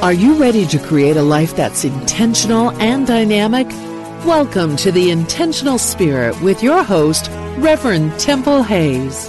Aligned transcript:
Are 0.00 0.12
you 0.12 0.40
ready 0.40 0.64
to 0.66 0.78
create 0.78 1.16
a 1.16 1.22
life 1.22 1.56
that's 1.56 1.84
intentional 1.84 2.70
and 2.80 3.04
dynamic? 3.04 3.66
Welcome 4.24 4.76
to 4.76 4.92
the 4.92 5.10
Intentional 5.10 5.76
Spirit 5.76 6.40
with 6.40 6.62
your 6.62 6.84
host, 6.84 7.28
Reverend 7.58 8.16
Temple 8.20 8.62
Hayes. 8.62 9.28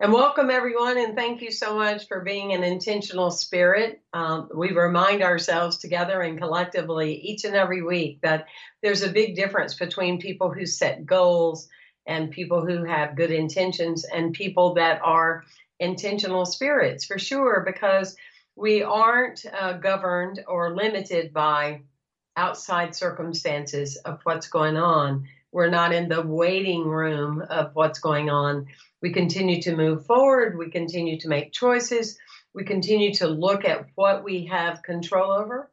And 0.00 0.10
welcome, 0.10 0.48
everyone, 0.48 0.96
and 0.96 1.14
thank 1.14 1.42
you 1.42 1.50
so 1.50 1.76
much 1.76 2.08
for 2.08 2.20
being 2.20 2.54
an 2.54 2.64
intentional 2.64 3.30
spirit. 3.30 4.00
Um, 4.14 4.48
we 4.54 4.72
remind 4.72 5.22
ourselves 5.22 5.76
together 5.76 6.22
and 6.22 6.38
collectively 6.38 7.16
each 7.16 7.44
and 7.44 7.54
every 7.54 7.82
week 7.82 8.22
that 8.22 8.46
there's 8.82 9.02
a 9.02 9.10
big 9.10 9.36
difference 9.36 9.74
between 9.74 10.22
people 10.22 10.50
who 10.50 10.64
set 10.64 11.04
goals 11.04 11.68
and 12.08 12.30
people 12.30 12.64
who 12.64 12.84
have 12.84 13.14
good 13.14 13.30
intentions 13.30 14.04
and 14.04 14.32
people 14.32 14.74
that 14.74 15.00
are 15.04 15.44
intentional 15.80 16.44
spirits 16.44 17.04
for 17.04 17.18
sure, 17.18 17.62
because 17.66 18.16
we 18.56 18.82
aren't 18.82 19.44
uh, 19.46 19.74
governed 19.74 20.44
or 20.46 20.74
limited 20.74 21.32
by 21.32 21.82
outside 22.36 22.94
circumstances 22.94 23.96
of 23.96 24.20
what's 24.24 24.48
going 24.48 24.76
on. 24.76 25.28
We're 25.52 25.70
not 25.70 25.92
in 25.92 26.08
the 26.08 26.22
waiting 26.22 26.84
room 26.84 27.42
of 27.48 27.70
what's 27.74 27.98
going 27.98 28.30
on. 28.30 28.66
We 29.00 29.12
continue 29.12 29.62
to 29.62 29.76
move 29.76 30.06
forward. 30.06 30.58
We 30.58 30.70
continue 30.70 31.18
to 31.20 31.28
make 31.28 31.52
choices. 31.52 32.18
We 32.54 32.64
continue 32.64 33.14
to 33.14 33.28
look 33.28 33.64
at 33.64 33.86
what 33.94 34.24
we 34.24 34.46
have 34.46 34.82
control 34.82 35.30
over 35.30 35.70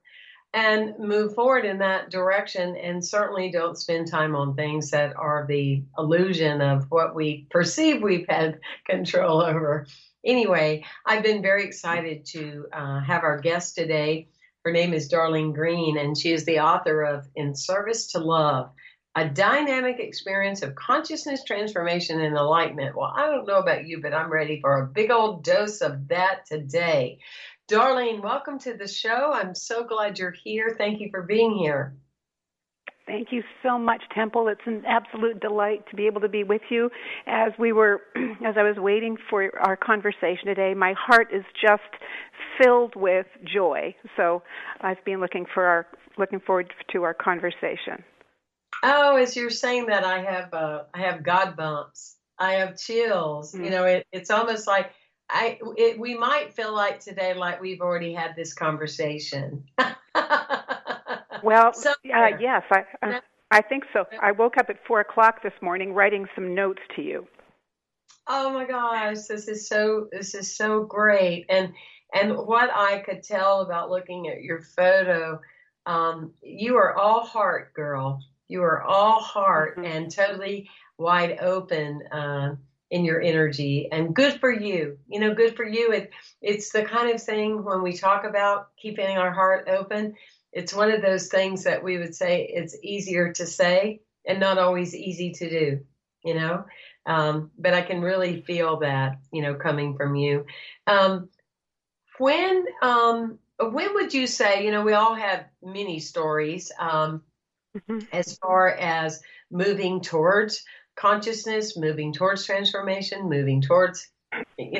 and 0.56 0.98
move 0.98 1.36
forward 1.36 1.66
in 1.66 1.80
that 1.80 2.10
direction 2.10 2.78
and 2.78 3.06
certainly 3.06 3.52
don't 3.52 3.78
spend 3.78 4.08
time 4.08 4.38
on 4.38 4.56
things 4.56 4.90
that 4.92 5.14
are 5.18 5.46
the 5.50 5.84
illusion 5.98 6.62
of 6.62 6.86
what 6.90 7.14
we 7.14 7.46
perceive 7.52 8.02
we've 8.02 8.26
had 8.30 8.62
control 8.90 9.42
over. 9.42 9.86
Anyway, 10.26 10.86
I've 11.06 11.24
been 11.24 11.42
very 11.42 11.66
excited 11.66 12.26
to 12.28 12.68
uh, 12.72 13.02
have 13.02 13.24
our 13.24 13.38
guest 13.38 13.76
today. 13.76 14.30
Her 14.64 14.72
name 14.72 14.94
is 14.94 15.12
Darlene 15.12 15.54
Green, 15.54 15.98
and 15.98 16.18
she 16.18 16.32
is 16.32 16.46
the 16.46 16.62
author 16.62 17.04
of 17.04 17.28
In 17.36 17.54
Service 17.54 18.14
to 18.14 18.20
Love 18.20 18.72
a 19.18 19.30
dynamic 19.30 20.00
experience 20.00 20.62
of 20.62 20.76
consciousness 20.76 21.44
transformation 21.46 22.20
and 22.20 22.36
enlightenment. 22.36 22.98
Well, 22.98 23.14
I 23.16 23.28
don't 23.28 23.48
know 23.48 23.60
about 23.60 23.88
you, 23.88 24.02
but 24.02 24.14
I'm 24.14 24.30
ready 24.30 24.60
for 24.60 24.78
a 24.78 24.88
big 24.88 25.10
old 25.10 25.44
dose 25.46 25.80
of 25.80 26.10
that 26.10 26.46
today. 26.46 27.20
Darlene, 27.70 28.22
welcome 28.22 28.60
to 28.60 28.76
the 28.76 28.88
show. 28.88 29.32
I'm 29.34 29.56
so 29.56 29.84
glad 29.84 30.20
you're 30.20 30.36
here. 30.44 30.76
Thank 30.78 31.00
you 31.02 31.10
for 31.10 31.24
being 31.24 31.58
here. 31.58 31.96
Thank 33.08 33.32
you 33.32 33.44
so 33.64 33.80
much, 33.80 34.02
Temple. 34.14 34.48
It's 34.48 34.62
an 34.66 34.84
absolute 34.88 35.40
delight 35.40 35.84
to 35.90 35.96
be 35.96 36.06
able 36.06 36.22
to 36.22 36.30
be 36.30 36.44
with 36.44 36.62
you. 36.70 36.92
As 37.26 37.54
we 37.58 37.72
were, 37.72 38.02
as 38.46 38.56
I 38.58 38.62
was 38.62 38.78
waiting 38.78 39.18
for 39.30 39.50
our 39.66 39.76
conversation 39.76 40.46
today, 40.46 40.76
my 40.76 40.94
heart 40.98 41.30
is 41.34 41.44
just 41.60 41.82
filled 42.62 42.96
with 42.96 43.26
joy. 43.44 43.96
So 44.16 44.44
I've 44.82 45.04
been 45.04 45.20
looking 45.20 45.46
for 45.52 45.66
our, 45.66 45.88
looking 46.20 46.40
forward 46.40 46.72
to 46.94 47.04
our 47.04 47.16
conversation. 47.16 48.04
Oh, 48.84 49.16
as 49.16 49.36
you're 49.36 49.50
saying 49.50 49.88
that, 49.88 50.04
I 50.04 50.22
have, 50.22 50.54
uh, 50.54 50.84
I 50.94 51.02
have 51.02 51.24
God 51.24 51.56
bumps. 51.56 52.18
I 52.38 52.54
have 52.54 52.78
chills. 52.78 53.54
Mm-hmm. 53.54 53.64
You 53.64 53.70
know, 53.72 53.86
it, 53.86 54.06
it's 54.12 54.30
almost 54.30 54.68
like 54.68 54.92
I 55.30 55.60
it, 55.78 56.00
we 56.00 56.16
might 56.18 56.54
feel 56.54 56.74
like 56.74 57.00
today 57.00 57.34
like 57.34 57.62
we've 57.62 57.82
already 57.82 58.14
had 58.14 58.36
this 58.36 58.54
conversation. 58.54 59.64
well, 61.44 61.74
uh, 61.74 62.28
yes, 62.40 62.64
I 62.72 62.84
uh, 63.02 63.20
I 63.52 63.62
think 63.62 63.84
so. 63.94 64.06
I 64.22 64.32
woke 64.32 64.58
up 64.58 64.70
at 64.70 64.78
four 64.88 65.00
o'clock 65.00 65.42
this 65.42 65.54
morning 65.62 65.94
writing 65.94 66.28
some 66.36 66.54
notes 66.54 66.82
to 66.96 67.02
you. 67.02 67.28
Oh 68.28 68.52
my 68.52 68.66
gosh, 68.66 69.24
this 69.28 69.48
is 69.48 69.68
so 69.68 70.08
this 70.12 70.36
is 70.36 70.56
so 70.56 70.84
great, 70.84 71.46
and 71.50 71.74
and 72.14 72.38
what 72.38 72.70
I 72.74 73.00
could 73.00 73.24
tell 73.24 73.62
about 73.62 73.90
looking 73.90 74.28
at 74.28 74.42
your 74.42 74.62
photo, 74.62 75.42
um, 75.86 76.34
you 76.42 76.78
are 76.78 76.96
all 76.96 77.26
heart, 77.26 77.74
girl. 77.74 78.22
You 78.48 78.64
are 78.64 78.84
all 78.84 79.20
heart 79.22 79.78
mm-hmm. 79.78 79.86
and 79.86 80.12
totally 80.12 80.70
wide 80.98 81.40
open. 81.40 82.02
Uh, 82.12 82.56
in 82.92 83.04
your 83.04 83.22
energy 83.22 83.90
and 83.92 84.16
good 84.16 84.40
for 84.40 84.52
you 84.52 84.98
you 85.08 85.20
know 85.20 85.34
good 85.34 85.56
for 85.56 85.66
you. 85.66 85.92
It, 85.92 86.12
it's 86.42 86.72
the 86.72 86.84
kind 86.84 87.10
of 87.14 87.22
thing 87.22 87.64
when 87.64 87.82
we 87.82 87.94
talk 87.94 88.24
about 88.26 88.70
keeping 88.78 89.18
our 89.18 89.32
heart 89.32 89.68
open 89.68 90.16
it's 90.54 90.74
one 90.74 90.90
of 90.90 91.02
those 91.02 91.28
things 91.28 91.66
that 91.66 91.84
we 91.84 91.98
would 91.98 92.16
say 92.16 92.48
it's 92.50 92.78
easier 92.82 93.34
to 93.34 93.46
say 93.46 94.02
and 94.26 94.40
not 94.40 94.58
always 94.58 94.96
easy 94.96 95.32
to 95.34 95.50
do 95.50 95.80
you 96.26 96.34
know? 96.34 96.66
Um, 97.06 97.52
but 97.58 97.76
i 97.76 97.84
can 97.84 98.02
really 98.02 98.42
feel 98.42 98.80
that 98.80 99.20
you 99.32 99.44
know 99.44 99.54
coming 99.54 99.96
from 99.96 100.16
you. 100.16 100.48
Um, 100.88 101.30
when 102.18 102.66
um, 102.82 103.38
when 103.60 103.94
would 103.94 104.12
you 104.14 104.26
say 104.26 104.66
you 104.66 104.72
know 104.72 104.84
we 104.84 104.94
all 104.94 105.14
have 105.14 105.46
many 105.64 106.00
stories 106.00 106.72
um, 106.80 107.22
mm-hmm. 107.78 108.00
as 108.12 108.38
far 108.38 108.70
as 108.70 109.22
moving 109.52 110.02
towards 110.02 110.66
consciousness, 110.96 111.78
moving 111.78 112.14
towards 112.14 112.46
transformation, 112.46 113.30
moving 113.30 113.62
towards 113.62 114.10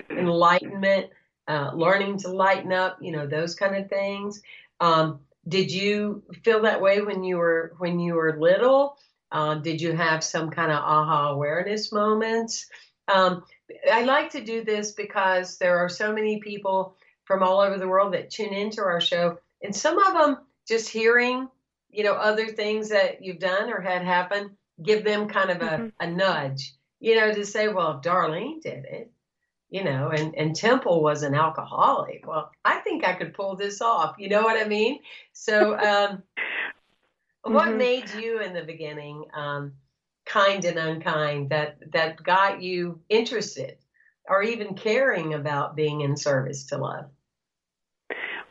enlightenment, 0.10 1.10
uh, 1.48 1.72
learning 1.74 2.18
to 2.20 2.30
lighten 2.30 2.72
up, 2.74 2.98
you 3.02 3.12
know, 3.12 3.28
those 3.28 3.56
kind 3.56 3.76
of 3.76 3.90
things. 3.90 4.42
Um, 4.80 5.20
did 5.48 5.72
you 5.72 6.24
feel 6.44 6.64
that 6.64 6.82
way 6.82 7.02
when 7.02 7.24
you 7.24 7.38
were 7.38 7.74
when 7.78 8.00
you 8.00 8.16
were 8.16 8.40
little? 8.40 8.98
Uh, 9.32 9.56
did 9.56 9.82
you 9.82 9.92
have 9.92 10.24
some 10.24 10.50
kind 10.50 10.72
of 10.72 10.78
aha 10.78 11.30
awareness 11.30 11.92
moments? 11.92 12.68
Um, 13.08 13.44
I 13.92 14.04
like 14.04 14.32
to 14.32 14.44
do 14.44 14.64
this 14.64 14.92
because 14.92 15.58
there 15.58 15.78
are 15.78 15.90
so 15.90 16.14
many 16.14 16.40
people 16.40 16.96
from 17.26 17.44
all 17.44 17.60
over 17.60 17.78
the 17.78 17.88
world 17.88 18.14
that 18.14 18.30
tune 18.30 18.54
into 18.54 18.82
our 18.82 19.02
show, 19.02 19.38
and 19.62 19.76
some 19.76 20.00
of 20.00 20.14
them 20.14 20.38
just 20.68 20.90
hearing, 20.90 21.48
you 21.92 22.04
know, 22.04 22.14
other 22.14 22.48
things 22.48 22.90
that 22.90 23.24
you've 23.24 23.40
done 23.40 23.72
or 23.72 23.82
had 23.82 24.04
happen 24.04 24.58
give 24.82 25.04
them 25.04 25.28
kind 25.28 25.50
of 25.50 25.62
a, 25.62 25.78
mm-hmm. 25.78 25.88
a 26.00 26.08
nudge, 26.08 26.74
you 27.00 27.16
know, 27.16 27.34
to 27.34 27.46
say, 27.46 27.68
well, 27.68 28.02
Darlene 28.04 28.62
did 28.62 28.86
it, 28.86 29.12
you 29.70 29.84
know, 29.84 30.10
and, 30.10 30.36
and 30.36 30.56
Temple 30.56 31.02
was 31.02 31.24
an 31.24 31.36
alcoholic. 31.36 32.26
Well, 32.28 32.52
I 32.64 32.80
think 32.80 33.06
I 33.06 33.14
could 33.14 33.34
pull 33.34 33.56
this 33.56 33.82
off. 33.82 34.16
You 34.18 34.30
know 34.30 34.44
what 34.44 34.64
I 34.64 34.68
mean? 34.68 35.00
So, 35.34 35.74
um, 35.78 35.80
mm-hmm. 35.84 37.54
what 37.54 37.76
made 37.76 38.10
you 38.14 38.42
in 38.42 38.54
the 38.54 38.64
beginning 38.64 39.26
um, 39.36 39.74
kind 40.26 40.66
and 40.66 40.78
unkind 40.78 41.50
that 41.52 41.78
that 41.94 42.22
got 42.24 42.62
you 42.62 43.00
interested 43.10 43.78
or 44.28 44.42
even 44.42 44.76
caring 44.76 45.34
about 45.34 45.76
being 45.76 46.02
in 46.02 46.18
service 46.18 46.66
to 46.66 46.78
love? 46.78 47.06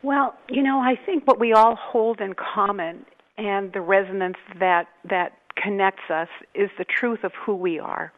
Well, 0.03 0.35
you 0.49 0.63
know, 0.63 0.79
I 0.79 0.95
think 1.05 1.27
what 1.27 1.41
we 1.41 1.53
all 1.53 1.77
hold 1.77 2.21
in 2.21 2.35
common 2.35 3.07
and 3.37 3.73
the 3.73 3.81
resonance 3.81 4.37
that 4.61 4.87
that 5.09 5.33
connects 5.57 6.11
us 6.11 6.29
is 6.55 6.71
the 6.79 6.85
truth 6.85 7.25
of 7.25 7.33
who 7.47 7.55
we 7.55 7.79
are 7.79 8.13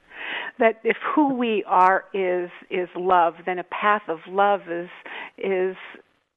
that 0.58 0.80
if 0.82 0.96
who 1.14 1.34
we 1.34 1.62
are 1.66 2.04
is 2.14 2.50
is 2.70 2.88
love 2.96 3.34
then 3.44 3.58
a 3.58 3.64
path 3.64 4.02
of 4.08 4.18
love 4.28 4.62
is 4.68 4.88
is 5.38 5.76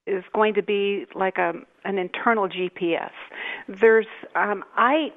is 0.10 0.24
going 0.34 0.56
to 0.56 0.64
be 0.64 1.06
like 1.16 1.38
a 1.38 1.54
an 1.86 1.98
internal 1.98 2.50
GPS. 2.50 3.12
There's 3.68 4.08
um, 4.36 4.64
I 4.76 5.14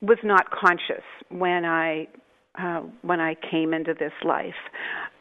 was 0.00 0.18
not 0.22 0.50
conscious 0.50 1.04
when 1.30 1.64
I 1.64 2.08
uh, 2.58 2.82
when 3.02 3.20
I 3.20 3.34
came 3.34 3.72
into 3.72 3.94
this 3.94 4.12
life. 4.24 4.54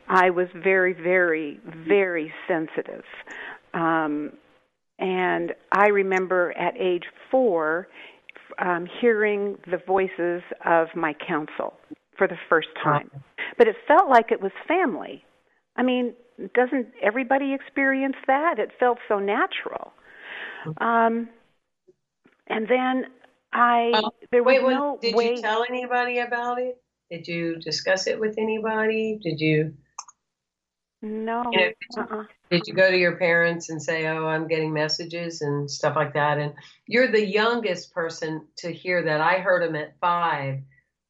I 0.07 0.29
was 0.29 0.47
very, 0.53 0.93
very, 0.93 1.59
very 1.65 2.31
sensitive. 2.47 3.03
Um, 3.73 4.33
and 4.99 5.53
I 5.71 5.87
remember 5.87 6.51
at 6.57 6.77
age 6.77 7.05
four 7.31 7.87
um, 8.59 8.87
hearing 9.01 9.57
the 9.69 9.77
voices 9.85 10.41
of 10.65 10.87
my 10.95 11.13
council 11.13 11.73
for 12.17 12.27
the 12.27 12.37
first 12.49 12.69
time. 12.83 13.09
But 13.57 13.67
it 13.67 13.75
felt 13.87 14.09
like 14.09 14.31
it 14.31 14.41
was 14.41 14.51
family. 14.67 15.23
I 15.75 15.83
mean, 15.83 16.13
doesn't 16.53 16.87
everybody 17.01 17.53
experience 17.53 18.15
that? 18.27 18.59
It 18.59 18.71
felt 18.79 18.97
so 19.07 19.19
natural. 19.19 19.93
Um, 20.77 21.29
and 22.47 22.67
then 22.67 23.05
I 23.53 23.91
uh, 23.93 24.09
there 24.31 24.43
was 24.43 24.61
wait, 24.61 24.73
no 24.73 24.99
did 25.01 25.15
way. 25.15 25.35
you 25.35 25.41
tell 25.41 25.65
anybody 25.67 26.19
about 26.19 26.59
it? 26.59 26.81
Did 27.09 27.27
you 27.27 27.57
discuss 27.57 28.07
it 28.07 28.19
with 28.19 28.35
anybody? 28.37 29.19
Did 29.21 29.39
you? 29.39 29.73
No. 31.01 31.43
You 31.51 31.73
know, 31.97 32.01
uh-uh. 32.01 32.23
Did 32.49 32.67
you 32.67 32.73
go 32.73 32.89
to 32.89 32.97
your 32.97 33.17
parents 33.17 33.69
and 33.69 33.81
say, 33.81 34.07
"Oh, 34.07 34.25
I'm 34.27 34.47
getting 34.47 34.73
messages 34.73 35.41
and 35.41 35.69
stuff 35.69 35.95
like 35.95 36.13
that"? 36.13 36.37
And 36.37 36.53
you're 36.87 37.11
the 37.11 37.25
youngest 37.25 37.93
person 37.93 38.47
to 38.57 38.71
hear 38.71 39.03
that. 39.03 39.21
I 39.21 39.39
heard 39.39 39.63
them 39.63 39.75
at 39.75 39.99
five, 39.99 40.59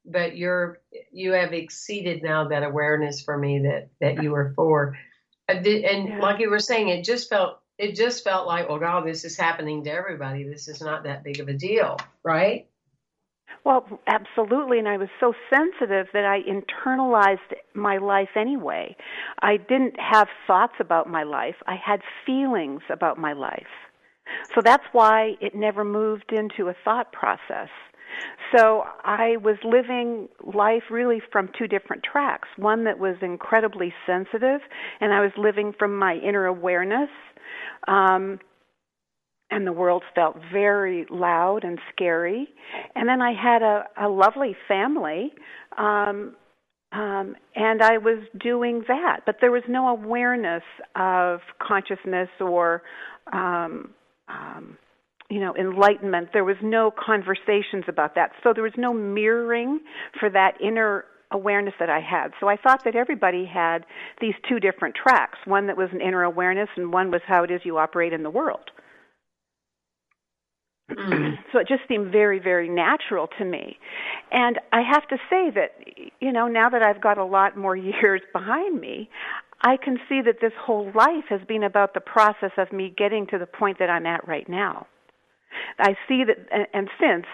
but 0.04 0.36
you're 0.36 0.80
you 1.12 1.32
have 1.32 1.52
exceeded 1.52 2.22
now 2.22 2.48
that 2.48 2.62
awareness 2.62 3.22
for 3.22 3.36
me 3.38 3.60
that 3.60 3.90
that 4.00 4.22
you 4.22 4.30
were 4.32 4.52
four. 4.54 4.96
Did, 5.48 5.84
and 5.84 6.08
Yeah. 6.08 6.20
like 6.20 6.40
you 6.40 6.50
were 6.50 6.58
saying, 6.58 6.88
it 6.88 7.04
just 7.04 7.28
felt 7.28 7.60
it 7.78 7.94
just 7.94 8.24
felt 8.24 8.46
like, 8.46 8.68
well, 8.68 8.78
God, 8.78 9.06
this 9.06 9.24
is 9.24 9.36
happening 9.38 9.84
to 9.84 9.92
everybody. 9.92 10.44
This 10.44 10.68
is 10.68 10.80
not 10.80 11.04
that 11.04 11.22
big 11.22 11.40
of 11.40 11.48
a 11.48 11.52
deal, 11.52 11.98
right? 12.24 12.66
Well, 13.64 14.00
absolutely, 14.06 14.78
and 14.78 14.86
I 14.88 14.96
was 14.96 15.08
so 15.18 15.34
sensitive 15.50 16.06
that 16.12 16.24
I 16.24 16.40
internalized 16.42 17.54
my 17.74 17.96
life 17.96 18.28
anyway. 18.36 18.96
I 19.42 19.56
didn't 19.56 19.98
have 19.98 20.28
thoughts 20.46 20.74
about 20.78 21.08
my 21.08 21.24
life. 21.24 21.56
I 21.66 21.74
had 21.74 22.00
feelings 22.24 22.82
about 22.90 23.18
my 23.18 23.32
life. 23.32 23.66
So 24.54 24.60
that's 24.64 24.84
why 24.92 25.34
it 25.40 25.54
never 25.54 25.84
moved 25.84 26.32
into 26.32 26.68
a 26.68 26.74
thought 26.84 27.12
process. 27.12 27.68
So 28.56 28.84
I 29.04 29.36
was 29.42 29.56
living 29.64 30.28
life 30.44 30.84
really 30.90 31.20
from 31.32 31.50
two 31.58 31.66
different 31.66 32.02
tracks. 32.04 32.48
One 32.56 32.84
that 32.84 32.98
was 32.98 33.16
incredibly 33.20 33.92
sensitive, 34.06 34.60
and 35.00 35.12
I 35.12 35.20
was 35.20 35.32
living 35.36 35.72
from 35.78 35.98
my 35.98 36.14
inner 36.16 36.46
awareness. 36.46 37.10
Um, 37.88 38.38
and 39.50 39.66
the 39.66 39.72
world 39.72 40.02
felt 40.14 40.36
very 40.52 41.06
loud 41.10 41.64
and 41.64 41.78
scary. 41.92 42.48
And 42.94 43.08
then 43.08 43.22
I 43.22 43.32
had 43.32 43.62
a, 43.62 43.84
a 44.00 44.08
lovely 44.08 44.56
family, 44.68 45.32
um, 45.78 46.34
um, 46.92 47.36
and 47.54 47.82
I 47.82 47.98
was 47.98 48.24
doing 48.40 48.84
that, 48.88 49.20
but 49.26 49.36
there 49.40 49.50
was 49.50 49.62
no 49.68 49.88
awareness 49.88 50.62
of 50.94 51.40
consciousness 51.60 52.28
or, 52.40 52.82
um, 53.32 53.90
um, 54.28 54.78
you 55.28 55.40
know, 55.40 55.54
enlightenment. 55.56 56.28
There 56.32 56.44
was 56.44 56.56
no 56.62 56.90
conversations 56.90 57.84
about 57.88 58.14
that, 58.14 58.30
so 58.42 58.52
there 58.54 58.62
was 58.62 58.72
no 58.76 58.94
mirroring 58.94 59.80
for 60.18 60.30
that 60.30 60.52
inner 60.60 61.04
awareness 61.32 61.74
that 61.80 61.90
I 61.90 62.00
had. 62.00 62.28
So 62.40 62.48
I 62.48 62.56
thought 62.56 62.82
that 62.84 62.94
everybody 62.94 63.44
had 63.44 63.84
these 64.20 64.34
two 64.48 64.60
different 64.60 64.94
tracks 64.94 65.38
one 65.44 65.66
that 65.66 65.76
was 65.76 65.88
an 65.92 66.00
inner 66.00 66.22
awareness, 66.22 66.68
and 66.76 66.92
one 66.92 67.10
was 67.10 67.20
how 67.26 67.42
it 67.42 67.50
is 67.50 67.60
you 67.64 67.78
operate 67.78 68.12
in 68.12 68.22
the 68.22 68.30
world. 68.30 68.70
Mm. 70.90 71.36
so 71.52 71.58
it 71.58 71.68
just 71.68 71.82
seemed 71.88 72.12
very, 72.12 72.38
very 72.38 72.68
natural 72.68 73.28
to 73.38 73.44
me. 73.44 73.78
And 74.30 74.58
I 74.72 74.82
have 74.82 75.06
to 75.08 75.16
say 75.30 75.50
that, 75.54 75.72
you 76.20 76.32
know, 76.32 76.46
now 76.48 76.68
that 76.70 76.82
I've 76.82 77.00
got 77.00 77.18
a 77.18 77.24
lot 77.24 77.56
more 77.56 77.76
years 78.02 78.22
behind 78.32 78.80
me, 78.80 79.08
I 79.62 79.76
can 79.82 79.98
see 80.08 80.20
that 80.24 80.36
this 80.40 80.52
whole 80.60 80.92
life 80.94 81.24
has 81.28 81.40
been 81.48 81.62
about 81.62 81.94
the 81.94 82.00
process 82.00 82.52
of 82.58 82.72
me 82.72 82.92
getting 82.96 83.26
to 83.28 83.38
the 83.38 83.46
point 83.46 83.78
that 83.78 83.88
I'm 83.88 84.06
at 84.06 84.26
right 84.28 84.48
now. 84.48 84.86
I 85.78 85.94
see 86.06 86.24
that, 86.24 86.36
and, 86.52 86.66
and 86.74 86.88
since, 87.00 87.26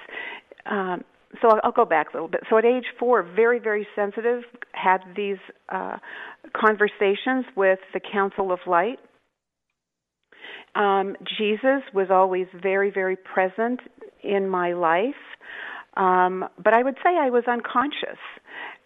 um, 0.67 1.05
so 1.41 1.49
I'll, 1.49 1.61
I'll 1.65 1.73
go 1.73 1.85
back 1.85 2.11
a 2.11 2.17
little 2.17 2.29
bit. 2.29 2.43
So 2.49 2.59
at 2.59 2.65
age 2.65 2.85
four, 2.99 3.23
very, 3.23 3.59
very 3.59 3.87
sensitive, 3.97 4.43
had 4.73 4.99
these 5.17 5.39
uh, 5.69 5.97
conversations 6.55 7.45
with 7.57 7.81
the 7.93 8.01
Council 8.01 8.53
of 8.53 8.61
Light. 8.67 8.99
Um, 10.75 11.17
Jesus 11.39 11.83
was 11.93 12.09
always 12.11 12.47
very, 12.61 12.91
very 12.91 13.17
present 13.17 13.81
in 14.23 14.49
my 14.49 14.73
life, 14.73 15.15
um, 15.97 16.49
but 16.63 16.73
I 16.73 16.83
would 16.83 16.97
say 17.05 17.11
I 17.19 17.31
was 17.31 17.45
unconscious, 17.47 18.19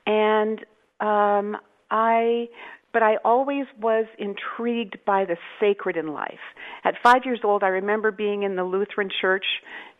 and 0.06 0.60
um, 1.00 1.56
I. 1.90 2.48
But 2.92 3.02
I 3.02 3.16
always 3.26 3.66
was 3.78 4.06
intrigued 4.18 4.96
by 5.04 5.26
the 5.26 5.36
sacred 5.60 5.98
in 5.98 6.14
life. 6.14 6.38
At 6.82 6.94
five 7.02 7.26
years 7.26 7.40
old, 7.44 7.62
I 7.62 7.68
remember 7.68 8.10
being 8.10 8.42
in 8.42 8.56
the 8.56 8.64
Lutheran 8.64 9.10
church, 9.20 9.44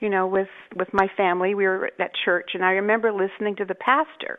you 0.01 0.09
know, 0.09 0.27
with 0.27 0.49
with 0.75 0.89
my 0.95 1.07
family. 1.15 1.55
We 1.55 1.67
were 1.67 1.91
at 2.01 2.11
church, 2.25 2.53
and 2.55 2.65
I 2.65 2.71
remember 2.71 3.13
listening 3.13 3.57
to 3.57 3.67
the 3.67 3.75
pastor, 3.75 4.39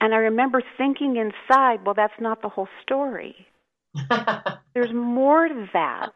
and 0.00 0.14
I 0.14 0.18
remember 0.18 0.62
thinking 0.78 1.16
inside, 1.16 1.84
well, 1.84 1.94
that's 1.94 2.18
not 2.18 2.40
the 2.40 2.48
whole 2.48 2.68
story. 2.82 3.34
There's 4.74 4.94
more 4.94 5.46
to 5.46 5.68
that. 5.74 6.12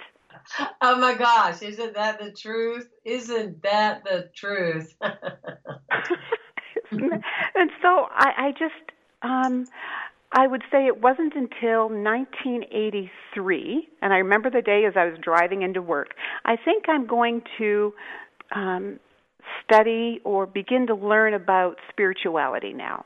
oh 0.81 0.99
my 0.99 1.15
gosh, 1.15 1.62
isn't 1.62 1.94
that 1.94 2.19
the 2.19 2.33
truth? 2.33 2.89
Isn't 3.05 3.62
that 3.62 4.05
the 4.05 4.31
truth? 4.35 4.94
and 6.91 7.71
so 7.81 8.06
I, 8.11 8.33
I 8.37 8.53
just 8.53 8.93
um 9.23 9.67
I 10.35 10.47
would 10.47 10.62
say 10.71 10.87
it 10.87 11.03
wasn't 11.03 11.35
until 11.35 11.89
1983, 11.91 13.89
and 14.00 14.15
I 14.15 14.17
remember 14.17 14.49
the 14.49 14.62
day 14.62 14.87
as 14.87 14.94
I 14.97 15.05
was 15.05 15.19
driving 15.21 15.61
into 15.61 15.83
work. 15.83 16.15
I 16.47 16.56
think 16.56 16.89
I'm 16.89 17.06
going 17.06 17.43
to 17.59 17.93
um, 18.55 18.99
study 19.62 20.23
or 20.25 20.47
begin 20.47 20.87
to 20.87 20.94
learn 20.94 21.35
about 21.35 21.77
spirituality 21.91 22.73
now. 22.73 23.05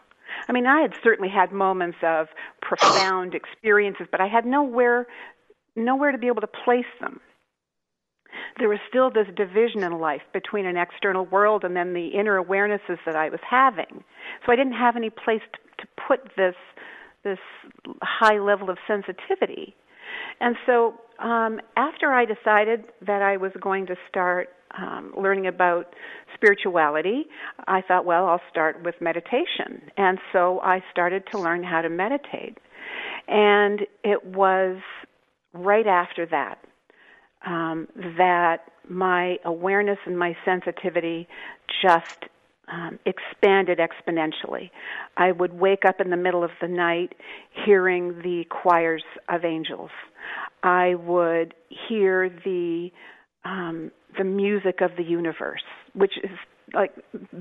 I 0.49 0.53
mean, 0.53 0.67
I 0.67 0.83
had 0.83 0.95
certainly 1.03 1.31
had 1.31 1.51
moments 1.51 1.99
of 2.03 2.29
profound 2.63 3.35
experiences, 3.41 4.07
but 4.11 4.21
I 4.21 4.29
had 4.29 4.47
nowhere 4.47 5.09
nowhere 5.77 6.13
to 6.13 6.19
be 6.19 6.27
able 6.27 6.41
to 6.41 6.47
place 6.65 6.85
them. 7.01 7.21
There 8.59 8.69
was 8.69 8.79
still 8.89 9.11
this 9.11 9.29
division 9.37 9.83
in 9.83 9.99
life 9.99 10.23
between 10.33 10.67
an 10.67 10.77
external 10.77 11.27
world 11.27 11.65
and 11.65 11.77
then 11.77 11.93
the 11.93 12.09
inner 12.09 12.43
awarenesses 12.43 12.99
that 13.05 13.17
I 13.17 13.29
was 13.29 13.41
having. 13.49 14.05
So 14.45 14.53
I 14.53 14.57
didn't 14.57 14.75
have 14.75 14.97
any 14.97 15.11
place 15.11 15.43
to, 15.53 15.85
to 15.85 15.89
put 16.09 16.21
this 16.37 16.55
this 17.25 17.39
high 18.03 18.39
level 18.39 18.71
of 18.71 18.79
sensitivity. 18.87 19.75
And 20.41 20.55
so 20.65 20.95
um, 21.19 21.61
after 21.77 22.13
I 22.13 22.25
decided 22.25 22.85
that 23.05 23.21
I 23.21 23.37
was 23.37 23.51
going 23.61 23.87
to 23.87 23.97
start 24.09 24.51
um, 24.79 25.13
learning 25.21 25.47
about 25.49 25.95
spirituality, 26.35 27.25
I 27.67 27.83
thought, 27.83 28.05
well, 28.05 28.27
I'll 28.27 28.41
start 28.51 28.85
with 28.85 28.95
meditation. 29.01 29.91
And 29.97 30.19
so 30.33 30.61
I 30.61 30.83
started 30.93 31.25
to 31.33 31.39
learn 31.39 31.65
how 31.65 31.81
to 31.83 31.89
meditate. 31.89 32.59
And 33.27 33.81
it 34.05 34.25
was 34.25 34.77
right 35.53 35.87
after 35.87 36.27
that 36.27 36.59
um, 37.47 37.89
that 38.19 38.59
my 38.89 39.39
awareness 39.45 39.99
and 40.07 40.19
my 40.19 40.37
sensitivity 40.45 41.29
just 41.83 42.25
um, 42.69 42.99
expanded 43.07 43.79
exponentially. 43.79 44.71
I 45.17 45.33
would 45.33 45.53
wake 45.53 45.85
up 45.87 46.01
in 46.01 46.11
the 46.11 46.17
middle 46.17 46.43
of 46.43 46.51
the 46.61 46.69
night 46.69 47.15
hearing 47.65 48.19
the 48.23 48.45
choirs 48.51 49.05
of 49.29 49.45
angels. 49.45 49.91
I 50.63 50.95
would 50.95 51.55
hear 51.89 52.29
the 52.29 52.91
um, 53.45 53.93
the 54.19 54.25
music 54.25 54.81
of 54.81 54.91
the 54.97 55.05
universe, 55.05 55.63
which 55.95 56.15
is 56.23 56.31
like 56.75 56.93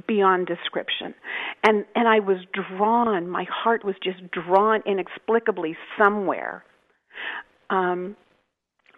beyond 0.07 0.45
description. 0.45 1.15
And 1.63 1.85
and 1.95 2.07
I 2.07 2.19
was 2.19 2.37
drawn. 2.53 3.27
My 3.27 3.45
heart 3.49 3.83
was 3.83 3.95
just 4.03 4.19
drawn 4.31 4.83
inexplicably 4.85 5.75
somewhere. 5.97 6.63
Um, 7.69 8.15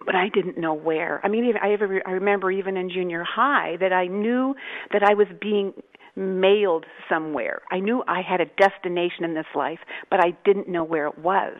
but 0.06 0.16
I 0.16 0.30
didn't 0.30 0.58
know 0.58 0.74
where. 0.74 1.20
I 1.24 1.28
mean, 1.28 1.54
I 1.62 1.72
ever 1.74 2.02
I 2.06 2.12
remember 2.12 2.52
even 2.52 2.78
in 2.78 2.90
junior 2.90 3.24
high 3.24 3.78
that 3.80 3.92
I 3.92 4.08
knew 4.08 4.56
that 4.94 5.04
I 5.04 5.16
was 5.16 5.28
being 5.42 5.74
mailed 6.16 6.86
somewhere. 7.10 7.62
I 7.72 7.80
knew 7.80 8.04
I 8.08 8.22
had 8.22 8.42
a 8.42 8.46
destination 8.46 9.24
in 9.24 9.34
this 9.34 9.46
life, 9.56 9.80
but 10.10 10.20
I 10.20 10.38
didn't 10.46 10.68
know 10.68 10.84
where 10.84 11.08
it 11.08 11.18
was. 11.18 11.58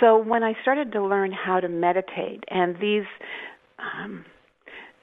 So 0.00 0.18
when 0.18 0.42
I 0.42 0.54
started 0.62 0.92
to 0.92 1.04
learn 1.04 1.32
how 1.32 1.60
to 1.60 1.68
meditate, 1.68 2.44
and 2.48 2.76
these 2.80 3.06
um, 3.78 4.24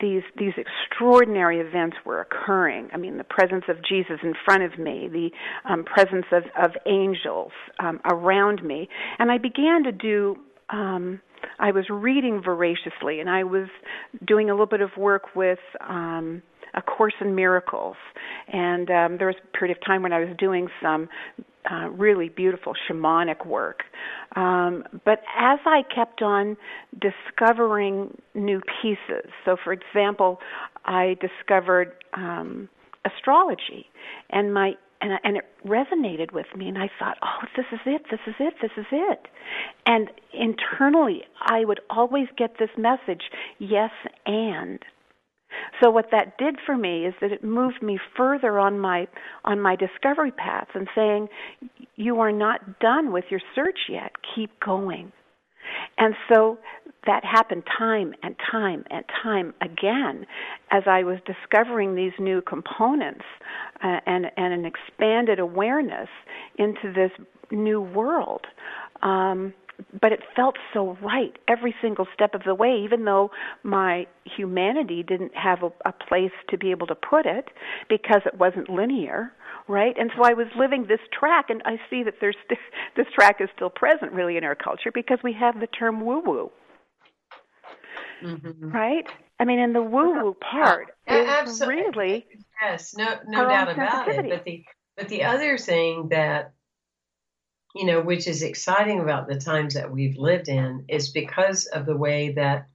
these 0.02 0.24
these 0.38 0.54
extraordinary 0.58 1.60
events 1.60 1.98
were 2.06 2.22
occurring. 2.22 2.90
I 2.94 2.98
mean, 2.98 3.18
the 3.18 3.24
presence 3.24 3.66
of 3.70 3.78
Jesus 3.88 4.18
in 4.24 4.34
front 4.44 4.64
of 4.64 4.78
me, 4.80 5.08
the 5.12 5.30
um, 5.70 5.84
presence 5.84 6.26
of 6.32 6.44
of 6.62 6.72
angels 6.86 7.52
um, 7.80 8.02
around 8.06 8.64
me, 8.64 8.90
and 9.20 9.32
I 9.32 9.38
began 9.38 9.84
to 9.84 9.92
do. 9.92 10.38
Um, 10.72 11.22
I 11.60 11.72
was 11.72 11.86
reading 11.90 12.42
voraciously, 12.44 13.20
and 13.20 13.30
I 13.30 13.44
was 13.44 13.68
doing 14.25 14.50
a 14.50 14.54
little 14.54 14.66
bit 14.66 14.82
of 14.82 14.90
work 14.98 15.36
with 15.36 15.60
um, 15.88 16.42
a 16.74 16.82
course 16.82 17.13
in 17.20 17.36
miracles, 17.36 17.98
and 18.48 18.90
um, 18.90 19.18
there 19.18 19.28
was 19.28 19.36
a 19.44 19.58
period 19.58 19.75
of 19.78 19.86
time 19.86 20.01
when 20.01 20.13
I 20.13 20.20
was 20.20 20.36
doing 20.38 20.68
some 20.82 21.10
uh, 21.70 21.90
really 21.90 22.30
beautiful 22.30 22.74
shamanic 22.90 23.46
work. 23.46 23.82
Um, 24.36 24.84
but 25.06 25.20
as 25.38 25.60
I 25.66 25.82
kept 25.94 26.22
on 26.22 26.58
discovering 27.00 28.18
new 28.34 28.62
pieces, 28.82 29.30
so 29.46 29.58
for 29.63 29.74
example, 29.74 30.40
I 30.86 31.18
discovered 31.20 31.94
um, 32.13 32.70
astrology, 33.06 33.88
and 34.30 34.54
my 34.54 34.74
and 35.01 35.20
and 35.24 35.38
it 35.38 35.46
resonated 35.65 36.31
with 36.31 36.48
me, 36.55 36.67
and 36.67 36.77
I 36.77 36.89
thought, 37.00 37.17
oh, 37.24 37.46
this 37.55 37.65
is 37.72 37.79
it, 37.86 38.03
this 38.10 38.20
is 38.27 38.36
it, 38.39 38.53
this 38.62 38.72
is 38.77 38.86
it. 38.91 39.27
And 39.86 40.10
internally, 40.34 41.24
I 41.41 41.65
would 41.65 41.81
always 41.89 42.27
get 42.38 42.58
this 42.60 42.70
message, 42.77 43.24
yes, 43.60 43.91
and. 44.25 44.79
So 45.81 45.89
what 45.89 46.12
that 46.12 46.38
did 46.38 46.55
for 46.65 46.77
me 46.77 47.05
is 47.05 47.13
that 47.20 47.34
it 47.34 47.43
moved 47.43 47.81
me 47.81 48.00
further 48.15 48.58
on 48.58 48.79
my 48.79 49.08
on 49.43 49.60
my 49.60 49.75
discovery 49.75 50.31
path 50.31 50.70
and 50.74 50.88
saying 50.96 51.27
you 51.98 52.22
are 52.22 52.31
not 52.31 52.79
done 52.79 53.12
with 53.12 53.25
your 53.29 53.41
search 53.53 53.79
yet. 53.89 54.13
Keep 54.34 54.62
going. 54.62 55.12
And 55.98 56.15
so 56.31 56.58
that 57.05 57.25
happened 57.25 57.63
time 57.77 58.13
and 58.22 58.36
time 58.51 58.84
and 58.91 59.03
time 59.24 59.53
again 59.62 60.25
as 60.70 60.84
I 60.86 61.03
was 61.03 61.17
discovering 61.25 61.96
these 61.96 62.13
new 62.20 62.41
components 62.41 63.25
uh, 63.84 64.00
and, 64.05 64.27
and 64.38 64.53
an 64.53 64.65
expanded 64.65 65.39
awareness 65.39 66.10
into 66.58 66.93
this 66.93 67.12
new 67.51 67.81
world. 67.81 68.46
Um, 69.01 69.53
but 70.00 70.12
it 70.12 70.20
felt 70.36 70.58
so 70.74 70.98
right 71.01 71.36
every 71.48 71.74
single 71.81 72.08
step 72.13 72.36
of 72.36 72.43
the 72.46 72.53
way, 72.53 72.81
even 72.84 73.05
though 73.05 73.31
my 73.63 74.05
humanity 74.25 75.03
didn't 75.03 75.36
have 75.36 75.63
a, 75.63 75.72
a 75.86 75.91
place 75.91 76.31
to 76.50 76.58
be 76.58 76.72
able 76.72 76.88
to 76.88 76.96
put 76.96 77.25
it 77.25 77.50
because 77.89 78.22
it 78.25 78.38
wasn't 78.38 78.70
linear, 78.70 79.34
right? 79.67 79.96
And 79.98 80.12
so 80.15 80.24
I 80.24 80.34
was 80.34 80.48
living 80.55 80.86
this 80.88 81.00
track, 81.17 81.46
and 81.50 81.62
I 81.65 81.77
see 81.89 82.03
that 82.03 82.15
there's 82.22 82.36
this, 82.50 82.60
this 82.96 83.08
track 83.15 83.38
is 83.39 83.50
still 83.55 83.70
present 83.70 84.12
really 84.12 84.38
in 84.38 84.43
our 84.43 84.55
culture 84.55 84.91
because 84.93 85.20
we 85.24 85.34
have 85.34 85.60
the 85.60 85.67
term 85.67 86.05
woo 86.05 86.22
woo. 86.24 86.51
Mm-hmm. 88.24 88.70
Right? 88.70 89.06
I 89.40 89.46
mean, 89.46 89.60
and 89.60 89.74
the 89.74 89.82
woo 89.82 90.14
woo 90.14 90.36
part 90.40 90.90
yeah, 91.08 91.44
is 91.44 91.62
really 91.62 92.28
yes, 92.62 92.96
no, 92.96 93.18
no 93.26 93.48
doubt 93.48 93.72
about 93.72 94.08
it. 94.08 94.30
But 94.30 94.46
the 94.46 94.64
but 94.96 95.10
the 95.10 95.24
other 95.24 95.58
thing 95.58 96.10
that 96.10 96.54
you 97.76 97.86
know, 97.86 98.02
which 98.02 98.28
is 98.28 98.44
exciting 98.44 99.00
about 99.00 99.28
the 99.28 99.40
times 99.40 99.76
that 99.76 99.92
we've 99.92 100.18
lived 100.18 100.50
in, 100.50 100.86
is 100.90 101.10
because 101.10 101.66
of 101.68 101.86
the 101.86 101.96
way 101.96 102.34
that 102.34 102.68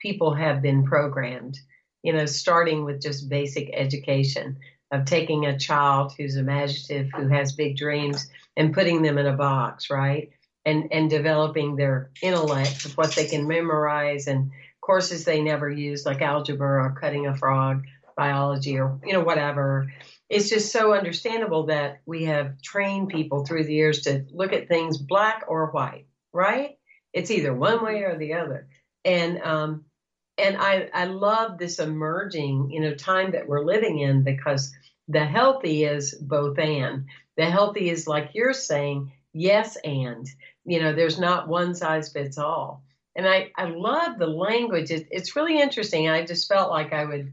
people 0.00 0.34
have 0.34 0.62
been 0.62 0.84
programmed. 0.84 1.58
You 2.02 2.12
know, 2.12 2.26
starting 2.26 2.84
with 2.84 3.02
just 3.02 3.28
basic 3.28 3.70
education 3.72 4.58
of 4.92 5.04
taking 5.04 5.46
a 5.46 5.58
child 5.58 6.12
who's 6.16 6.36
imaginative, 6.36 7.10
who 7.16 7.26
has 7.28 7.52
big 7.52 7.76
dreams, 7.76 8.28
and 8.56 8.72
putting 8.72 9.02
them 9.02 9.18
in 9.18 9.26
a 9.26 9.32
box, 9.32 9.90
right? 9.90 10.30
And 10.66 10.88
and 10.92 11.08
developing 11.08 11.76
their 11.76 12.10
intellect 12.20 12.84
of 12.84 12.96
what 12.98 13.14
they 13.14 13.26
can 13.26 13.48
memorize 13.48 14.26
and 14.26 14.50
courses 14.82 15.24
they 15.24 15.40
never 15.40 15.70
use, 15.70 16.04
like 16.04 16.20
algebra 16.20 16.84
or 16.84 16.98
cutting 17.00 17.26
a 17.26 17.36
frog, 17.36 17.84
biology, 18.16 18.78
or 18.78 19.00
you 19.06 19.14
know 19.14 19.22
whatever 19.22 19.88
it's 20.28 20.48
just 20.48 20.72
so 20.72 20.92
understandable 20.92 21.66
that 21.66 22.00
we 22.04 22.24
have 22.24 22.60
trained 22.60 23.08
people 23.08 23.44
through 23.44 23.64
the 23.64 23.74
years 23.74 24.02
to 24.02 24.24
look 24.32 24.52
at 24.52 24.68
things 24.68 24.98
black 24.98 25.44
or 25.48 25.70
white, 25.70 26.06
right? 26.32 26.78
It's 27.12 27.30
either 27.30 27.54
one 27.54 27.84
way 27.84 28.02
or 28.02 28.18
the 28.18 28.34
other. 28.34 28.66
And 29.04 29.40
um, 29.42 29.84
and 30.36 30.56
I 30.56 30.90
I 30.92 31.04
love 31.04 31.58
this 31.58 31.78
emerging, 31.78 32.70
you 32.70 32.80
know, 32.80 32.94
time 32.94 33.32
that 33.32 33.46
we're 33.46 33.64
living 33.64 34.00
in 34.00 34.24
because 34.24 34.72
the 35.08 35.24
healthy 35.24 35.84
is 35.84 36.14
both 36.14 36.58
and. 36.58 37.06
The 37.36 37.46
healthy 37.46 37.88
is 37.88 38.08
like 38.08 38.30
you're 38.34 38.52
saying, 38.52 39.12
yes 39.32 39.76
and. 39.84 40.26
You 40.66 40.80
know, 40.80 40.92
there's 40.92 41.18
not 41.18 41.48
one 41.48 41.74
size 41.74 42.12
fits 42.12 42.38
all. 42.38 42.82
And 43.14 43.26
I, 43.26 43.50
I 43.56 43.66
love 43.66 44.18
the 44.18 44.26
language. 44.26 44.90
It, 44.90 45.08
it's 45.10 45.36
really 45.36 45.60
interesting. 45.60 46.08
I 46.08 46.26
just 46.26 46.48
felt 46.48 46.70
like 46.70 46.92
I 46.92 47.04
would 47.04 47.32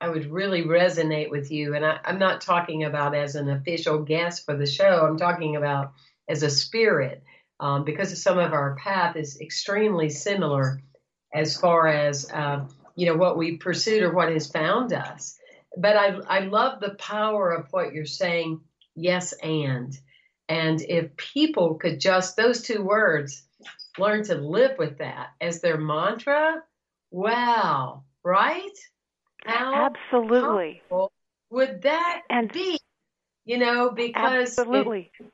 I 0.00 0.08
would 0.08 0.30
really 0.30 0.62
resonate 0.62 1.30
with 1.30 1.50
you. 1.50 1.74
And 1.74 1.84
I, 1.84 1.98
i'm 2.04 2.20
not 2.20 2.40
talking 2.40 2.84
about 2.84 3.14
as 3.16 3.34
an 3.34 3.50
official 3.50 3.98
guest 4.04 4.44
for 4.44 4.56
the 4.56 4.66
show. 4.66 5.04
I'm 5.04 5.18
talking 5.18 5.56
about 5.56 5.92
as 6.28 6.42
a 6.42 6.50
spirit, 6.50 7.24
um, 7.58 7.84
because 7.84 8.22
some 8.22 8.38
of 8.38 8.52
our 8.52 8.76
path 8.76 9.16
is 9.16 9.40
extremely 9.40 10.08
similar 10.08 10.80
as 11.34 11.58
far 11.58 11.88
as 11.88 12.30
uh, 12.30 12.64
you 12.94 13.06
know 13.06 13.16
what 13.16 13.36
we 13.36 13.56
pursued 13.56 14.02
or 14.02 14.14
what 14.14 14.32
has 14.32 14.50
found 14.50 14.92
us. 14.92 15.36
But 15.76 15.96
I 15.96 16.18
I 16.28 16.40
love 16.40 16.80
the 16.80 16.94
power 16.94 17.50
of 17.50 17.66
what 17.72 17.92
you're 17.92 18.06
saying. 18.06 18.60
Yes, 18.94 19.32
and 19.32 19.96
and 20.48 20.80
if 20.82 21.16
people 21.16 21.74
could 21.74 22.00
just 22.00 22.36
those 22.36 22.62
two 22.62 22.82
words 22.82 23.42
learn 23.98 24.24
to 24.24 24.34
live 24.34 24.78
with 24.78 24.98
that 24.98 25.28
as 25.40 25.60
their 25.60 25.78
mantra, 25.78 26.62
wow, 27.10 28.04
right? 28.24 28.78
How 29.44 29.92
Absolutely. 30.12 30.82
Would 31.50 31.82
that 31.82 32.22
and 32.28 32.52
be? 32.52 32.78
You 33.44 33.58
know, 33.58 33.90
because 33.90 34.58
absolutely, 34.58 35.10
it, 35.18 35.26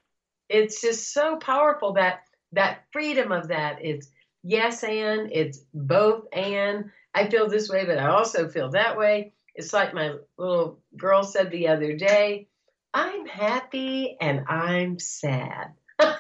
it's 0.49 0.81
just 0.81 1.13
so 1.13 1.37
powerful 1.37 1.95
that 1.95 2.25
that 2.53 2.85
freedom 2.93 3.33
of 3.33 3.49
that 3.49 3.85
is 3.85 4.11
yes 4.45 4.85
and 4.85 5.33
it's 5.33 5.59
both 5.75 6.27
and 6.33 6.91
I 7.15 7.29
feel 7.29 7.49
this 7.49 7.69
way, 7.69 7.85
but 7.85 7.99
I 7.99 8.09
also 8.09 8.49
feel 8.49 8.71
that 8.71 8.97
way. 8.99 9.33
It's 9.55 9.73
like 9.73 9.95
my 9.95 10.15
little 10.37 10.81
girl 10.97 11.23
said 11.23 11.51
the 11.51 11.69
other 11.69 11.97
day, 11.97 12.49
I'm 12.95 13.27
happy 13.27 14.17
and 14.21 14.45
I'm 14.49 15.01
sad. 15.01 15.73
what 15.99 16.19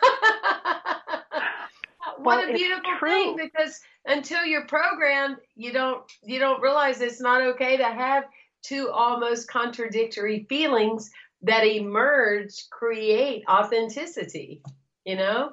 well, 2.19 2.51
a 2.51 2.53
beautiful 2.53 2.93
thing 3.01 3.37
because 3.37 3.81
until 4.07 4.45
you're 4.45 4.67
programmed, 4.67 5.37
you 5.55 5.73
don't 5.73 6.03
you 6.25 6.41
don't 6.41 6.61
realize 6.61 7.01
it's 7.01 7.21
not 7.21 7.43
okay 7.43 7.77
to 7.77 7.85
have 7.85 8.25
two 8.63 8.91
almost 8.91 9.49
contradictory 9.49 10.47
feelings 10.49 11.11
that 11.43 11.65
emerge 11.65 12.69
create 12.71 13.45
authenticity, 13.49 14.63
you 15.05 15.17
know? 15.17 15.53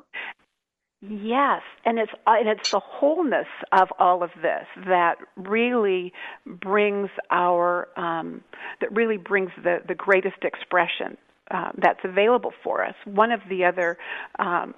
Yes, 1.01 1.62
and 1.84 1.98
it's 1.98 2.12
uh, 2.27 2.36
and 2.39 2.48
it's 2.48 2.70
the 2.70 2.79
wholeness 2.79 3.48
of 3.72 3.89
all 3.98 4.22
of 4.22 4.29
this 4.41 4.67
that 4.88 5.15
really 5.36 6.13
brings 6.46 7.10
our 7.31 7.88
um, 7.98 8.43
that 8.81 8.96
really 8.96 9.17
brings 9.17 9.50
the 9.63 9.79
the 9.88 9.96
greatest 9.96 10.43
expression 10.43 11.17
uh, 11.50 11.72
that's 11.75 12.01
available 12.03 12.53
for 12.63 12.86
us. 12.86 12.93
One 13.05 13.31
of 13.31 13.41
the 13.50 13.65
other 13.65 13.98
um, 14.38 14.75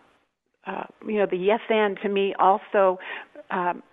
uh, 0.65 0.83
you 1.07 1.19
know, 1.19 1.25
the 1.29 1.37
yes 1.37 1.59
and 1.69 1.97
to 2.01 2.09
me 2.09 2.33
also 2.39 2.99
um, 3.51 3.83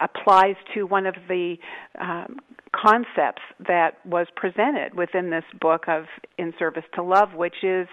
applies 0.00 0.56
to 0.74 0.84
one 0.84 1.06
of 1.06 1.14
the 1.28 1.56
um, 1.98 2.36
concepts 2.74 3.42
that 3.66 3.94
was 4.04 4.26
presented 4.36 4.94
within 4.94 5.30
this 5.30 5.44
book 5.60 5.84
of 5.88 6.04
In 6.38 6.52
Service 6.58 6.84
to 6.94 7.02
Love, 7.02 7.34
which 7.34 7.64
is 7.64 7.88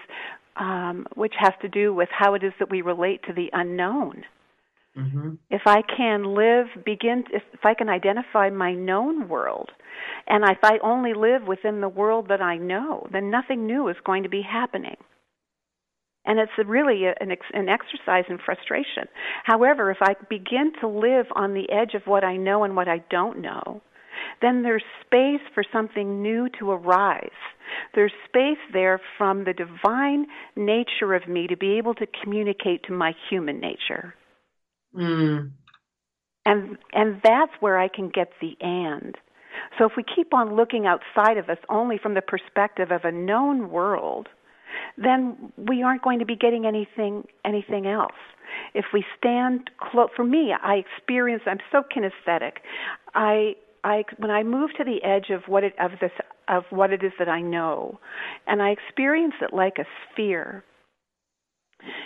um, 0.56 1.06
which 1.14 1.34
has 1.38 1.52
to 1.62 1.68
do 1.68 1.94
with 1.94 2.08
how 2.10 2.34
it 2.34 2.42
is 2.42 2.52
that 2.58 2.70
we 2.70 2.82
relate 2.82 3.22
to 3.24 3.32
the 3.32 3.50
unknown. 3.52 4.24
Mm-hmm. 4.96 5.34
If 5.50 5.62
I 5.66 5.82
can 5.82 6.34
live, 6.34 6.66
begin, 6.84 7.24
if, 7.32 7.42
if 7.52 7.64
I 7.64 7.74
can 7.74 7.88
identify 7.88 8.50
my 8.50 8.74
known 8.74 9.28
world, 9.28 9.70
and 10.28 10.44
if 10.44 10.58
I 10.62 10.78
only 10.82 11.14
live 11.14 11.42
within 11.46 11.80
the 11.80 11.88
world 11.88 12.28
that 12.28 12.40
I 12.40 12.56
know, 12.56 13.06
then 13.12 13.30
nothing 13.30 13.66
new 13.66 13.88
is 13.88 13.96
going 14.04 14.22
to 14.22 14.28
be 14.28 14.42
happening 14.42 14.96
and 16.26 16.38
it's 16.38 16.52
really 16.66 17.04
an, 17.06 17.30
ex- 17.30 17.46
an 17.52 17.68
exercise 17.68 18.24
in 18.28 18.38
frustration. 18.38 19.08
However, 19.44 19.90
if 19.90 19.98
I 20.00 20.14
begin 20.28 20.72
to 20.80 20.88
live 20.88 21.26
on 21.34 21.54
the 21.54 21.70
edge 21.70 21.94
of 21.94 22.02
what 22.06 22.24
I 22.24 22.36
know 22.36 22.64
and 22.64 22.74
what 22.74 22.88
I 22.88 22.98
don't 23.10 23.40
know, 23.40 23.82
then 24.40 24.62
there's 24.62 24.82
space 25.04 25.40
for 25.54 25.64
something 25.72 26.22
new 26.22 26.48
to 26.58 26.70
arise. 26.70 27.28
There's 27.94 28.12
space 28.28 28.58
there 28.72 29.00
from 29.18 29.44
the 29.44 29.52
divine 29.52 30.26
nature 30.56 31.14
of 31.14 31.28
me 31.28 31.46
to 31.46 31.56
be 31.56 31.78
able 31.78 31.94
to 31.94 32.06
communicate 32.22 32.84
to 32.84 32.92
my 32.92 33.14
human 33.30 33.60
nature. 33.60 34.14
Mm. 34.96 35.50
And 36.46 36.78
and 36.92 37.20
that's 37.22 37.52
where 37.60 37.78
I 37.78 37.88
can 37.88 38.10
get 38.10 38.30
the 38.40 38.56
and. 38.60 39.16
So 39.78 39.86
if 39.86 39.92
we 39.96 40.04
keep 40.04 40.34
on 40.34 40.56
looking 40.56 40.86
outside 40.86 41.38
of 41.38 41.48
us 41.48 41.58
only 41.68 41.98
from 41.98 42.14
the 42.14 42.22
perspective 42.22 42.90
of 42.90 43.04
a 43.04 43.12
known 43.12 43.70
world, 43.70 44.28
then 44.96 45.52
we 45.56 45.82
aren't 45.82 46.02
going 46.02 46.18
to 46.18 46.26
be 46.26 46.36
getting 46.36 46.66
anything 46.66 47.24
anything 47.44 47.86
else. 47.86 48.12
If 48.74 48.86
we 48.92 49.04
stand 49.18 49.70
close, 49.80 50.10
for 50.14 50.24
me, 50.24 50.54
I 50.60 50.76
experience. 50.76 51.42
I'm 51.46 51.58
so 51.72 51.82
kinesthetic. 51.82 52.58
I 53.14 53.56
I 53.84 54.04
when 54.18 54.30
I 54.30 54.42
move 54.42 54.70
to 54.78 54.84
the 54.84 55.04
edge 55.04 55.30
of 55.30 55.42
what 55.46 55.64
it 55.64 55.74
of 55.78 55.92
this 56.00 56.12
of 56.48 56.64
what 56.70 56.92
it 56.92 57.04
is 57.04 57.12
that 57.18 57.28
I 57.28 57.42
know, 57.42 58.00
and 58.46 58.62
I 58.62 58.70
experience 58.70 59.34
it 59.42 59.52
like 59.54 59.78
a 59.78 59.84
sphere. 60.12 60.64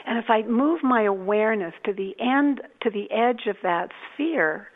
And 0.07 0.19
if 0.19 0.29
I 0.29 0.43
move 0.43 0.81
my 0.83 1.05
awareness 1.05 1.75
to 1.85 1.93
the 1.93 2.15
end 2.21 2.61
to 2.83 2.91
the 2.91 3.11
edge 3.13 3.47
of 3.49 3.57
that 3.63 3.91
sphere, 4.15 4.69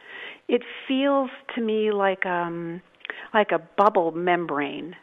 it 0.49 0.62
feels 0.88 1.30
to 1.56 1.61
me 1.61 1.92
like 1.92 2.25
um 2.26 2.80
like 3.35 3.50
a 3.52 3.59
bubble 3.76 4.12
membrane. 4.12 4.94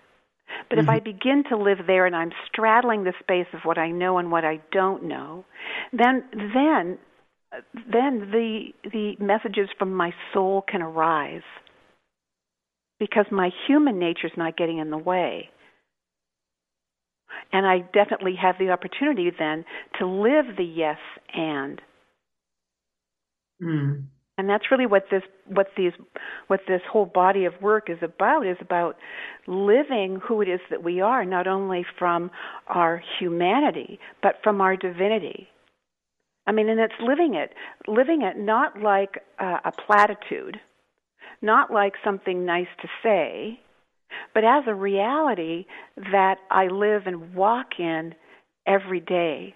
But 0.70 0.80
Mm-hmm. 0.80 0.80
if 0.80 0.90
I 0.90 1.00
begin 1.00 1.44
to 1.50 1.58
live 1.58 1.80
there 1.88 2.06
and 2.06 2.16
I'm 2.16 2.32
straddling 2.48 3.04
the 3.04 3.14
space 3.20 3.48
of 3.54 3.62
what 3.66 3.78
I 3.78 3.92
know 3.92 4.18
and 4.18 4.32
what 4.32 4.46
I 4.46 4.62
don't 4.72 5.04
know, 5.04 5.46
then 5.94 6.24
then 6.56 6.98
then 7.92 8.32
the 8.32 8.68
the 8.84 9.16
messages 9.20 9.70
from 9.78 9.94
my 9.94 10.14
soul 10.34 10.64
can 10.68 10.82
arise 10.82 11.44
because 13.00 13.26
my 13.32 13.50
human 13.68 13.98
nature 13.98 14.28
is 14.28 14.34
not 14.38 14.58
getting 14.58 14.80
in 14.80 14.90
the 14.90 14.98
way. 14.98 15.50
And 17.52 17.66
I 17.66 17.80
definitely 17.94 18.36
have 18.42 18.56
the 18.60 18.70
opportunity 18.70 19.32
then 19.38 19.66
to 20.00 20.06
live 20.06 20.58
the 20.58 20.64
yes 20.64 20.98
and. 21.34 21.82
Mm. 23.62 24.04
And 24.38 24.50
that's 24.50 24.72
really 24.72 24.86
what 24.86 25.04
this 25.12 25.24
what 25.48 25.68
these 25.76 25.92
what 26.48 26.62
this 26.68 26.82
whole 26.90 27.06
body 27.06 27.44
of 27.46 27.54
work 27.62 27.90
is 27.90 27.98
about 28.02 28.48
is 28.48 28.56
about 28.62 28.96
living 29.48 30.20
who 30.26 30.42
it 30.42 30.48
is 30.48 30.62
that 30.70 30.82
we 30.82 31.02
are, 31.02 31.26
not 31.26 31.46
only 31.46 31.86
from 31.98 32.32
our 32.68 33.04
humanity, 33.20 34.00
but 34.24 34.36
from 34.42 34.62
our 34.62 34.78
divinity. 34.78 35.50
I 36.48 36.52
mean, 36.54 36.70
and 36.70 36.80
it's 36.80 36.94
living 37.02 37.36
it, 37.36 37.54
living 37.88 38.22
it 38.22 38.38
not 38.38 38.80
like 38.82 39.20
uh, 39.40 39.58
a 39.66 39.72
platitude, 39.72 40.58
not 41.42 41.72
like 41.72 41.94
something 42.04 42.46
nice 42.46 42.68
to 42.82 42.88
say, 43.04 43.60
but 44.34 44.44
as 44.44 44.64
a 44.68 44.74
reality 44.74 45.66
that 45.96 46.38
I 46.50 46.68
live 46.68 47.04
and 47.06 47.34
walk 47.34 47.80
in 47.80 48.16
every 48.66 49.00
day. 49.00 49.56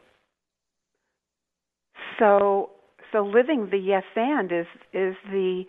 So 2.20 2.70
so 3.12 3.24
living 3.24 3.70
the 3.72 3.78
yes 3.78 4.04
and 4.16 4.52
is 4.52 4.66
is 4.94 5.16
the 5.30 5.63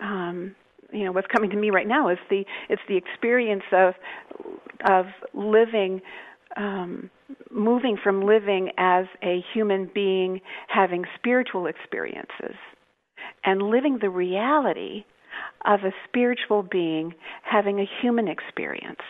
um, 0.00 0.54
you 0.92 1.04
know 1.04 1.12
what's 1.12 1.26
coming 1.34 1.50
to 1.50 1.56
me 1.56 1.70
right 1.70 1.86
now 1.86 2.08
is 2.08 2.18
the 2.30 2.44
it's 2.68 2.82
the 2.88 2.96
experience 2.96 3.64
of 3.72 3.94
of 4.88 5.06
living 5.34 6.00
um, 6.56 7.10
moving 7.50 7.98
from 8.02 8.24
living 8.24 8.70
as 8.78 9.06
a 9.22 9.44
human 9.52 9.90
being 9.94 10.40
having 10.68 11.04
spiritual 11.16 11.66
experiences 11.66 12.56
and 13.44 13.62
living 13.62 13.98
the 14.00 14.10
reality 14.10 15.04
of 15.64 15.80
a 15.84 15.92
spiritual 16.08 16.62
being 16.62 17.14
having 17.42 17.80
a 17.80 17.88
human 18.00 18.28
experience 18.28 19.00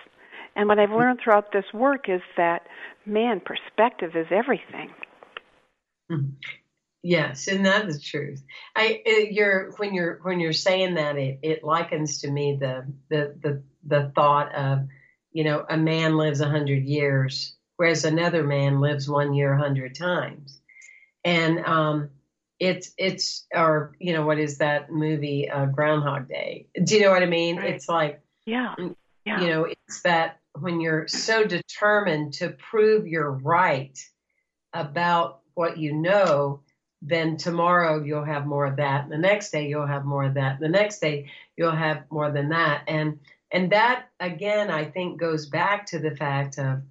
and 0.55 0.69
what 0.69 0.79
I've 0.79 0.91
learned 0.91 1.21
throughout 1.23 1.53
this 1.53 1.67
work 1.75 2.09
is 2.09 2.23
that 2.37 2.67
man 3.05 3.41
perspective 3.41 4.17
is 4.17 4.27
everything 4.31 4.91
Mm-hmm. 6.11 6.31
Yes, 7.03 7.47
and 7.47 7.65
that 7.67 7.87
is 7.87 7.99
the 7.99 8.03
truth. 8.03 8.43
I 8.75 9.01
it, 9.05 9.33
you're 9.33 9.71
when 9.77 9.95
you're 9.95 10.19
when 10.23 10.41
you're 10.41 10.53
saying 10.53 10.95
that 10.95 11.17
it 11.17 11.39
it 11.43 11.65
likens 11.65 12.21
to 12.23 12.31
me 12.31 12.57
the 12.59 12.87
the 13.09 13.37
the 13.41 13.63
the 13.87 14.13
thought 14.15 14.53
of 14.55 14.89
you 15.33 15.45
know 15.45 15.65
a 15.69 15.77
man 15.77 16.17
lives 16.17 16.41
a 16.41 16.49
hundred 16.49 16.85
years 16.85 17.55
whereas 17.77 18.05
another 18.05 18.43
man 18.43 18.81
lives 18.81 19.09
one 19.09 19.35
year 19.35 19.53
a 19.53 19.59
hundred 19.59 19.95
times, 19.95 20.61
and 21.25 21.61
um, 21.61 22.11
it's 22.59 22.93
it's 22.97 23.47
or 23.55 23.97
you 23.99 24.13
know 24.13 24.25
what 24.25 24.39
is 24.39 24.59
that 24.59 24.91
movie 24.91 25.49
uh, 25.51 25.67
Groundhog 25.67 26.29
Day? 26.29 26.69
Do 26.83 26.95
you 26.95 27.03
know 27.03 27.11
what 27.11 27.23
I 27.23 27.27
mean? 27.27 27.57
Right. 27.57 27.75
It's 27.75 27.89
like 27.89 28.23
yeah 28.47 28.75
yeah 29.25 29.41
you 29.41 29.49
know 29.49 29.65
it's 29.65 30.03
that 30.03 30.41
when 30.59 30.81
you're 30.81 31.07
so 31.09 31.45
determined 31.45 32.35
to 32.35 32.49
prove 32.49 33.07
you're 33.07 33.31
right 33.31 33.99
about 34.73 35.41
what 35.55 35.77
you 35.77 35.93
know 35.93 36.61
then 37.03 37.37
tomorrow 37.37 38.03
you'll 38.03 38.25
have 38.25 38.47
more 38.47 38.65
of 38.65 38.77
that 38.77 39.05
and 39.05 39.13
the 39.13 39.19
next 39.19 39.51
day 39.51 39.69
you'll 39.69 39.87
have 39.87 40.05
more 40.05 40.25
of 40.25 40.35
that 40.35 40.55
and 40.55 40.63
the 40.63 40.79
next 40.79 41.01
day 41.01 41.31
you'll 41.57 41.71
have 41.71 42.05
more 42.11 42.31
than 42.31 42.51
that 42.51 42.85
and 42.89 43.19
and 43.51 43.73
that 43.73 44.07
again 44.19 44.71
i 44.71 44.85
think 44.85 45.21
goes 45.21 45.47
back 45.47 45.87
to 45.87 45.99
the 45.99 46.15
fact 46.17 46.59
of 46.59 46.83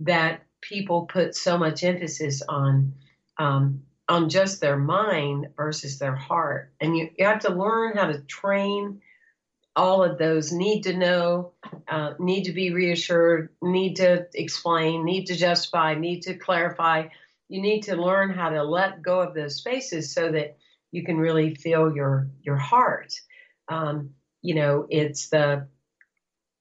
that 0.00 0.42
people 0.60 1.02
put 1.02 1.36
so 1.36 1.56
much 1.56 1.84
emphasis 1.84 2.42
on 2.48 2.94
um, 3.38 3.82
on 4.08 4.28
just 4.28 4.60
their 4.60 4.76
mind 4.76 5.48
versus 5.56 5.98
their 5.98 6.14
heart. 6.14 6.72
And 6.80 6.96
you, 6.96 7.10
you 7.18 7.24
have 7.24 7.40
to 7.40 7.52
learn 7.52 7.96
how 7.96 8.06
to 8.06 8.20
train 8.20 9.00
all 9.76 10.04
of 10.04 10.18
those. 10.18 10.52
Need 10.52 10.82
to 10.82 10.96
know 10.96 11.52
uh, 11.88 12.14
need 12.18 12.44
to 12.44 12.52
be 12.52 12.72
reassured 12.72 13.50
need 13.62 13.96
to 13.96 14.26
explain 14.34 15.04
need 15.04 15.26
to 15.26 15.36
justify 15.36 15.94
need 15.94 16.22
to 16.22 16.34
clarify. 16.34 17.08
You 17.48 17.60
need 17.60 17.82
to 17.84 17.96
learn 17.96 18.30
how 18.30 18.50
to 18.50 18.62
let 18.62 19.02
go 19.02 19.20
of 19.20 19.34
those 19.34 19.56
spaces 19.56 20.14
so 20.14 20.30
that 20.32 20.56
you 20.92 21.04
can 21.04 21.18
really 21.18 21.54
feel 21.54 21.94
your 21.94 22.28
your 22.42 22.56
heart. 22.56 23.14
Um, 23.68 24.10
you 24.44 24.54
know 24.54 24.86
it's 24.90 25.30
the 25.30 25.66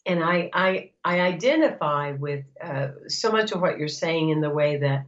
and 0.05 0.23
i 0.23 0.49
i 0.53 0.91
i 1.03 1.19
identify 1.19 2.13
with 2.13 2.45
uh, 2.63 2.87
so 3.07 3.29
much 3.29 3.51
of 3.51 3.61
what 3.61 3.77
you're 3.77 3.89
saying 3.89 4.29
in 4.29 4.39
the 4.39 4.49
way 4.49 4.77
that 4.77 5.05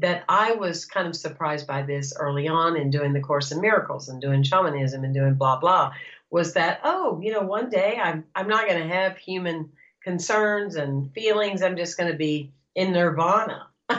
that 0.00 0.24
i 0.28 0.52
was 0.54 0.84
kind 0.84 1.06
of 1.08 1.16
surprised 1.16 1.66
by 1.66 1.82
this 1.82 2.14
early 2.18 2.48
on 2.48 2.76
in 2.76 2.90
doing 2.90 3.12
the 3.12 3.20
course 3.20 3.52
in 3.52 3.60
miracles 3.60 4.08
and 4.08 4.20
doing 4.20 4.42
shamanism 4.42 5.04
and 5.04 5.14
doing 5.14 5.34
blah 5.34 5.58
blah 5.58 5.92
was 6.30 6.54
that 6.54 6.80
oh 6.84 7.20
you 7.22 7.32
know 7.32 7.42
one 7.42 7.70
day 7.70 7.98
i'm 8.02 8.24
i'm 8.34 8.48
not 8.48 8.66
going 8.68 8.80
to 8.82 8.94
have 8.94 9.16
human 9.18 9.70
concerns 10.02 10.76
and 10.76 11.12
feelings 11.12 11.62
i'm 11.62 11.76
just 11.76 11.96
going 11.98 12.10
to 12.10 12.16
be 12.18 12.52
in 12.74 12.92
nirvana 12.92 13.66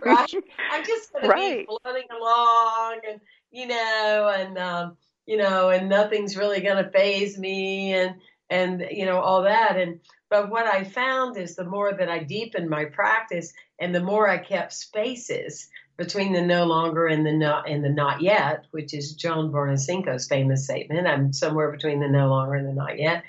right? 0.00 0.28
I'm 0.70 0.84
just 0.84 1.12
going 1.12 1.24
Right. 1.24 1.68
to 1.68 1.76
be 1.76 1.76
floating 1.82 2.08
along, 2.10 3.00
and 3.08 3.20
you 3.50 3.66
know, 3.66 4.32
and 4.36 4.58
um, 4.58 4.96
you 5.26 5.36
know, 5.36 5.70
and 5.70 5.88
nothing's 5.88 6.36
really 6.36 6.60
going 6.60 6.82
to 6.82 6.90
phase 6.90 7.38
me, 7.38 7.94
and 7.94 8.16
and 8.50 8.84
you 8.90 9.06
know 9.06 9.20
all 9.20 9.42
that. 9.42 9.76
And 9.76 10.00
but 10.32 10.48
what 10.48 10.64
I 10.66 10.82
found 10.84 11.36
is 11.36 11.56
the 11.56 11.64
more 11.64 11.92
that 11.92 12.08
I 12.08 12.20
deepened 12.20 12.70
my 12.70 12.86
practice, 12.86 13.52
and 13.78 13.94
the 13.94 14.00
more 14.00 14.26
I 14.26 14.38
kept 14.38 14.72
spaces 14.72 15.68
between 15.98 16.32
the 16.32 16.40
no 16.40 16.64
longer 16.64 17.06
and 17.06 17.26
the 17.26 17.34
not 17.34 17.68
and 17.68 17.84
the 17.84 17.90
not 17.90 18.22
yet, 18.22 18.64
which 18.70 18.94
is 18.94 19.12
Joan 19.12 19.52
Borysenko's 19.52 20.26
famous 20.26 20.64
statement. 20.64 21.06
I'm 21.06 21.34
somewhere 21.34 21.70
between 21.70 22.00
the 22.00 22.08
no 22.08 22.28
longer 22.28 22.54
and 22.54 22.66
the 22.66 22.72
not 22.72 22.98
yet. 22.98 23.24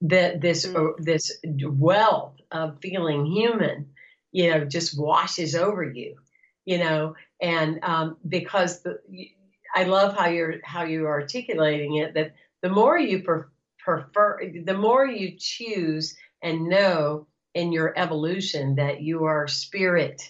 That 0.00 0.40
this 0.40 0.64
Mm. 0.64 0.92
uh, 0.92 0.94
this 0.96 1.38
wealth 1.44 2.36
of 2.50 2.78
feeling 2.80 3.26
human 3.26 3.90
you 4.32 4.50
know 4.50 4.64
just 4.64 4.98
washes 4.98 5.54
over 5.54 5.82
you 5.84 6.16
you 6.64 6.78
know 6.78 7.14
and 7.42 7.80
um, 7.82 8.16
because 8.26 8.82
the, 8.82 8.98
i 9.74 9.84
love 9.84 10.16
how 10.16 10.28
you're 10.28 10.56
how 10.64 10.84
you're 10.84 11.08
articulating 11.08 11.96
it 11.96 12.14
that 12.14 12.32
the 12.62 12.68
more 12.68 12.98
you 12.98 13.22
prefer 13.22 14.40
the 14.64 14.76
more 14.76 15.06
you 15.06 15.36
choose 15.38 16.16
and 16.42 16.68
know 16.68 17.26
in 17.54 17.72
your 17.72 17.92
evolution 17.96 18.76
that 18.76 19.00
you 19.00 19.24
are 19.24 19.48
spirit 19.48 20.22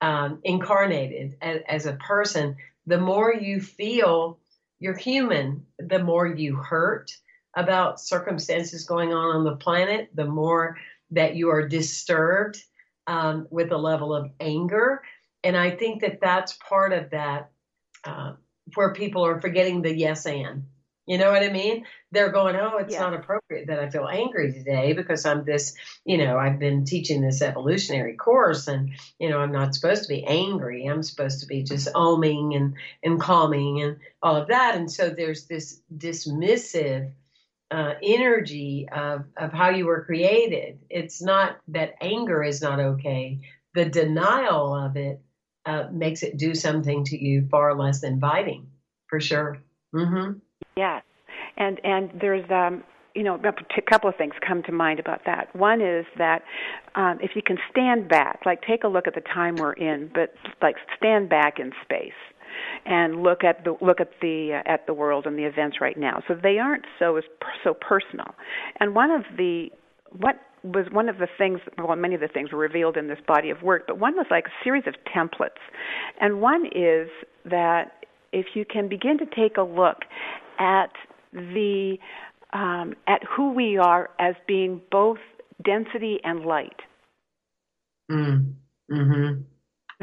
um, 0.00 0.40
incarnated 0.42 1.36
as, 1.40 1.60
as 1.68 1.86
a 1.86 1.94
person 1.94 2.56
the 2.86 2.98
more 2.98 3.32
you 3.32 3.60
feel 3.60 4.38
you're 4.80 4.96
human 4.96 5.64
the 5.78 6.02
more 6.02 6.26
you 6.26 6.56
hurt 6.56 7.12
about 7.56 8.00
circumstances 8.00 8.84
going 8.84 9.12
on 9.12 9.36
on 9.36 9.44
the 9.44 9.56
planet 9.56 10.10
the 10.14 10.24
more 10.26 10.76
that 11.12 11.36
you 11.36 11.50
are 11.50 11.68
disturbed 11.68 12.62
um, 13.06 13.46
with 13.50 13.72
a 13.72 13.76
level 13.76 14.14
of 14.14 14.30
anger. 14.40 15.02
And 15.44 15.56
I 15.56 15.70
think 15.70 16.02
that 16.02 16.20
that's 16.20 16.58
part 16.68 16.92
of 16.92 17.10
that 17.10 17.50
uh, 18.04 18.34
where 18.74 18.94
people 18.94 19.24
are 19.24 19.40
forgetting 19.40 19.82
the 19.82 19.94
yes 19.94 20.26
and. 20.26 20.66
You 21.06 21.18
know 21.18 21.32
what 21.32 21.42
I 21.42 21.50
mean? 21.50 21.84
They're 22.12 22.30
going, 22.30 22.54
oh, 22.56 22.78
it's 22.78 22.94
Yeah. 22.94 23.00
not 23.00 23.14
appropriate 23.14 23.66
that 23.66 23.80
I 23.80 23.90
feel 23.90 24.06
angry 24.06 24.52
today 24.52 24.92
because 24.92 25.26
I'm 25.26 25.44
this, 25.44 25.74
you 26.04 26.16
know, 26.18 26.38
I've 26.38 26.58
been 26.58 26.84
teaching 26.84 27.20
this 27.20 27.42
evolutionary 27.42 28.14
course 28.16 28.68
and, 28.68 28.92
you 29.18 29.28
know, 29.28 29.38
I'm 29.38 29.52
not 29.52 29.74
supposed 29.74 30.04
to 30.04 30.08
be 30.08 30.24
angry. 30.24 30.86
I'm 30.86 31.02
supposed 31.02 31.40
to 31.40 31.46
be 31.46 31.64
just 31.64 31.92
oming 31.94 32.54
and, 32.54 32.74
and 33.02 33.20
calming 33.20 33.82
and 33.82 33.96
all 34.22 34.36
of 34.36 34.48
that. 34.48 34.76
And 34.76 34.90
so 34.90 35.10
there's 35.10 35.46
this 35.46 35.80
dismissive 35.96 37.10
uh, 37.72 37.94
energy 38.02 38.88
of, 38.92 39.24
of 39.36 39.52
how 39.52 39.70
you 39.70 39.86
were 39.86 40.04
created. 40.04 40.78
It's 40.88 41.20
not 41.22 41.56
that 41.68 41.94
anger 42.00 42.44
is 42.44 42.62
not 42.62 42.78
okay. 42.78 43.40
The 43.74 43.86
denial 43.86 44.76
of 44.76 44.96
it 44.96 45.20
uh, 45.64 45.84
makes 45.90 46.22
it 46.22 46.36
do 46.36 46.54
something 46.54 47.04
to 47.04 47.16
you 47.16 47.48
far 47.50 47.74
less 47.76 48.02
inviting, 48.02 48.68
for 49.08 49.20
sure. 49.20 49.58
Mm-hmm. 49.94 50.38
Yes, 50.76 51.02
and 51.56 51.80
and 51.84 52.10
there's 52.20 52.48
um, 52.50 52.84
you 53.14 53.22
know 53.22 53.34
a 53.36 53.90
couple 53.90 54.08
of 54.08 54.16
things 54.16 54.34
come 54.46 54.62
to 54.64 54.72
mind 54.72 55.00
about 55.00 55.22
that. 55.26 55.54
One 55.54 55.80
is 55.80 56.06
that 56.18 56.42
um, 56.94 57.18
if 57.20 57.32
you 57.34 57.42
can 57.42 57.58
stand 57.70 58.08
back, 58.08 58.40
like 58.46 58.62
take 58.62 58.84
a 58.84 58.88
look 58.88 59.06
at 59.06 59.14
the 59.14 59.22
time 59.22 59.56
we're 59.56 59.72
in, 59.74 60.10
but 60.14 60.34
like 60.60 60.76
stand 60.96 61.28
back 61.28 61.58
in 61.58 61.72
space 61.84 62.12
and 62.84 63.22
look 63.22 63.44
at 63.44 63.64
the 63.64 63.76
look 63.80 64.00
at 64.00 64.10
the 64.20 64.60
uh, 64.64 64.70
at 64.70 64.86
the 64.86 64.94
world 64.94 65.26
and 65.26 65.38
the 65.38 65.44
events 65.44 65.78
right 65.80 65.98
now. 65.98 66.22
So 66.28 66.34
they 66.34 66.58
aren't 66.58 66.84
so 66.98 67.20
so 67.64 67.74
personal. 67.74 68.34
And 68.80 68.94
one 68.94 69.10
of 69.10 69.22
the 69.36 69.68
what 70.16 70.36
was 70.64 70.86
one 70.92 71.08
of 71.08 71.18
the 71.18 71.28
things 71.38 71.60
well 71.78 71.96
many 71.96 72.14
of 72.14 72.20
the 72.20 72.28
things 72.28 72.52
were 72.52 72.58
revealed 72.58 72.96
in 72.96 73.08
this 73.08 73.18
body 73.26 73.50
of 73.50 73.62
work, 73.62 73.84
but 73.86 73.98
one 73.98 74.14
was 74.14 74.26
like 74.30 74.46
a 74.46 74.64
series 74.64 74.84
of 74.86 74.94
templates. 75.14 75.60
And 76.20 76.40
one 76.40 76.66
is 76.66 77.08
that 77.44 78.04
if 78.32 78.46
you 78.54 78.64
can 78.64 78.88
begin 78.88 79.18
to 79.18 79.26
take 79.26 79.56
a 79.56 79.62
look 79.62 79.98
at 80.58 80.92
the 81.32 81.96
um, 82.52 82.94
at 83.06 83.22
who 83.24 83.52
we 83.52 83.78
are 83.78 84.10
as 84.18 84.34
being 84.46 84.80
both 84.90 85.18
density 85.64 86.20
and 86.22 86.44
light. 86.44 86.80
Mm. 88.10 88.54
Mm-hmm. 88.90 89.42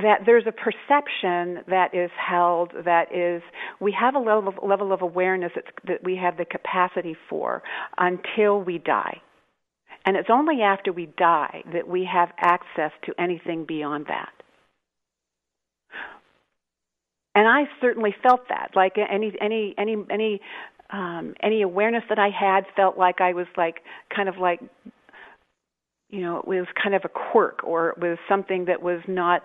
That 0.01 0.21
there's 0.25 0.45
a 0.47 0.51
perception 0.51 1.63
that 1.67 1.93
is 1.93 2.09
held 2.17 2.71
that 2.85 3.13
is 3.13 3.43
we 3.79 3.93
have 3.99 4.15
a 4.15 4.19
level 4.19 4.47
of, 4.47 4.55
level 4.63 4.93
of 4.93 5.01
awareness 5.01 5.51
that 5.85 6.03
we 6.03 6.15
have 6.15 6.37
the 6.37 6.45
capacity 6.45 7.15
for 7.29 7.61
until 7.97 8.61
we 8.61 8.77
die. 8.77 9.21
And 10.05 10.15
it's 10.15 10.29
only 10.31 10.61
after 10.61 10.93
we 10.93 11.07
die 11.17 11.63
that 11.73 11.87
we 11.87 12.07
have 12.11 12.29
access 12.39 12.91
to 13.05 13.13
anything 13.19 13.65
beyond 13.65 14.05
that. 14.07 14.31
And 17.39 17.47
I 17.47 17.69
certainly 17.79 18.13
felt 18.21 18.49
that. 18.49 18.71
Like 18.75 18.97
any 18.97 19.31
any 19.39 19.73
any 19.77 20.03
any 20.11 20.41
um, 20.89 21.35
any 21.41 21.61
awareness 21.61 22.03
that 22.09 22.19
I 22.19 22.29
had 22.37 22.65
felt 22.75 22.97
like 22.97 23.21
I 23.21 23.31
was 23.31 23.47
like 23.55 23.77
kind 24.13 24.27
of 24.27 24.35
like 24.39 24.59
you 26.09 26.19
know 26.19 26.39
it 26.39 26.45
was 26.45 26.67
kind 26.83 26.93
of 26.95 27.03
a 27.05 27.07
quirk 27.07 27.63
or 27.63 27.91
it 27.91 27.97
was 27.97 28.17
something 28.27 28.65
that 28.65 28.81
was 28.81 28.99
not 29.07 29.43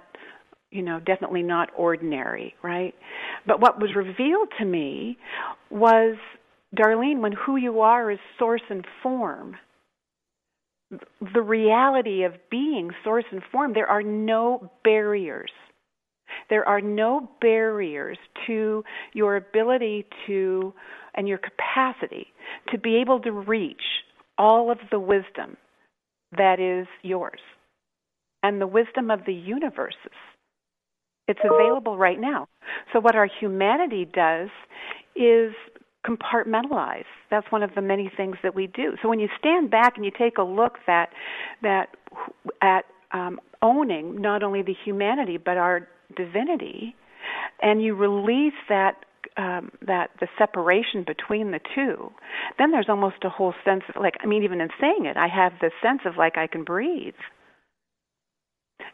you 0.73 0.83
know 0.83 0.99
definitely 0.99 1.45
not 1.45 1.71
ordinary 1.77 2.57
right 2.65 2.97
but 3.47 3.61
what 3.61 3.81
was 3.81 3.95
revealed 3.95 4.49
to 4.59 4.65
me 4.65 5.17
was 5.71 6.17
darlene 6.77 7.21
when 7.21 7.31
who 7.31 7.55
you 7.55 7.81
are 7.81 8.11
is 8.11 8.19
source 8.41 8.63
and 8.71 8.85
form 9.05 9.55
the 11.33 11.43
reality 11.43 12.25
of 12.25 12.33
being 12.51 12.91
source 13.05 13.25
and 13.31 13.43
form 13.53 13.73
there 13.73 13.87
are 13.87 14.03
no 14.03 14.69
barriers 14.83 15.53
there 16.51 16.67
are 16.67 16.81
no 16.81 17.31
barriers 17.41 18.19
to 18.47 18.85
your 19.13 19.37
ability 19.37 20.07
to 20.27 20.73
and 21.15 21.29
your 21.29 21.39
capacity 21.39 22.27
to 22.71 22.79
be 22.79 22.97
able 22.97 23.21
to 23.21 23.33
reach 23.33 23.83
all 24.37 24.71
of 24.71 24.79
the 24.91 24.99
wisdom 24.99 25.57
that 26.37 26.59
is 26.59 26.87
yours 27.03 27.41
and 28.43 28.61
the 28.61 28.67
wisdom 28.67 29.11
of 29.11 29.21
the 29.27 29.33
universes. 29.33 29.97
It's 31.27 31.41
available 31.43 31.97
right 31.97 32.21
now. 32.21 32.49
So, 32.93 33.01
what 33.01 33.15
our 33.15 33.29
humanity 33.41 34.05
does 34.05 34.51
is 35.17 35.53
compartmentalize. 36.07 37.07
That's 37.31 37.51
one 37.51 37.63
of 37.63 37.71
the 37.75 37.81
many 37.81 38.13
things 38.15 38.37
that 38.43 38.55
we 38.55 38.67
do. 38.67 38.97
So, 39.01 39.09
when 39.09 39.21
you 39.21 39.29
stand 39.39 39.71
back 39.71 39.95
and 39.97 40.05
you 40.05 40.11
take 40.17 40.37
a 40.37 40.43
look 40.43 40.75
that 40.87 41.09
that 41.63 41.97
at 42.61 42.85
um, 43.13 43.41
owning 43.63 44.21
not 44.21 44.43
only 44.43 44.61
the 44.61 44.75
humanity 44.85 45.39
but 45.39 45.57
our 45.57 45.89
divinity, 46.17 46.95
and 47.61 47.83
you 47.83 47.95
release 47.95 48.55
that 48.69 49.05
um, 49.37 49.71
that 49.87 50.11
the 50.21 50.29
separation 50.38 51.05
between 51.05 51.51
the 51.51 51.61
two, 51.75 52.12
then 52.59 52.71
there's 52.71 52.88
almost 52.88 53.17
a 53.25 53.31
whole 53.31 53.55
sense 53.64 53.83
of 53.88 54.01
like 54.01 54.14
I 54.23 54.27
mean, 54.27 54.45
even 54.45 54.61
in 54.61 54.69
saying 54.81 55.07
it, 55.07 55.17
I 55.17 55.29
have 55.29 55.53
the 55.61 55.71
sense 55.83 56.01
of 56.05 56.17
like 56.17 56.37
I 56.37 56.47
can 56.47 56.64
breathe. 56.64 57.14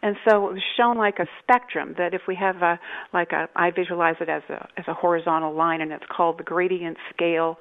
And 0.03 0.17
so 0.29 0.49
it 0.49 0.53
was 0.55 0.63
shown 0.77 0.97
like 0.97 1.19
a 1.19 1.27
spectrum 1.43 1.95
that 1.99 2.15
if 2.15 2.23
we 2.27 2.35
have 2.37 2.57
a 2.63 2.79
like 3.13 3.33
a 3.33 3.49
I 3.55 3.71
visualize 3.71 4.17
it 4.21 4.29
as 4.29 4.43
a 4.49 4.67
as 4.79 4.85
a 4.89 4.95
horizontal 4.95 5.55
line 5.55 5.81
and 5.81 5.93
it's 5.93 6.05
called 6.15 6.39
the 6.39 6.45
gradient 6.45 6.97
scale 7.15 7.59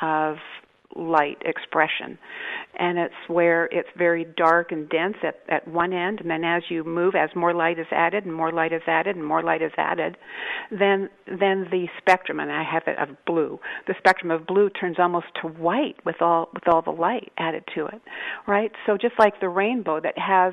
of 0.00 0.36
light 0.94 1.38
expression. 1.44 2.18
And 2.78 2.98
it's 2.98 3.14
where 3.28 3.66
it's 3.66 3.88
very 3.96 4.26
dark 4.36 4.72
and 4.72 4.88
dense 4.88 5.16
at, 5.22 5.36
at 5.48 5.66
one 5.66 5.92
end, 5.92 6.20
and 6.20 6.30
then 6.30 6.44
as 6.44 6.62
you 6.68 6.84
move, 6.84 7.14
as 7.14 7.30
more 7.34 7.54
light 7.54 7.78
is 7.78 7.86
added 7.90 8.24
and 8.24 8.34
more 8.34 8.52
light 8.52 8.72
is 8.72 8.82
added 8.86 9.16
and 9.16 9.24
more 9.24 9.42
light 9.42 9.62
is 9.62 9.72
added, 9.76 10.16
then 10.70 11.08
then 11.26 11.66
the 11.70 11.86
spectrum, 11.98 12.40
and 12.40 12.52
I 12.52 12.62
have 12.62 12.82
it 12.86 12.98
of 12.98 13.16
blue. 13.26 13.58
The 13.86 13.94
spectrum 13.98 14.30
of 14.30 14.46
blue 14.46 14.70
turns 14.70 14.96
almost 14.98 15.26
to 15.42 15.48
white 15.48 15.96
with 16.04 16.20
all 16.20 16.50
with 16.52 16.68
all 16.68 16.82
the 16.82 16.90
light 16.90 17.32
added 17.38 17.64
to 17.74 17.86
it, 17.86 18.00
right? 18.46 18.70
So 18.86 18.96
just 18.96 19.14
like 19.18 19.40
the 19.40 19.48
rainbow 19.48 20.00
that 20.00 20.18
has 20.18 20.52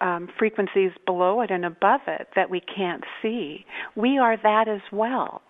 um, 0.00 0.28
frequencies 0.38 0.92
below 1.06 1.40
it 1.40 1.50
and 1.50 1.64
above 1.64 2.00
it 2.06 2.28
that 2.36 2.50
we 2.50 2.60
can't 2.60 3.04
see, 3.20 3.64
we 3.96 4.18
are 4.18 4.36
that 4.36 4.68
as 4.68 4.82
well. 4.92 5.42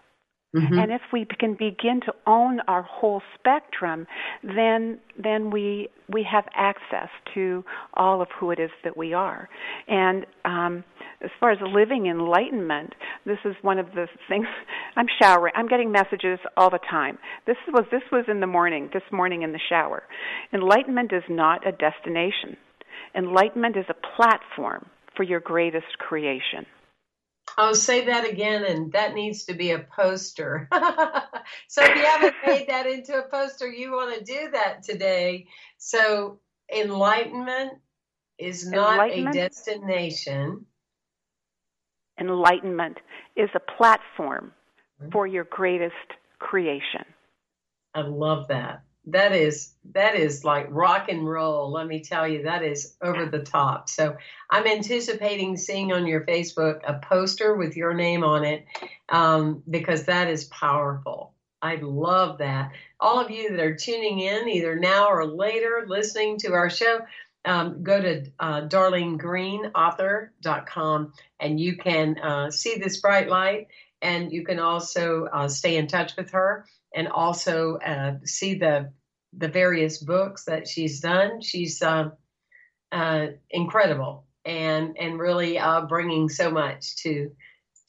Mm-hmm. 0.56 0.78
And 0.78 0.92
if 0.92 1.02
we 1.12 1.26
can 1.38 1.52
begin 1.52 2.00
to 2.06 2.12
own 2.26 2.60
our 2.68 2.82
whole 2.82 3.20
spectrum, 3.38 4.06
then 4.42 4.98
then 5.22 5.50
we 5.50 5.88
we 6.10 6.26
have 6.30 6.44
access 6.54 7.10
to 7.34 7.62
all 7.92 8.22
of 8.22 8.28
who 8.40 8.50
it 8.50 8.58
is 8.58 8.70
that 8.82 8.96
we 8.96 9.12
are. 9.12 9.50
And 9.88 10.24
um, 10.46 10.84
as 11.22 11.30
far 11.38 11.50
as 11.50 11.58
living 11.60 12.06
enlightenment, 12.06 12.94
this 13.26 13.36
is 13.44 13.56
one 13.60 13.78
of 13.78 13.88
the 13.94 14.06
things. 14.26 14.46
I'm 14.96 15.08
showering. 15.20 15.52
I'm 15.54 15.68
getting 15.68 15.92
messages 15.92 16.38
all 16.56 16.70
the 16.70 16.80
time. 16.90 17.18
This 17.46 17.58
was 17.68 17.84
this 17.90 18.02
was 18.10 18.24
in 18.26 18.40
the 18.40 18.46
morning. 18.46 18.88
This 18.94 19.02
morning 19.12 19.42
in 19.42 19.52
the 19.52 19.60
shower. 19.68 20.04
Enlightenment 20.54 21.12
is 21.12 21.24
not 21.28 21.66
a 21.66 21.72
destination. 21.72 22.56
Enlightenment 23.14 23.76
is 23.76 23.84
a 23.90 24.16
platform 24.16 24.86
for 25.14 25.24
your 25.24 25.40
greatest 25.40 25.98
creation. 25.98 26.64
I'll 27.56 27.74
say 27.74 28.06
that 28.06 28.28
again, 28.28 28.64
and 28.64 28.92
that 28.92 29.14
needs 29.14 29.44
to 29.44 29.54
be 29.54 29.70
a 29.70 29.78
poster. 29.78 30.68
so 31.68 31.82
if 31.82 31.96
you 31.96 32.04
haven't 32.04 32.34
made 32.46 32.68
that 32.68 32.86
into 32.86 33.18
a 33.18 33.28
poster, 33.28 33.68
you 33.68 33.92
want 33.92 34.18
to 34.18 34.24
do 34.24 34.50
that 34.52 34.82
today. 34.82 35.46
So 35.78 36.40
enlightenment 36.74 37.74
is 38.38 38.68
not 38.68 38.92
enlightenment, 38.92 39.36
a 39.36 39.38
destination. 39.40 40.66
Enlightenment 42.20 42.98
is 43.36 43.50
a 43.54 43.60
platform 43.60 44.52
mm-hmm. 45.00 45.10
for 45.10 45.26
your 45.26 45.44
greatest 45.44 45.94
creation. 46.38 47.04
I 47.94 48.02
love 48.02 48.48
that 48.48 48.82
that 49.10 49.32
is 49.32 49.74
that 49.92 50.14
is 50.14 50.44
like 50.44 50.66
rock 50.70 51.08
and 51.08 51.28
roll 51.28 51.70
let 51.70 51.86
me 51.86 52.00
tell 52.00 52.28
you 52.28 52.42
that 52.42 52.62
is 52.62 52.96
over 53.02 53.26
the 53.26 53.40
top. 53.40 53.88
So 53.88 54.16
i'm 54.50 54.66
anticipating 54.66 55.56
seeing 55.56 55.92
on 55.92 56.06
your 56.06 56.22
facebook 56.22 56.80
a 56.86 56.98
poster 56.98 57.56
with 57.56 57.76
your 57.76 57.94
name 57.94 58.24
on 58.24 58.44
it 58.44 58.66
um, 59.08 59.62
because 59.68 60.04
that 60.04 60.28
is 60.28 60.44
powerful. 60.44 61.34
I 61.60 61.74
love 61.76 62.38
that. 62.38 62.70
All 63.00 63.20
of 63.20 63.30
you 63.30 63.50
that 63.50 63.60
are 63.60 63.74
tuning 63.74 64.20
in 64.20 64.48
either 64.48 64.76
now 64.76 65.08
or 65.08 65.26
later 65.26 65.84
listening 65.88 66.38
to 66.38 66.52
our 66.52 66.70
show 66.70 67.00
um, 67.44 67.82
go 67.82 68.00
to 68.00 68.30
uh, 68.38 68.68
darlenegreenauthor.com 68.68 71.12
and 71.40 71.60
you 71.60 71.76
can 71.76 72.18
uh, 72.18 72.50
see 72.50 72.78
this 72.78 73.00
bright 73.00 73.28
light 73.28 73.68
and 74.02 74.32
you 74.32 74.44
can 74.44 74.58
also 74.60 75.26
uh, 75.26 75.48
stay 75.48 75.76
in 75.76 75.86
touch 75.86 76.16
with 76.16 76.32
her 76.32 76.66
and 76.94 77.08
also 77.08 77.76
uh, 77.76 78.14
see 78.24 78.54
the 78.54 78.92
the 79.38 79.48
various 79.48 79.98
books 79.98 80.44
that 80.44 80.68
she's 80.68 81.00
done. 81.00 81.40
She's 81.40 81.80
uh, 81.80 82.10
uh, 82.92 83.26
incredible 83.50 84.26
and 84.44 84.96
and 84.98 85.18
really 85.18 85.58
uh, 85.58 85.82
bringing 85.82 86.28
so 86.28 86.50
much 86.50 86.96
to 86.96 87.30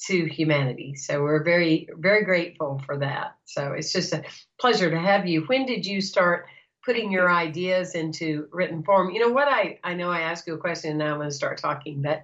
to 0.07 0.25
humanity. 0.25 0.95
So 0.95 1.21
we're 1.21 1.43
very 1.43 1.89
very 1.97 2.23
grateful 2.23 2.81
for 2.85 2.97
that. 2.99 3.35
So 3.45 3.73
it's 3.73 3.91
just 3.91 4.13
a 4.13 4.23
pleasure 4.59 4.89
to 4.89 4.99
have 4.99 5.27
you. 5.27 5.41
When 5.41 5.65
did 5.65 5.85
you 5.85 6.01
start? 6.01 6.47
putting 6.85 7.11
your 7.11 7.29
ideas 7.29 7.93
into 7.93 8.47
written 8.53 8.81
form 8.83 9.11
you 9.11 9.19
know 9.19 9.29
what 9.29 9.49
i 9.49 9.77
i 9.83 9.93
know 9.93 10.09
i 10.09 10.21
asked 10.21 10.47
you 10.47 10.53
a 10.53 10.57
question 10.57 10.91
and 10.91 10.99
now 10.99 11.11
i'm 11.11 11.17
going 11.17 11.29
to 11.29 11.35
start 11.35 11.57
talking 11.57 12.01
but 12.01 12.23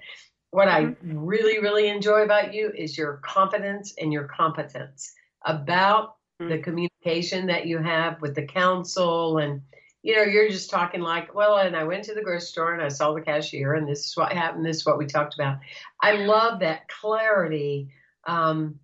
what 0.52 0.70
mm-hmm. 0.70 1.12
i 1.12 1.14
really 1.14 1.60
really 1.60 1.90
enjoy 1.90 2.22
about 2.22 2.54
you 2.54 2.72
is 2.74 2.98
your 2.98 3.20
confidence 3.24 3.94
and 4.00 4.14
your 4.14 4.24
competence 4.24 5.14
about 5.46 6.04
mm-hmm. 6.04 6.25
The 6.40 6.60
communication 6.60 7.48
that 7.48 7.66
you 7.66 7.78
have 7.78 8.22
with 8.22 8.36
the 8.36 8.46
council 8.46 9.38
and 9.38 9.62
you 10.04 10.16
know 10.16 10.24
you're 10.24 10.50
just 10.50 10.70
talking 10.70 11.00
like 11.00 11.34
well 11.34 11.58
and 11.58 11.78
i 11.78 11.84
went 11.84 12.04
to 12.04 12.14
the 12.14 12.22
grocery 12.22 12.42
store 12.42 12.74
and 12.74 12.84
i 12.84 12.90
saw 12.90 13.14
the 13.14 13.22
cashier 13.22 13.74
and 13.74 13.88
this 13.88 14.06
is 14.06 14.18
what 14.18 14.34
happened 14.34 14.66
this 14.66 14.78
is 14.78 14.86
what 14.86 14.98
we 14.98 15.06
talked 15.06 15.34
about. 15.36 15.58
I 16.02 16.14
love 16.14 16.60
that 16.60 16.88
clarity. 16.90 17.90
Um, 18.28 18.80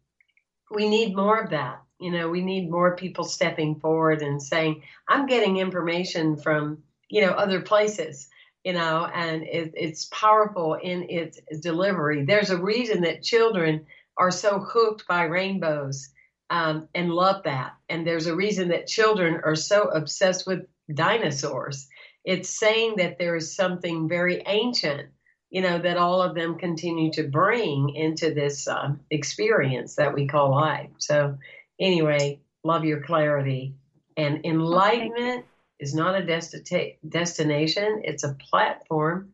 we 0.69 0.87
need 0.87 1.15
more 1.15 1.39
of 1.39 1.49
that. 1.49 1.81
You 1.99 2.11
know 2.11 2.29
we 2.29 2.41
need 2.41 2.71
more 2.71 2.95
people 2.95 3.25
stepping 3.25 3.75
forward 3.75 4.21
and 4.21 4.41
saying 4.41 4.81
i'm 5.07 5.25
getting 5.25 5.57
information 5.57 6.37
from 6.37 6.81
you 7.09 7.21
know 7.21 7.31
other 7.31 7.61
places 7.61 8.29
you 8.63 8.73
know 8.73 9.05
and 9.13 9.43
it, 9.43 9.73
it's 9.75 10.05
powerful 10.05 10.75
in 10.75 11.05
its 11.09 11.39
delivery. 11.61 12.23
There's 12.23 12.49
a 12.49 12.61
reason 12.61 13.01
that 13.01 13.23
children 13.23 13.85
are 14.17 14.31
so 14.31 14.59
hooked 14.59 15.05
by 15.07 15.23
rainbows 15.23 16.09
um, 16.51 16.89
and 16.93 17.13
love 17.13 17.43
that. 17.45 17.77
And 17.87 18.05
there's 18.05 18.27
a 18.27 18.35
reason 18.35 18.67
that 18.67 18.85
children 18.85 19.39
are 19.45 19.55
so 19.55 19.83
obsessed 19.83 20.45
with 20.45 20.67
dinosaurs. 20.93 21.87
It's 22.25 22.49
saying 22.49 22.97
that 22.97 23.17
there 23.17 23.37
is 23.37 23.55
something 23.55 24.09
very 24.09 24.43
ancient, 24.45 25.09
you 25.49 25.61
know, 25.61 25.79
that 25.79 25.95
all 25.95 26.21
of 26.21 26.35
them 26.35 26.57
continue 26.57 27.09
to 27.13 27.23
bring 27.23 27.95
into 27.95 28.33
this 28.33 28.67
uh, 28.67 28.93
experience 29.09 29.95
that 29.95 30.13
we 30.13 30.27
call 30.27 30.51
life. 30.51 30.89
So, 30.97 31.37
anyway, 31.79 32.41
love 32.65 32.83
your 32.83 33.01
clarity. 33.01 33.75
And 34.17 34.45
enlightenment 34.45 35.45
is 35.79 35.95
not 35.95 36.21
a 36.21 36.25
desti- 36.25 36.97
destination, 37.07 38.01
it's 38.03 38.25
a 38.25 38.35
platform 38.49 39.31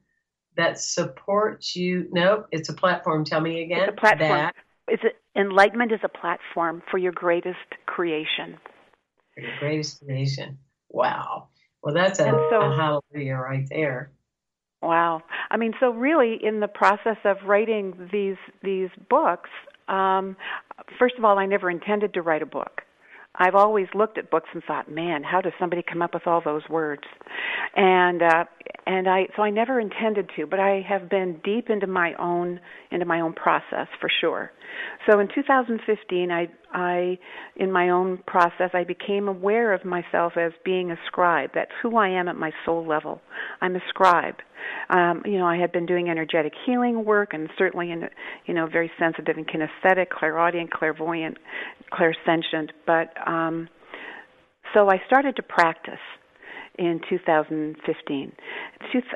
that 0.56 0.80
supports 0.80 1.76
you. 1.76 2.08
Nope, 2.12 2.48
it's 2.52 2.70
a 2.70 2.74
platform. 2.74 3.26
Tell 3.26 3.42
me 3.42 3.64
again. 3.64 3.90
It's 3.90 3.98
a 3.98 4.00
platform. 4.00 4.30
That 4.30 4.56
is 4.90 5.00
it 5.04 5.18
enlightenment 5.38 5.92
is 5.92 6.00
a 6.04 6.10
platform 6.10 6.82
for 6.90 6.98
your 6.98 7.12
greatest 7.12 7.76
creation. 7.86 8.58
For 9.34 9.42
your 9.42 9.58
greatest 9.60 10.04
creation. 10.04 10.58
Wow. 10.90 11.50
Well, 11.84 11.94
that's 11.94 12.20
a, 12.20 12.26
so, 12.50 12.62
a 12.62 12.76
hallelujah 12.76 13.36
right 13.36 13.68
there. 13.70 14.12
Wow. 14.82 15.22
I 15.50 15.58
mean, 15.58 15.74
so 15.80 15.92
really, 15.92 16.38
in 16.42 16.60
the 16.60 16.68
process 16.68 17.18
of 17.24 17.38
writing 17.46 18.10
these 18.12 18.38
these 18.64 18.90
books, 19.10 19.50
um, 19.88 20.36
first 21.00 21.16
of 21.18 21.26
all, 21.26 21.40
I 21.40 21.46
never 21.46 21.70
intended 21.70 22.14
to 22.16 22.22
write 22.22 22.42
a 22.42 22.46
book. 22.46 22.77
I've 23.40 23.56
always 23.56 23.88
looked 23.94 24.18
at 24.18 24.32
books 24.32 24.50
and 24.54 24.64
thought, 24.64 24.90
man, 24.90 25.24
how 25.24 25.42
does 25.42 25.54
somebody 25.60 25.84
come 25.84 26.02
up 26.02 26.14
with 26.14 26.26
all 26.26 26.42
those 26.44 26.64
words? 26.70 27.04
And 27.76 28.22
uh, 28.22 28.46
and 28.86 29.08
I 29.08 29.28
so 29.36 29.44
I 29.44 29.50
never 29.50 29.80
intended 29.80 30.32
to, 30.36 30.48
but 30.48 30.60
I 30.60 30.86
have 30.88 31.10
been 31.10 31.40
deep 31.44 31.70
into 31.70 31.88
my 31.88 32.14
own 32.16 32.60
into 32.92 33.06
my 33.06 33.20
own 33.20 33.34
process 33.34 33.88
for 34.00 34.10
sure. 34.22 34.52
So 35.10 35.20
in 35.20 35.28
2015, 35.34 36.32
I 36.32 36.48
I 36.74 37.18
in 37.56 37.72
my 37.72 37.90
own 37.90 38.20
process 38.28 38.72
I 38.74 38.84
became 38.84 39.28
aware 39.28 39.74
of 39.74 39.86
myself 39.86 40.34
as 40.38 40.52
being 40.64 40.92
a 40.92 40.98
scribe. 41.08 41.52
That's 41.54 41.72
who 41.82 41.98
I 41.98 42.10
am 42.10 42.28
at 42.28 42.36
my 42.36 42.52
soul 42.66 42.86
level. 42.86 43.22
I'm 43.62 43.76
a 43.76 43.82
scribe. 43.90 44.36
Um, 44.90 45.22
you 45.26 45.38
know, 45.38 45.46
I 45.46 45.58
had 45.58 45.72
been 45.72 45.86
doing 45.86 46.10
energetic 46.10 46.54
healing 46.66 47.06
work 47.06 47.34
and 47.34 47.50
certainly 47.58 47.92
in 47.92 48.10
you 48.46 48.54
know 48.54 48.68
very 48.68 48.92
sensitive 49.00 49.38
and 49.38 49.48
kinesthetic, 49.48 50.10
clairaudient, 50.10 50.72
clairvoyant, 50.72 51.38
clairsentient, 51.92 52.70
but 52.86 53.14
um 53.28 53.70
so 54.74 54.90
I 54.90 55.02
started 55.08 55.36
to 55.38 55.44
practice 55.44 55.94
in 56.78 57.02
2015. 57.10 58.32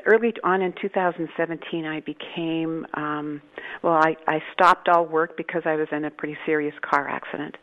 Early 0.06 0.32
on 0.44 0.62
in 0.62 0.72
2017, 0.80 1.86
I 1.86 2.00
became 2.00 2.86
um, 2.94 3.40
well. 3.82 3.94
I, 3.94 4.16
I 4.26 4.40
stopped 4.52 4.88
all 4.88 5.06
work 5.06 5.36
because 5.36 5.62
I 5.64 5.76
was 5.76 5.88
in 5.92 6.04
a 6.04 6.10
pretty 6.10 6.36
serious 6.44 6.74
car 6.82 7.08
accident, 7.08 7.56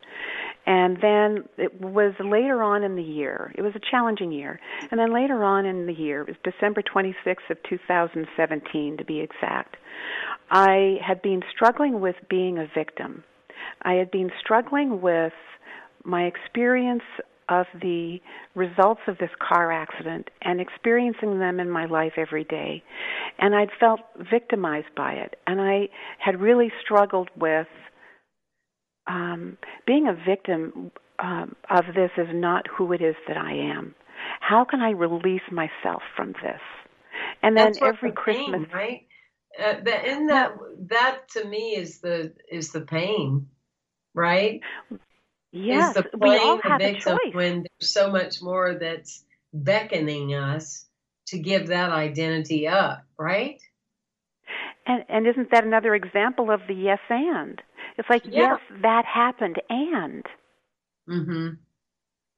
and 0.65 0.97
then 1.01 1.43
it 1.57 1.79
was 1.81 2.13
later 2.19 2.63
on 2.63 2.83
in 2.83 2.95
the 2.95 3.03
year. 3.03 3.53
It 3.55 3.61
was 3.61 3.73
a 3.75 3.81
challenging 3.91 4.31
year, 4.31 4.59
and 4.91 4.99
then 4.99 5.13
later 5.13 5.43
on 5.43 5.65
in 5.65 5.85
the 5.85 5.93
year, 5.93 6.21
it 6.21 6.27
was 6.27 6.37
December 6.43 6.81
26th 6.81 7.49
of 7.49 7.57
2017 7.69 8.97
to 8.97 9.05
be 9.05 9.19
exact. 9.19 9.77
I 10.49 10.97
had 11.05 11.21
been 11.21 11.41
struggling 11.53 12.01
with 12.01 12.15
being 12.29 12.57
a 12.57 12.67
victim. 12.73 13.23
I 13.81 13.93
had 13.93 14.11
been 14.11 14.31
struggling 14.39 15.01
with 15.01 15.33
my 16.03 16.23
experience 16.23 17.03
of 17.49 17.65
the 17.81 18.19
results 18.55 19.01
of 19.07 19.17
this 19.17 19.29
car 19.39 19.71
accident 19.71 20.29
and 20.41 20.61
experiencing 20.61 21.39
them 21.39 21.59
in 21.59 21.69
my 21.69 21.85
life 21.85 22.13
every 22.17 22.43
day. 22.43 22.83
And 23.39 23.55
I'd 23.55 23.69
felt 23.79 24.01
victimized 24.31 24.93
by 24.95 25.13
it. 25.13 25.35
And 25.47 25.59
I 25.59 25.89
had 26.19 26.39
really 26.39 26.71
struggled 26.83 27.29
with 27.35 27.67
um, 29.07 29.57
being 29.87 30.07
a 30.07 30.13
victim 30.13 30.91
um, 31.19 31.55
of 31.69 31.85
this 31.95 32.11
is 32.17 32.27
not 32.31 32.65
who 32.67 32.93
it 32.93 33.01
is 33.01 33.15
that 33.27 33.37
I 33.37 33.53
am. 33.53 33.95
How 34.39 34.65
can 34.65 34.81
I 34.81 34.91
release 34.91 35.41
myself 35.51 36.01
from 36.15 36.33
this? 36.33 36.61
And 37.41 37.57
then 37.57 37.73
That's 37.73 37.81
every 37.81 38.11
the 38.11 38.15
Christmas, 38.15 38.61
pain, 38.61 38.67
right? 38.73 39.05
Uh, 39.59 39.81
the, 39.83 39.93
and 39.93 40.29
that 40.29 40.53
that 40.89 41.27
to 41.29 41.45
me 41.45 41.75
is 41.75 41.99
the 41.99 42.33
is 42.51 42.71
the 42.71 42.81
pain, 42.81 43.47
right? 44.13 44.61
Yes, 45.51 45.95
is 45.97 46.03
the 46.03 46.17
we 46.17 46.29
all 46.29 46.57
playing 46.57 46.61
have 46.63 46.79
the 46.79 46.85
a 46.85 46.93
victim 46.93 47.17
when 47.33 47.65
there's 47.79 47.93
so 47.93 48.11
much 48.11 48.41
more 48.41 48.75
that's 48.75 49.23
beckoning 49.53 50.33
us 50.35 50.85
to 51.27 51.39
give 51.39 51.67
that 51.67 51.91
identity 51.91 52.67
up, 52.67 53.03
right? 53.17 53.61
And 54.85 55.03
and 55.09 55.27
isn't 55.27 55.51
that 55.51 55.63
another 55.65 55.95
example 55.95 56.51
of 56.51 56.61
the 56.67 56.73
yes 56.73 56.99
and? 57.09 57.61
It's 57.97 58.09
like 58.09 58.23
Yeah. 58.25 58.57
yes, 58.57 58.59
that 58.81 59.05
happened 59.05 59.61
and 59.69 60.25
Mm-hmm. 61.09 61.47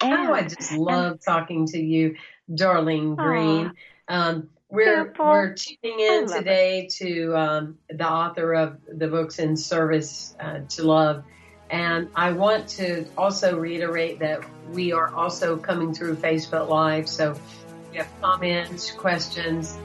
and 0.01 0.29
Oh, 0.29 0.33
I 0.33 0.43
just 0.43 0.71
love 0.71 1.19
talking 1.23 1.67
to 1.67 1.77
you, 1.79 2.15
Darlene 2.49 3.15
Green. 3.17 3.73
Um, 4.07 4.49
we're 4.69 5.05
Simple. 5.05 5.25
we're 5.25 5.53
tuning 5.55 5.99
in 5.99 6.25
love 6.27 6.31
it. 6.31 6.39
today 6.39 6.87
to 6.99 7.35
um, 7.37 7.77
the 7.89 8.09
author 8.09 8.53
of 8.53 8.79
the 8.87 9.07
books 9.07 9.39
in 9.39 9.57
service 9.57 10.35
uh, 10.39 10.59
to 10.69 10.83
love, 10.83 11.23
and 11.71 12.09
I 12.15 12.33
want 12.33 12.67
to 12.69 13.05
also 13.17 13.57
reiterate 13.57 14.19
that 14.19 14.43
we 14.71 14.91
are 14.91 15.13
also 15.15 15.57
coming 15.57 15.93
through 15.93 16.17
Facebook 16.17 16.67
Live. 16.67 17.07
So, 17.07 17.31
if 17.31 17.39
you 17.93 17.99
have 17.99 18.21
comments, 18.21 18.91
questions. 18.91 19.77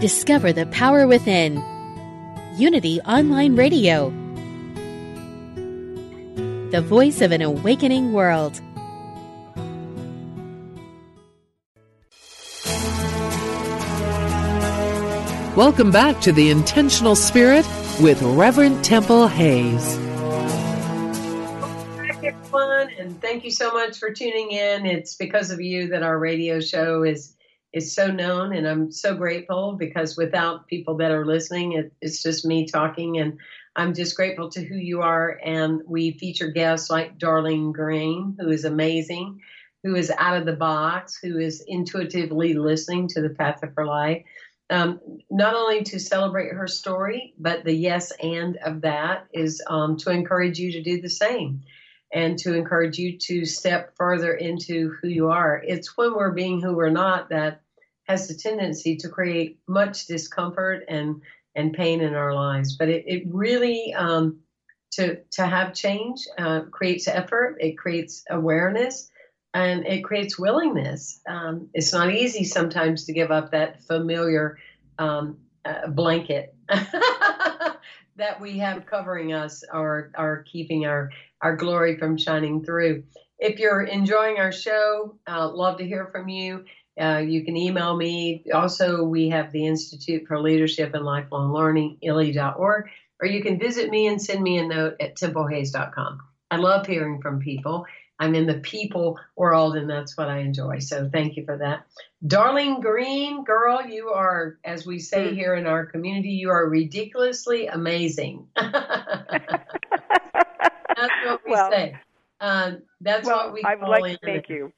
Discover 0.00 0.54
the 0.54 0.64
power 0.64 1.06
within. 1.06 1.62
Unity 2.56 3.02
Online 3.02 3.54
Radio. 3.54 4.08
The 6.70 6.80
voice 6.80 7.20
of 7.20 7.32
an 7.32 7.42
awakening 7.42 8.14
world. 8.14 8.58
Welcome 15.54 15.90
back 15.90 16.22
to 16.22 16.32
The 16.32 16.48
Intentional 16.48 17.14
Spirit 17.14 17.66
with 18.00 18.22
Reverend 18.22 18.82
Temple 18.82 19.28
Hayes. 19.28 19.96
Hi, 21.98 22.18
everyone, 22.22 22.88
and 22.98 23.20
thank 23.20 23.44
you 23.44 23.50
so 23.50 23.70
much 23.74 23.98
for 23.98 24.10
tuning 24.10 24.52
in. 24.52 24.86
It's 24.86 25.16
because 25.16 25.50
of 25.50 25.60
you 25.60 25.88
that 25.88 26.02
our 26.02 26.18
radio 26.18 26.58
show 26.58 27.02
is 27.02 27.36
is 27.72 27.94
so 27.94 28.08
known, 28.08 28.54
and 28.54 28.66
I'm 28.66 28.90
so 28.90 29.14
grateful 29.14 29.74
because 29.74 30.16
without 30.16 30.66
people 30.66 30.96
that 30.96 31.12
are 31.12 31.26
listening, 31.26 31.72
it, 31.72 31.92
it's 32.00 32.22
just 32.22 32.44
me 32.44 32.66
talking, 32.66 33.18
and 33.18 33.38
I'm 33.76 33.94
just 33.94 34.16
grateful 34.16 34.50
to 34.50 34.64
who 34.64 34.74
you 34.74 35.02
are. 35.02 35.40
And 35.44 35.82
we 35.86 36.12
feature 36.12 36.48
guests 36.48 36.90
like 36.90 37.18
Darlene 37.18 37.72
Green, 37.72 38.36
who 38.38 38.50
is 38.50 38.64
amazing, 38.64 39.40
who 39.84 39.94
is 39.94 40.12
out 40.18 40.36
of 40.36 40.46
the 40.46 40.52
box, 40.52 41.18
who 41.22 41.38
is 41.38 41.64
intuitively 41.66 42.54
listening 42.54 43.08
to 43.08 43.22
the 43.22 43.30
path 43.30 43.62
of 43.62 43.74
her 43.76 43.86
life. 43.86 44.24
Um, 44.68 45.00
not 45.30 45.54
only 45.54 45.82
to 45.84 45.98
celebrate 45.98 46.52
her 46.52 46.68
story, 46.68 47.34
but 47.38 47.64
the 47.64 47.72
yes 47.72 48.12
and 48.22 48.56
of 48.58 48.82
that 48.82 49.26
is 49.32 49.62
um, 49.66 49.96
to 49.98 50.10
encourage 50.10 50.58
you 50.58 50.72
to 50.72 50.82
do 50.82 51.00
the 51.00 51.10
same 51.10 51.62
and 52.12 52.38
to 52.38 52.54
encourage 52.54 52.98
you 52.98 53.18
to 53.18 53.44
step 53.44 53.94
further 53.96 54.34
into 54.34 54.96
who 55.00 55.08
you 55.08 55.28
are. 55.28 55.62
It's 55.64 55.96
when 55.96 56.14
we're 56.14 56.32
being 56.32 56.60
who 56.60 56.74
we're 56.74 56.90
not 56.90 57.28
that 57.30 57.62
has 58.08 58.26
the 58.26 58.34
tendency 58.34 58.96
to 58.96 59.08
create 59.08 59.58
much 59.68 60.06
discomfort 60.06 60.84
and 60.88 61.22
and 61.54 61.72
pain 61.72 62.00
in 62.00 62.14
our 62.14 62.34
lives. 62.34 62.76
But 62.76 62.88
it, 62.88 63.04
it 63.06 63.22
really 63.28 63.94
um, 63.94 64.40
to 64.92 65.16
to 65.32 65.46
have 65.46 65.74
change 65.74 66.26
uh, 66.38 66.62
creates 66.70 67.08
effort. 67.08 67.58
It 67.60 67.78
creates 67.78 68.24
awareness. 68.30 69.10
And 69.52 69.84
it 69.84 70.04
creates 70.04 70.38
willingness. 70.38 71.20
Um, 71.26 71.70
it's 71.74 71.92
not 71.92 72.14
easy 72.14 72.44
sometimes 72.44 73.06
to 73.06 73.12
give 73.12 73.32
up 73.32 73.50
that 73.50 73.82
familiar 73.82 74.58
um, 74.96 75.38
uh, 75.64 75.88
blanket 75.88 76.54
that 78.20 78.40
we 78.40 78.58
have 78.58 78.86
covering 78.86 79.32
us 79.32 79.64
or, 79.72 80.12
or 80.16 80.44
keeping 80.50 80.86
our, 80.86 81.10
our 81.40 81.56
glory 81.56 81.96
from 81.98 82.16
shining 82.16 82.64
through. 82.64 83.04
If 83.38 83.58
you're 83.58 83.82
enjoying 83.82 84.38
our 84.38 84.52
show, 84.52 85.18
uh, 85.26 85.48
love 85.48 85.78
to 85.78 85.86
hear 85.86 86.06
from 86.06 86.28
you. 86.28 86.64
Uh, 87.00 87.18
you 87.18 87.44
can 87.44 87.56
email 87.56 87.96
me. 87.96 88.44
Also, 88.52 89.04
we 89.04 89.30
have 89.30 89.52
the 89.52 89.66
Institute 89.66 90.26
for 90.28 90.40
Leadership 90.40 90.94
and 90.94 91.04
Lifelong 91.04 91.52
Learning, 91.52 91.96
illy.org, 92.02 92.90
or 93.20 93.26
you 93.26 93.42
can 93.42 93.58
visit 93.58 93.90
me 93.90 94.06
and 94.06 94.20
send 94.20 94.42
me 94.42 94.58
a 94.58 94.66
note 94.66 94.96
at 95.00 95.16
templehayes.com. 95.16 96.20
I 96.50 96.56
love 96.56 96.86
hearing 96.86 97.22
from 97.22 97.40
people. 97.40 97.86
I'm 98.20 98.34
in 98.34 98.46
the 98.46 98.58
people 98.60 99.18
world, 99.34 99.76
and 99.76 99.88
that's 99.88 100.16
what 100.16 100.28
I 100.28 100.38
enjoy. 100.40 100.78
So 100.80 101.08
thank 101.10 101.36
you 101.36 101.44
for 101.46 101.56
that. 101.56 101.86
Darlene 102.26 102.82
Green, 102.82 103.44
girl, 103.44 103.80
you 103.86 104.10
are, 104.10 104.58
as 104.62 104.84
we 104.86 104.98
say 104.98 105.34
here 105.34 105.54
in 105.54 105.66
our 105.66 105.86
community, 105.86 106.28
you 106.28 106.50
are 106.50 106.68
ridiculously 106.68 107.66
amazing. 107.66 108.46
that's 108.56 108.74
what 111.24 111.40
we 111.44 111.50
Well- 111.52 111.70
say. 111.70 111.96
Um, 112.42 112.82
that's 113.02 113.26
well, 113.26 113.46
what 113.46 113.52
we 113.54 113.62
I 113.64 113.74
would 113.74 113.80
call 113.82 113.90
like 113.90 114.20
to 114.20 114.26
thank 114.26 114.48
you. 114.48 114.72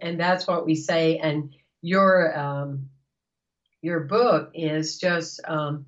and 0.00 0.18
that's 0.18 0.46
what 0.48 0.66
we 0.66 0.74
say. 0.74 1.18
And 1.18 1.54
your 1.80 2.36
um, 2.36 2.88
your 3.82 4.00
book 4.00 4.50
is 4.54 4.98
just 4.98 5.40
um, 5.46 5.86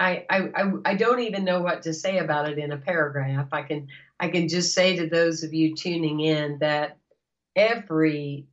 I, 0.00 0.24
I 0.30 0.72
I 0.84 0.94
don't 0.94 1.20
even 1.20 1.44
know 1.44 1.60
what 1.60 1.82
to 1.82 1.94
say 1.94 2.18
about 2.18 2.48
it 2.48 2.58
in 2.58 2.72
a 2.72 2.78
paragraph. 2.78 3.48
I 3.52 3.62
can 3.62 3.88
I 4.18 4.28
can 4.28 4.48
just 4.48 4.74
say 4.74 4.96
to 4.96 5.08
those 5.08 5.44
of 5.44 5.54
you 5.54 5.76
tuning 5.76 6.20
in 6.20 6.58
that 6.60 6.96
every 7.54 8.46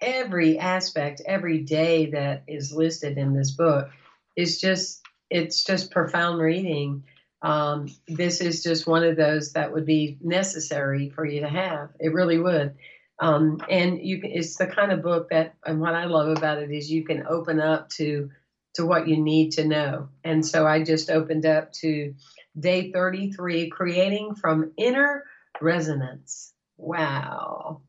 every 0.00 0.58
aspect, 0.58 1.22
every 1.26 1.58
day 1.58 2.06
that 2.12 2.44
is 2.46 2.72
listed 2.72 3.18
in 3.18 3.34
this 3.34 3.50
book 3.50 3.90
is 4.36 4.60
just 4.60 5.02
it's 5.28 5.64
just 5.64 5.90
profound 5.90 6.40
reading 6.40 7.02
um, 7.42 7.88
this 8.08 8.40
is 8.40 8.62
just 8.62 8.86
one 8.86 9.04
of 9.04 9.16
those 9.16 9.52
that 9.52 9.72
would 9.72 9.86
be 9.86 10.18
necessary 10.20 11.10
for 11.10 11.24
you 11.24 11.40
to 11.40 11.48
have. 11.48 11.90
It 12.00 12.12
really 12.12 12.38
would. 12.38 12.74
Um, 13.20 13.60
and 13.68 14.00
you 14.00 14.20
can, 14.20 14.30
it's 14.32 14.56
the 14.56 14.66
kind 14.66 14.92
of 14.92 15.02
book 15.02 15.30
that, 15.30 15.54
and 15.64 15.80
what 15.80 15.94
I 15.94 16.06
love 16.06 16.36
about 16.36 16.58
it 16.58 16.70
is 16.70 16.90
you 16.90 17.04
can 17.04 17.26
open 17.26 17.60
up 17.60 17.88
to 17.90 18.30
to 18.78 18.86
what 18.86 19.08
you 19.08 19.16
need 19.16 19.50
to 19.50 19.64
know. 19.64 20.08
And 20.22 20.46
so 20.46 20.64
I 20.64 20.84
just 20.84 21.10
opened 21.10 21.44
up 21.44 21.72
to 21.74 22.14
day 22.58 22.92
33, 22.92 23.70
creating 23.70 24.36
from 24.36 24.70
inner 24.76 25.24
resonance. 25.60 26.54
Wow. 26.76 27.82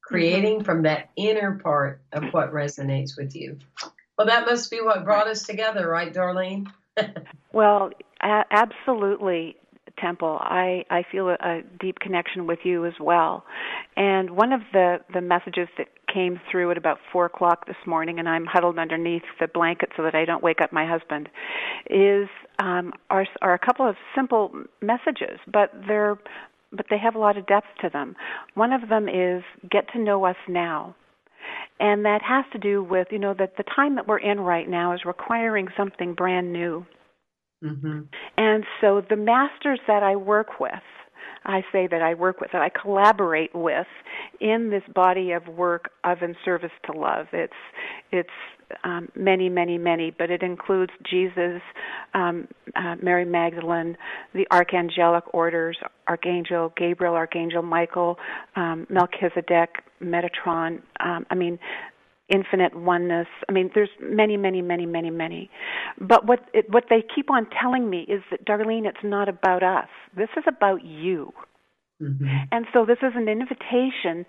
Creating 0.00 0.62
from 0.62 0.82
that 0.82 1.10
inner 1.16 1.58
part 1.58 2.00
of 2.12 2.22
what 2.30 2.52
resonates 2.52 3.16
with 3.18 3.34
you. 3.34 3.58
Well, 4.16 4.28
that 4.28 4.46
must 4.46 4.70
be 4.70 4.80
what 4.80 5.04
brought 5.04 5.26
us 5.26 5.42
together, 5.42 5.88
right, 5.88 6.14
Darlene? 6.14 6.68
well, 7.52 7.90
a- 8.22 8.44
absolutely. 8.50 9.56
Temple, 9.98 10.38
I, 10.40 10.84
I 10.90 11.02
feel 11.10 11.28
a, 11.28 11.36
a 11.40 11.62
deep 11.80 11.98
connection 11.98 12.46
with 12.46 12.60
you 12.62 12.86
as 12.86 12.92
well. 13.00 13.44
And 13.96 14.30
one 14.30 14.52
of 14.52 14.60
the, 14.72 14.98
the 15.12 15.20
messages 15.20 15.66
that 15.76 15.88
came 16.12 16.40
through 16.50 16.70
at 16.70 16.78
about 16.78 16.98
four 17.12 17.26
o'clock 17.26 17.66
this 17.66 17.76
morning, 17.86 18.18
and 18.18 18.28
I'm 18.28 18.46
huddled 18.46 18.78
underneath 18.78 19.22
the 19.40 19.48
blanket 19.48 19.90
so 19.96 20.02
that 20.02 20.14
I 20.14 20.24
don't 20.24 20.42
wake 20.42 20.60
up 20.60 20.72
my 20.72 20.86
husband, 20.86 21.28
is 21.88 22.28
um, 22.58 22.92
are, 23.10 23.26
are 23.42 23.54
a 23.54 23.58
couple 23.58 23.88
of 23.88 23.96
simple 24.14 24.50
messages, 24.80 25.38
but 25.52 25.70
they're 25.86 26.18
but 26.70 26.86
they 26.90 26.98
have 26.98 27.14
a 27.14 27.18
lot 27.18 27.38
of 27.38 27.46
depth 27.46 27.68
to 27.80 27.88
them. 27.88 28.14
One 28.54 28.72
of 28.72 28.88
them 28.88 29.08
is 29.08 29.42
get 29.70 29.90
to 29.94 29.98
know 29.98 30.26
us 30.26 30.36
now. 30.48 30.94
And 31.80 32.04
that 32.04 32.20
has 32.22 32.44
to 32.52 32.58
do 32.58 32.82
with, 32.82 33.08
you 33.10 33.18
know, 33.18 33.34
that 33.38 33.56
the 33.56 33.64
time 33.74 33.94
that 33.96 34.06
we're 34.06 34.18
in 34.18 34.40
right 34.40 34.68
now 34.68 34.92
is 34.92 35.00
requiring 35.06 35.68
something 35.76 36.12
brand 36.12 36.52
new. 36.52 36.84
Mm-hmm. 37.64 38.00
And 38.36 38.64
so 38.80 39.02
the 39.08 39.16
masters 39.16 39.80
that 39.86 40.02
I 40.02 40.16
work 40.16 40.60
with, 40.60 40.72
I 41.44 41.62
say 41.72 41.86
that 41.86 42.02
I 42.02 42.14
work 42.14 42.40
with, 42.40 42.50
that 42.52 42.62
I 42.62 42.68
collaborate 42.70 43.54
with 43.54 43.86
in 44.40 44.70
this 44.70 44.82
body 44.94 45.32
of 45.32 45.46
work 45.48 45.90
of 46.04 46.22
in 46.22 46.34
service 46.44 46.72
to 46.86 46.92
love. 46.92 47.26
It's 47.32 47.52
it's 48.12 48.28
um, 48.84 49.08
many, 49.14 49.48
many, 49.48 49.78
many, 49.78 50.10
but 50.10 50.30
it 50.30 50.42
includes 50.42 50.92
Jesus, 51.08 51.62
um, 52.14 52.48
uh, 52.76 52.96
Mary 53.02 53.24
Magdalene, 53.24 53.96
the 54.34 54.46
archangelic 54.52 55.22
orders, 55.32 55.78
Archangel 56.06 56.72
Gabriel, 56.76 57.14
Archangel 57.14 57.62
Michael, 57.62 58.18
um, 58.56 58.86
Melchizedek, 58.90 59.82
Metatron. 60.02 60.82
Um, 61.00 61.26
I 61.30 61.34
mean, 61.34 61.58
infinite 62.28 62.74
oneness. 62.74 63.28
I 63.48 63.52
mean, 63.52 63.70
there's 63.74 63.90
many, 64.00 64.36
many, 64.36 64.62
many, 64.62 64.86
many, 64.86 65.10
many. 65.10 65.50
But 66.00 66.26
what 66.26 66.48
it, 66.52 66.70
what 66.70 66.84
they 66.90 67.02
keep 67.14 67.30
on 67.30 67.46
telling 67.60 67.88
me 67.88 68.06
is 68.08 68.22
that, 68.30 68.44
Darlene, 68.44 68.86
it's 68.86 68.98
not 69.02 69.28
about 69.28 69.62
us. 69.62 69.88
This 70.16 70.28
is 70.36 70.44
about 70.46 70.84
you. 70.84 71.32
Mm-hmm. 72.02 72.26
And 72.52 72.66
so 72.72 72.86
this 72.86 72.98
is 73.02 73.12
an 73.16 73.28
invitation 73.28 74.24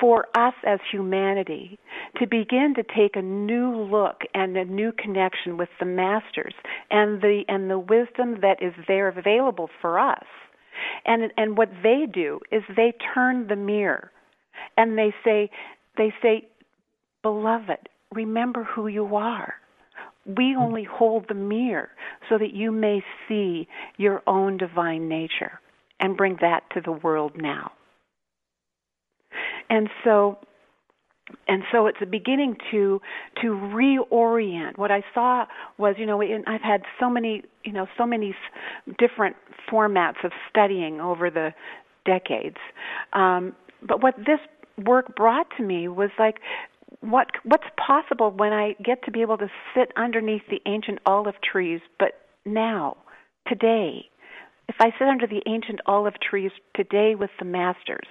for 0.00 0.26
us 0.36 0.54
as 0.66 0.80
humanity 0.90 1.78
to 2.18 2.26
begin 2.26 2.74
to 2.74 2.82
take 2.82 3.14
a 3.14 3.22
new 3.22 3.70
look 3.70 4.22
and 4.34 4.56
a 4.56 4.64
new 4.64 4.90
connection 4.90 5.56
with 5.56 5.68
the 5.78 5.86
masters 5.86 6.54
and 6.90 7.22
the 7.22 7.44
and 7.46 7.70
the 7.70 7.78
wisdom 7.78 8.40
that 8.40 8.60
is 8.60 8.72
there 8.88 9.08
available 9.08 9.70
for 9.80 9.98
us. 9.98 10.24
And 11.06 11.32
and 11.36 11.56
what 11.56 11.70
they 11.84 12.06
do 12.12 12.40
is 12.50 12.62
they 12.76 12.92
turn 13.14 13.46
the 13.46 13.56
mirror 13.56 14.10
and 14.76 14.98
they 14.98 15.14
say 15.24 15.50
they 15.96 16.12
say 16.20 16.48
beloved 17.24 17.88
remember 18.12 18.64
who 18.64 18.86
you 18.86 19.16
are. 19.16 19.54
We 20.24 20.54
only 20.56 20.84
hold 20.84 21.26
the 21.28 21.34
mirror 21.34 21.90
so 22.28 22.38
that 22.38 22.54
you 22.54 22.70
may 22.70 23.02
see 23.28 23.66
your 23.96 24.22
own 24.26 24.56
divine 24.56 25.08
nature 25.08 25.60
and 26.00 26.16
bring 26.16 26.38
that 26.40 26.62
to 26.74 26.80
the 26.80 26.92
world 26.92 27.32
now. 27.36 27.72
And 29.68 29.88
so 30.04 30.38
and 31.48 31.62
so 31.72 31.86
it's 31.86 31.98
a 32.02 32.06
beginning 32.06 32.56
to 32.70 33.00
to 33.40 33.46
reorient 33.48 34.76
what 34.76 34.90
i 34.90 35.02
saw 35.14 35.46
was 35.78 35.94
you 35.96 36.04
know 36.04 36.20
i've 36.46 36.60
had 36.60 36.82
so 37.00 37.08
many 37.08 37.42
you 37.64 37.72
know 37.72 37.86
so 37.96 38.04
many 38.04 38.34
different 38.98 39.34
formats 39.72 40.22
of 40.22 40.32
studying 40.50 41.00
over 41.00 41.30
the 41.30 41.54
decades 42.04 42.58
um 43.14 43.56
but 43.82 44.02
what 44.02 44.14
this 44.18 44.38
work 44.86 45.14
brought 45.16 45.46
to 45.56 45.62
me 45.62 45.88
was 45.88 46.10
like 46.18 46.40
what 47.00 47.28
what's 47.44 47.64
possible 47.76 48.30
when 48.30 48.52
i 48.52 48.74
get 48.84 49.02
to 49.04 49.10
be 49.10 49.22
able 49.22 49.38
to 49.38 49.48
sit 49.74 49.92
underneath 49.96 50.42
the 50.50 50.60
ancient 50.66 50.98
olive 51.06 51.34
trees 51.42 51.80
but 51.98 52.12
now 52.44 52.96
today 53.48 54.08
if 54.68 54.76
I 54.80 54.90
sit 54.98 55.08
under 55.08 55.26
the 55.26 55.42
ancient 55.46 55.80
olive 55.86 56.14
trees 56.20 56.50
today 56.74 57.14
with 57.14 57.30
the 57.38 57.44
masters, 57.44 58.08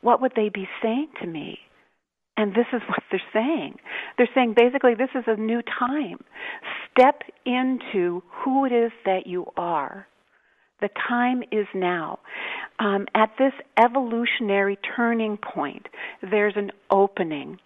what 0.00 0.20
would 0.20 0.32
they 0.36 0.48
be 0.48 0.68
saying 0.82 1.08
to 1.20 1.26
me? 1.26 1.58
And 2.36 2.52
this 2.52 2.66
is 2.72 2.82
what 2.88 3.02
they're 3.10 3.20
saying. 3.32 3.78
They're 4.16 4.28
saying 4.34 4.54
basically 4.56 4.94
this 4.94 5.10
is 5.14 5.24
a 5.26 5.36
new 5.36 5.60
time. 5.62 6.18
Step 6.92 7.22
into 7.44 8.22
who 8.30 8.64
it 8.64 8.72
is 8.72 8.92
that 9.04 9.26
you 9.26 9.46
are. 9.56 10.06
The 10.80 10.90
time 11.08 11.42
is 11.50 11.66
now. 11.74 12.20
Um, 12.78 13.06
at 13.12 13.30
this 13.36 13.52
evolutionary 13.76 14.78
turning 14.96 15.36
point, 15.36 15.88
there's 16.22 16.54
an 16.56 16.70
opening. 16.92 17.58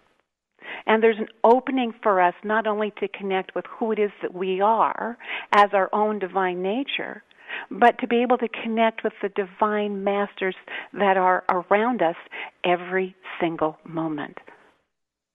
And 0.87 1.03
there's 1.03 1.19
an 1.19 1.29
opening 1.45 1.93
for 2.03 2.21
us 2.21 2.35
not 2.45 2.67
only 2.67 2.93
to 3.01 3.09
connect 3.09 3.55
with 3.55 3.65
who 3.79 3.93
it 3.93 3.99
is 3.99 4.11
that 4.23 4.35
we 4.35 4.61
are 4.61 5.17
as 5.53 5.69
our 5.73 5.89
own 5.93 6.19
divine 6.19 6.63
nature, 6.63 7.23
but 7.71 7.99
to 7.99 8.07
be 8.07 8.23
able 8.23 8.39
to 8.39 8.49
connect 8.63 9.05
with 9.05 9.13
the 9.23 9.29
divine 9.31 10.03
masters 10.05 10.57
that 10.93 11.17
are 11.17 11.45
around 11.51 12.03
us 12.03 12.17
every 12.65 13.15
single 13.41 13.79
moment. 13.85 14.39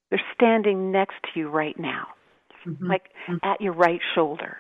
They're 0.10 0.22
standing 0.34 0.92
next 0.92 1.16
to 1.34 1.40
you 1.40 1.50
right 1.50 1.78
now, 1.78 2.08
mm-hmm. 2.66 2.88
like 2.88 3.04
mm-hmm. 3.30 3.38
at 3.44 3.62
your 3.62 3.74
right 3.74 4.00
shoulder. 4.16 4.58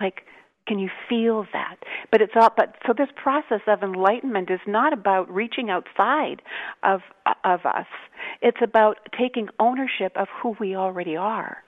Like, 0.00 0.22
can 0.66 0.78
you 0.78 0.88
feel 1.08 1.44
that? 1.52 1.76
But 2.10 2.20
it's 2.20 2.32
all. 2.36 2.50
But 2.56 2.76
so 2.86 2.92
this 2.96 3.08
process 3.20 3.60
of 3.66 3.82
enlightenment 3.82 4.50
is 4.50 4.60
not 4.66 4.92
about 4.92 5.30
reaching 5.30 5.70
outside 5.70 6.42
of 6.82 7.00
of 7.44 7.60
us. 7.66 7.86
It's 8.40 8.60
about 8.62 8.98
taking 9.18 9.48
ownership 9.58 10.12
of 10.16 10.28
who 10.42 10.54
we 10.60 10.76
already 10.76 11.16
are 11.16 11.58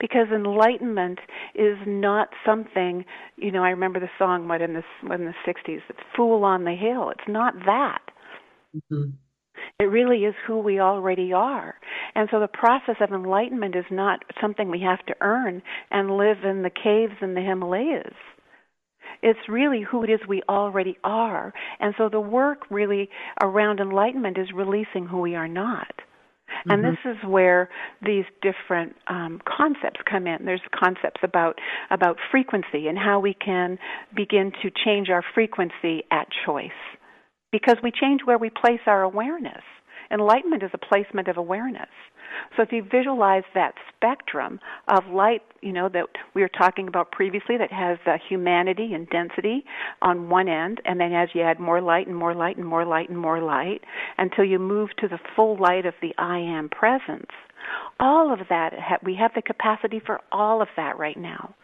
because 0.00 0.28
enlightenment 0.34 1.18
is 1.54 1.76
not 1.86 2.28
something 2.44 3.04
you 3.36 3.50
know 3.50 3.64
i 3.64 3.70
remember 3.70 3.98
the 3.98 4.10
song 4.18 4.46
what 4.46 4.60
in 4.60 4.74
the 4.74 4.82
in 5.14 5.24
the 5.24 5.34
60s 5.46 5.80
it's 5.88 5.98
fool 6.14 6.44
on 6.44 6.64
the 6.64 6.74
hill 6.74 7.10
it's 7.10 7.28
not 7.28 7.54
that 7.64 8.02
mm-hmm. 8.76 9.10
It 9.78 9.84
really 9.84 10.24
is 10.24 10.34
who 10.46 10.58
we 10.58 10.80
already 10.80 11.32
are 11.32 11.74
and 12.14 12.28
so 12.30 12.40
the 12.40 12.48
process 12.48 12.96
of 13.00 13.10
enlightenment 13.10 13.74
is 13.74 13.84
not 13.90 14.20
something 14.40 14.70
we 14.70 14.80
have 14.80 15.04
to 15.06 15.14
earn 15.20 15.62
and 15.90 16.16
live 16.16 16.38
in 16.44 16.62
the 16.62 16.70
caves 16.70 17.14
in 17.20 17.34
the 17.34 17.40
himalayas 17.40 18.14
it's 19.22 19.38
really 19.48 19.82
who 19.82 20.04
it 20.04 20.10
is 20.10 20.20
we 20.28 20.42
already 20.48 20.96
are. 21.04 21.52
And 21.80 21.94
so 21.98 22.08
the 22.08 22.20
work 22.20 22.70
really 22.70 23.08
around 23.42 23.80
enlightenment 23.80 24.38
is 24.38 24.48
releasing 24.54 25.06
who 25.06 25.20
we 25.20 25.34
are 25.34 25.48
not. 25.48 25.92
Mm-hmm. 26.48 26.70
And 26.70 26.84
this 26.84 26.98
is 27.04 27.16
where 27.26 27.68
these 28.04 28.24
different 28.42 28.96
um, 29.08 29.40
concepts 29.44 30.00
come 30.10 30.26
in. 30.26 30.44
There's 30.44 30.62
concepts 30.74 31.20
about 31.22 31.58
about 31.90 32.16
frequency 32.30 32.88
and 32.88 32.98
how 32.98 33.20
we 33.20 33.34
can 33.34 33.78
begin 34.14 34.52
to 34.62 34.70
change 34.84 35.08
our 35.10 35.22
frequency 35.34 36.04
at 36.10 36.26
choice, 36.46 36.70
because 37.52 37.76
we 37.82 37.90
change 37.90 38.20
where 38.24 38.38
we 38.38 38.50
place 38.50 38.80
our 38.86 39.02
awareness. 39.02 39.62
Enlightenment 40.10 40.62
is 40.62 40.70
a 40.72 40.78
placement 40.78 41.28
of 41.28 41.36
awareness. 41.36 41.88
So 42.56 42.62
if 42.62 42.72
you 42.72 42.82
visualize 42.82 43.42
that 43.54 43.74
spectrum 43.94 44.60
of 44.88 45.06
light, 45.06 45.42
you 45.60 45.72
know, 45.72 45.88
that 45.88 46.06
we 46.34 46.42
were 46.42 46.48
talking 46.48 46.88
about 46.88 47.10
previously 47.10 47.56
that 47.56 47.72
has 47.72 47.98
uh, 48.06 48.16
humanity 48.28 48.94
and 48.94 49.08
density 49.08 49.64
on 50.02 50.28
one 50.28 50.48
end, 50.48 50.80
and 50.84 51.00
then 51.00 51.12
as 51.12 51.30
you 51.34 51.42
add 51.42 51.58
more 51.58 51.80
light 51.80 52.06
and 52.06 52.16
more 52.16 52.34
light 52.34 52.56
and 52.56 52.66
more 52.66 52.84
light 52.84 53.08
and 53.08 53.18
more 53.18 53.40
light 53.40 53.82
until 54.18 54.44
you 54.44 54.58
move 54.58 54.90
to 54.98 55.08
the 55.08 55.18
full 55.34 55.56
light 55.58 55.86
of 55.86 55.94
the 56.00 56.14
I 56.18 56.38
am 56.38 56.68
presence, 56.68 57.30
all 58.00 58.32
of 58.32 58.40
that, 58.48 58.72
we 59.02 59.14
have 59.16 59.32
the 59.34 59.42
capacity 59.42 60.00
for 60.04 60.20
all 60.32 60.62
of 60.62 60.68
that 60.76 60.98
right 60.98 61.18
now. 61.18 61.54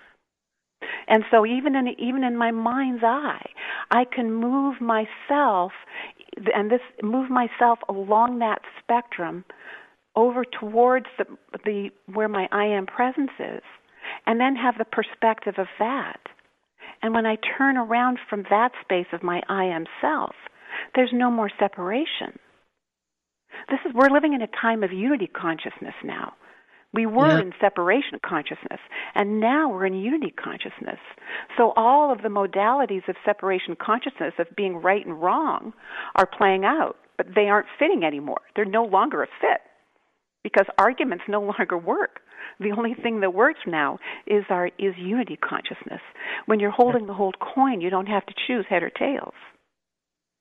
And 1.09 1.25
so 1.31 1.45
even 1.47 1.75
in 1.77 1.89
even 1.99 2.25
in 2.25 2.37
my 2.37 2.51
mind's 2.51 3.03
eye, 3.05 3.51
I 3.91 4.05
can 4.05 4.33
move 4.33 4.81
myself 4.81 5.73
and 6.55 6.71
this 6.71 6.81
move 7.03 7.31
myself 7.31 7.79
along 7.89 8.39
that 8.39 8.61
spectrum 8.83 9.45
over 10.17 10.45
towards 10.45 11.07
the, 11.19 11.25
the 11.65 11.91
where 12.13 12.29
my 12.29 12.49
I 12.53 12.67
am 12.67 12.87
presence 12.87 13.33
is, 13.39 13.63
and 14.27 14.41
then 14.41 14.57
have 14.57 14.79
the 14.79 14.85
perspective 14.85 15.55
of 15.59 15.67
that. 15.79 16.21
And 17.03 17.15
when 17.15 17.27
I 17.27 17.37
turn 17.59 17.77
around 17.77 18.19
from 18.31 18.45
that 18.51 18.73
space 18.81 19.07
of 19.13 19.23
my 19.23 19.43
I 19.49 19.65
am 19.65 19.85
self, 20.01 20.35
there's 20.95 21.13
no 21.13 21.31
more 21.31 21.51
separation. 21.59 22.39
This 23.69 23.81
is 23.87 23.93
we're 23.95 24.11
living 24.11 24.35
in 24.35 24.43
a 24.43 24.49
time 24.61 24.83
of 24.83 24.93
unity 24.93 25.27
consciousness 25.27 25.95
now. 26.03 26.35
We 26.95 27.07
were 27.07 27.27
Yeah. 27.29 27.41
in 27.41 27.53
separation 27.61 28.21
consciousness, 28.25 28.81
and 29.15 29.41
now 29.41 29.69
we're 29.69 29.87
in 29.87 29.95
unity 29.95 30.31
consciousness. 30.31 31.01
So 31.57 31.73
all 31.77 32.13
of 32.13 32.23
the 32.23 32.29
modalities 32.29 33.09
of 33.09 33.17
separation 33.25 33.77
consciousness, 33.77 34.35
of 34.39 34.55
being 34.57 34.77
right 34.77 35.05
and 35.05 35.21
wrong, 35.21 35.75
are 36.15 36.27
playing 36.27 36.65
out, 36.65 36.97
but 37.17 37.35
they 37.35 37.49
aren't 37.49 37.67
fitting 37.79 38.05
anymore. 38.05 38.43
They're 38.55 38.65
no 38.65 38.85
longer 38.85 39.23
a 39.25 39.27
fit 39.41 39.61
because 40.45 40.67
arguments 40.79 41.25
no 41.29 41.41
longer 41.59 41.77
work. 41.77 42.21
The 42.61 42.71
only 42.71 42.95
thing 42.95 43.21
that 43.21 43.35
works 43.35 43.61
now 43.67 43.99
is 44.27 44.45
our 44.49 44.69
is 44.79 44.95
unity 44.97 45.37
consciousness. 45.37 46.01
When 46.47 46.61
you're 46.61 46.71
holding 46.71 47.07
the 47.07 47.15
whole 47.15 47.33
coin, 47.33 47.81
you 47.81 47.91
don't 47.91 48.07
have 48.07 48.25
to 48.27 48.35
choose 48.47 48.67
head 48.69 48.85
or 48.85 48.91
tails. 48.91 49.35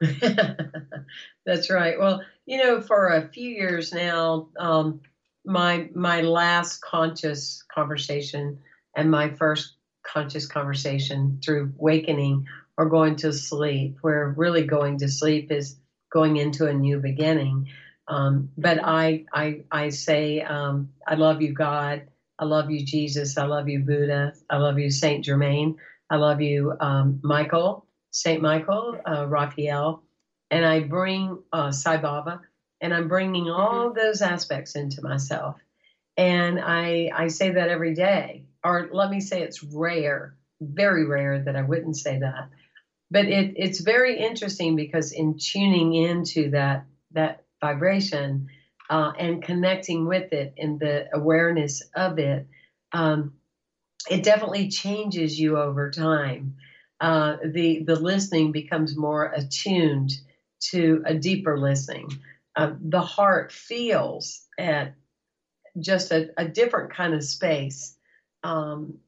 That's 1.45 1.70
right. 1.70 1.97
Well, 1.97 2.22
you 2.45 2.58
know, 2.58 2.82
for 2.82 3.08
a 3.08 3.30
few 3.30 3.49
years 3.49 3.93
now, 3.93 4.49
um, 4.60 5.01
my 5.46 5.89
my 5.94 6.22
last 6.22 6.82
conscious 6.82 7.64
conversation 7.74 8.60
and 8.96 9.12
my 9.12 9.30
first 9.30 9.76
conscious 10.04 10.48
conversation 10.48 11.39
through 11.44 11.74
awakening 11.80 12.46
or 12.78 12.89
going 12.89 13.16
to 13.18 13.32
sleep, 13.34 13.98
where 14.02 14.34
really 14.38 14.66
going 14.66 15.00
to 15.00 15.10
sleep 15.10 15.52
is 15.52 15.78
going 16.12 16.38
into 16.38 16.68
a 16.68 16.74
new 16.74 17.00
beginning. 17.00 17.70
Um, 18.08 18.50
but 18.58 18.80
I 18.84 19.26
I 19.34 19.62
I 19.72 19.89
say 19.89 20.41
um, 20.41 20.89
I 21.08 21.16
love 21.16 21.41
you, 21.41 21.54
God. 21.54 22.08
I 22.39 22.46
love 22.46 22.72
you, 22.72 22.86
Jesus. 22.86 23.38
I 23.38 23.46
love 23.46 23.70
you, 23.70 23.80
Buddha. 23.80 24.34
I 24.50 24.58
love 24.58 24.80
you, 24.80 24.89
Saint 24.89 25.24
Germain. 25.24 25.78
I 26.10 26.18
love 26.18 26.41
you, 26.41 26.74
um, 26.80 27.20
Michael, 27.24 27.86
Saint 28.12 28.41
Michael, 28.41 29.00
uh, 29.06 29.26
Raphael, 29.28 30.04
and 30.52 30.66
I 30.66 30.82
bring 30.82 31.39
uh, 31.52 31.72
Sai 31.72 31.98
Baba, 31.98 32.41
and 32.84 32.94
I'm 32.94 33.08
bringing 33.08 33.50
all 33.50 33.94
those 33.94 34.22
aspects 34.22 34.76
into 34.76 35.02
myself. 35.02 35.56
And 36.18 36.60
I 36.60 37.10
I 37.16 37.30
say 37.30 37.52
that 37.52 37.70
every 37.70 37.96
day, 37.96 38.44
or 38.64 38.90
let 38.92 39.10
me 39.10 39.22
say 39.22 39.42
it's 39.42 39.64
rare, 39.64 40.36
very 40.62 41.06
rare 41.08 41.42
that 41.44 41.56
I 41.56 41.62
wouldn't 41.62 41.98
say 41.98 42.20
that. 42.20 42.50
But 43.10 43.26
it, 43.26 43.54
it's 43.56 43.80
very 43.80 44.20
interesting 44.20 44.76
because 44.76 45.14
in 45.14 45.38
tuning 45.40 45.94
into 45.94 46.52
that 46.52 46.86
that 47.12 47.46
vibration 47.62 48.50
uh, 48.90 49.14
and 49.18 49.42
connecting 49.42 50.06
with 50.06 50.34
it 50.34 50.54
and 50.58 50.78
the 50.78 51.08
awareness 51.14 51.82
of 51.96 52.20
it, 52.20 52.48
um, 52.92 53.36
it 54.12 54.24
definitely 54.24 54.68
changes 54.68 55.40
you 55.40 55.58
over 55.58 55.90
time. 55.90 56.58
Uh, 57.00 57.38
the 57.46 57.84
the 57.84 57.96
listening 57.96 58.52
becomes 58.52 58.98
more 58.98 59.26
attuned 59.26 60.12
to 60.72 61.02
a 61.06 61.14
deeper 61.14 61.58
listening. 61.58 62.10
Uh, 62.56 62.74
the 62.80 63.01
heart 63.01 63.51
feels 63.51 64.45
at 64.58 64.95
just 65.80 66.12
a, 66.12 66.30
a 66.38 66.47
different 66.47 66.93
kind 66.93 67.14
of 67.14 67.24
space. 67.24 67.95
Um, 68.43 68.99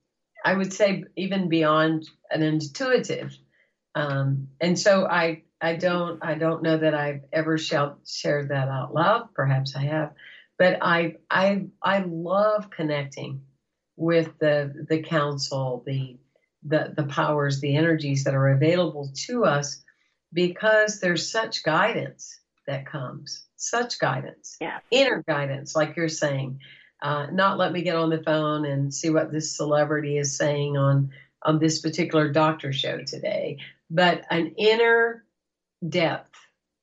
I 0.44 0.54
would 0.54 0.74
say 0.74 1.04
even 1.16 1.50
beyond 1.50 2.10
an 2.32 2.42
intuitive. 2.42 3.38
Um, 3.94 4.50
and 4.60 4.78
so 4.78 5.06
I 5.06 5.44
I 5.62 5.76
don't 5.76 6.24
I 6.24 6.36
don't 6.36 6.64
know 6.64 6.78
that 6.78 6.94
I've 6.94 7.22
ever 7.32 7.58
shared 7.58 8.50
that 8.50 8.68
out 8.68 8.94
loud. 8.94 9.34
Perhaps 9.34 9.76
I 9.76 9.84
have, 9.84 10.14
but 10.58 10.80
I 10.82 11.18
I 11.30 11.68
I 11.82 12.00
love 12.00 12.70
connecting 12.70 13.42
with 13.96 14.38
the 14.40 14.86
the 14.90 15.02
council, 15.02 15.84
the 15.86 16.18
the 16.64 16.94
the 16.96 17.06
powers, 17.06 17.62
the 17.62 17.76
energies 17.76 18.26
that 18.26 18.36
are 18.36 18.50
available 18.50 19.12
to 19.28 19.46
us, 19.46 19.84
because 20.34 21.00
there's 21.00 21.30
such 21.30 21.64
guidance 21.64 22.40
that 22.68 22.86
comes, 22.86 23.46
such 23.56 24.00
guidance, 24.00 24.58
Yeah. 24.60 24.80
inner 24.92 25.24
guidance, 25.28 25.76
like 25.76 25.96
you're 25.96 26.10
saying. 26.10 26.60
Uh, 27.02 27.28
not 27.32 27.58
let 27.58 27.72
me 27.72 27.82
get 27.84 27.96
on 27.96 28.10
the 28.10 28.24
phone 28.24 28.66
and 28.66 28.94
see 28.94 29.10
what 29.10 29.32
this 29.32 29.56
celebrity 29.56 30.18
is 30.18 30.36
saying 30.36 30.78
on 30.78 31.12
on 31.44 31.60
this 31.60 31.80
particular 31.80 32.32
doctor 32.32 32.74
show 32.74 33.04
today, 33.04 33.58
but 33.92 34.24
an 34.32 34.56
inner 34.58 35.24
depth. 35.88 36.34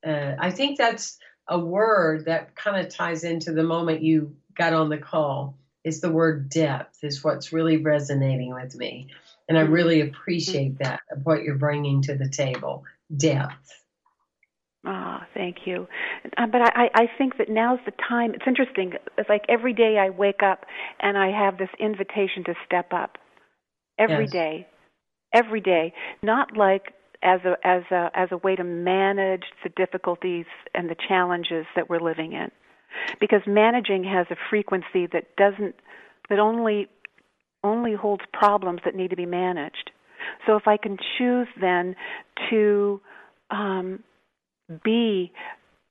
Uh, 0.06 0.36
I 0.38 0.50
think 0.52 0.78
that's 0.78 1.18
a 1.48 1.58
word 1.58 2.26
that 2.26 2.54
kind 2.54 2.84
of 2.84 2.92
ties 2.92 3.24
into 3.24 3.52
the 3.52 3.64
moment 3.64 4.02
you 4.02 4.36
got 4.56 4.72
on 4.72 4.88
the 4.88 4.98
call. 4.98 5.58
Is 5.82 6.00
the 6.00 6.12
word 6.12 6.48
depth 6.48 7.02
is 7.02 7.24
what's 7.24 7.52
really 7.52 7.78
resonating 7.78 8.54
with 8.54 8.76
me, 8.76 9.08
and 9.48 9.58
I 9.58 9.62
really 9.62 10.00
appreciate 10.00 10.78
that 10.78 11.00
of 11.10 11.26
what 11.26 11.42
you're 11.42 11.56
bringing 11.56 12.02
to 12.02 12.14
the 12.14 12.28
table. 12.28 12.84
Depth. 13.16 13.81
Ah, 14.84 15.26
thank 15.32 15.58
you. 15.64 15.86
Uh, 16.36 16.46
but 16.46 16.60
I, 16.60 16.90
I 16.94 17.06
think 17.16 17.38
that 17.38 17.48
now's 17.48 17.78
the 17.86 17.92
time. 18.08 18.34
It's 18.34 18.46
interesting. 18.46 18.94
It's 19.16 19.28
like 19.28 19.42
every 19.48 19.72
day 19.72 19.96
I 19.98 20.10
wake 20.10 20.42
up 20.42 20.64
and 20.98 21.16
I 21.16 21.30
have 21.30 21.56
this 21.58 21.68
invitation 21.78 22.42
to 22.46 22.54
step 22.66 22.92
up. 22.92 23.18
Every 23.98 24.24
Yes. 24.24 24.32
day, 24.32 24.66
every 25.32 25.60
day. 25.60 25.92
Not 26.22 26.56
like 26.56 26.94
as 27.22 27.40
a 27.44 27.54
as 27.64 27.82
a 27.92 28.10
as 28.14 28.30
a 28.32 28.36
way 28.38 28.56
to 28.56 28.64
manage 28.64 29.44
the 29.62 29.68
difficulties 29.70 30.46
and 30.74 30.90
the 30.90 30.96
challenges 31.08 31.66
that 31.76 31.88
we're 31.88 32.00
living 32.00 32.32
in, 32.32 32.50
because 33.20 33.42
managing 33.46 34.02
has 34.04 34.26
a 34.30 34.36
frequency 34.50 35.06
that 35.12 35.36
doesn't 35.36 35.76
that 36.28 36.40
only 36.40 36.88
only 37.62 37.94
holds 37.94 38.24
problems 38.32 38.80
that 38.84 38.96
need 38.96 39.10
to 39.10 39.16
be 39.16 39.26
managed. 39.26 39.92
So 40.46 40.56
if 40.56 40.66
I 40.66 40.76
can 40.76 40.96
choose 41.18 41.48
then 41.60 41.94
to 42.50 43.00
um, 43.50 44.02
be 44.84 45.32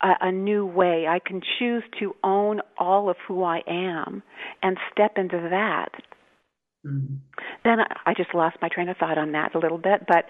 a, 0.02 0.14
a 0.22 0.32
new 0.32 0.66
way. 0.66 1.06
I 1.08 1.20
can 1.20 1.42
choose 1.60 1.84
to 2.00 2.16
own 2.24 2.62
all 2.78 3.10
of 3.10 3.18
who 3.28 3.44
I 3.44 3.62
am 3.68 4.24
and 4.62 4.78
step 4.92 5.14
into 5.18 5.48
that. 5.50 5.90
Mm. 6.86 7.20
Then 7.64 7.80
I, 7.80 7.96
I 8.08 8.14
just 8.16 8.34
lost 8.34 8.58
my 8.62 8.68
train 8.68 8.90
of 8.90 8.98
thought 8.98 9.18
on 9.18 9.34
that 9.34 9.54
a 9.54 9.60
little 9.60 9.78
bit, 9.78 10.02
but 10.08 10.26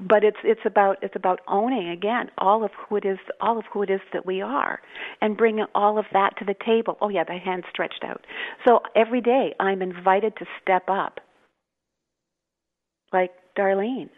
but 0.00 0.24
it's 0.24 0.38
it's 0.42 0.62
about 0.64 0.96
it's 1.02 1.16
about 1.16 1.40
owning 1.46 1.90
again 1.90 2.30
all 2.38 2.64
of 2.64 2.70
who 2.88 2.96
it 2.96 3.04
is 3.04 3.18
all 3.42 3.58
of 3.58 3.64
who 3.72 3.82
it 3.82 3.90
is 3.90 4.00
that 4.14 4.24
we 4.24 4.40
are, 4.40 4.80
and 5.20 5.36
bringing 5.36 5.66
all 5.74 5.98
of 5.98 6.06
that 6.14 6.38
to 6.38 6.46
the 6.46 6.54
table. 6.64 6.96
Oh 7.02 7.10
yeah, 7.10 7.24
the 7.24 7.36
hand 7.36 7.64
stretched 7.70 8.04
out. 8.04 8.24
So 8.66 8.80
every 8.96 9.20
day 9.20 9.54
I'm 9.60 9.82
invited 9.82 10.34
to 10.38 10.46
step 10.62 10.84
up. 10.88 11.20
Like 13.12 13.32
Darlene, 13.58 14.08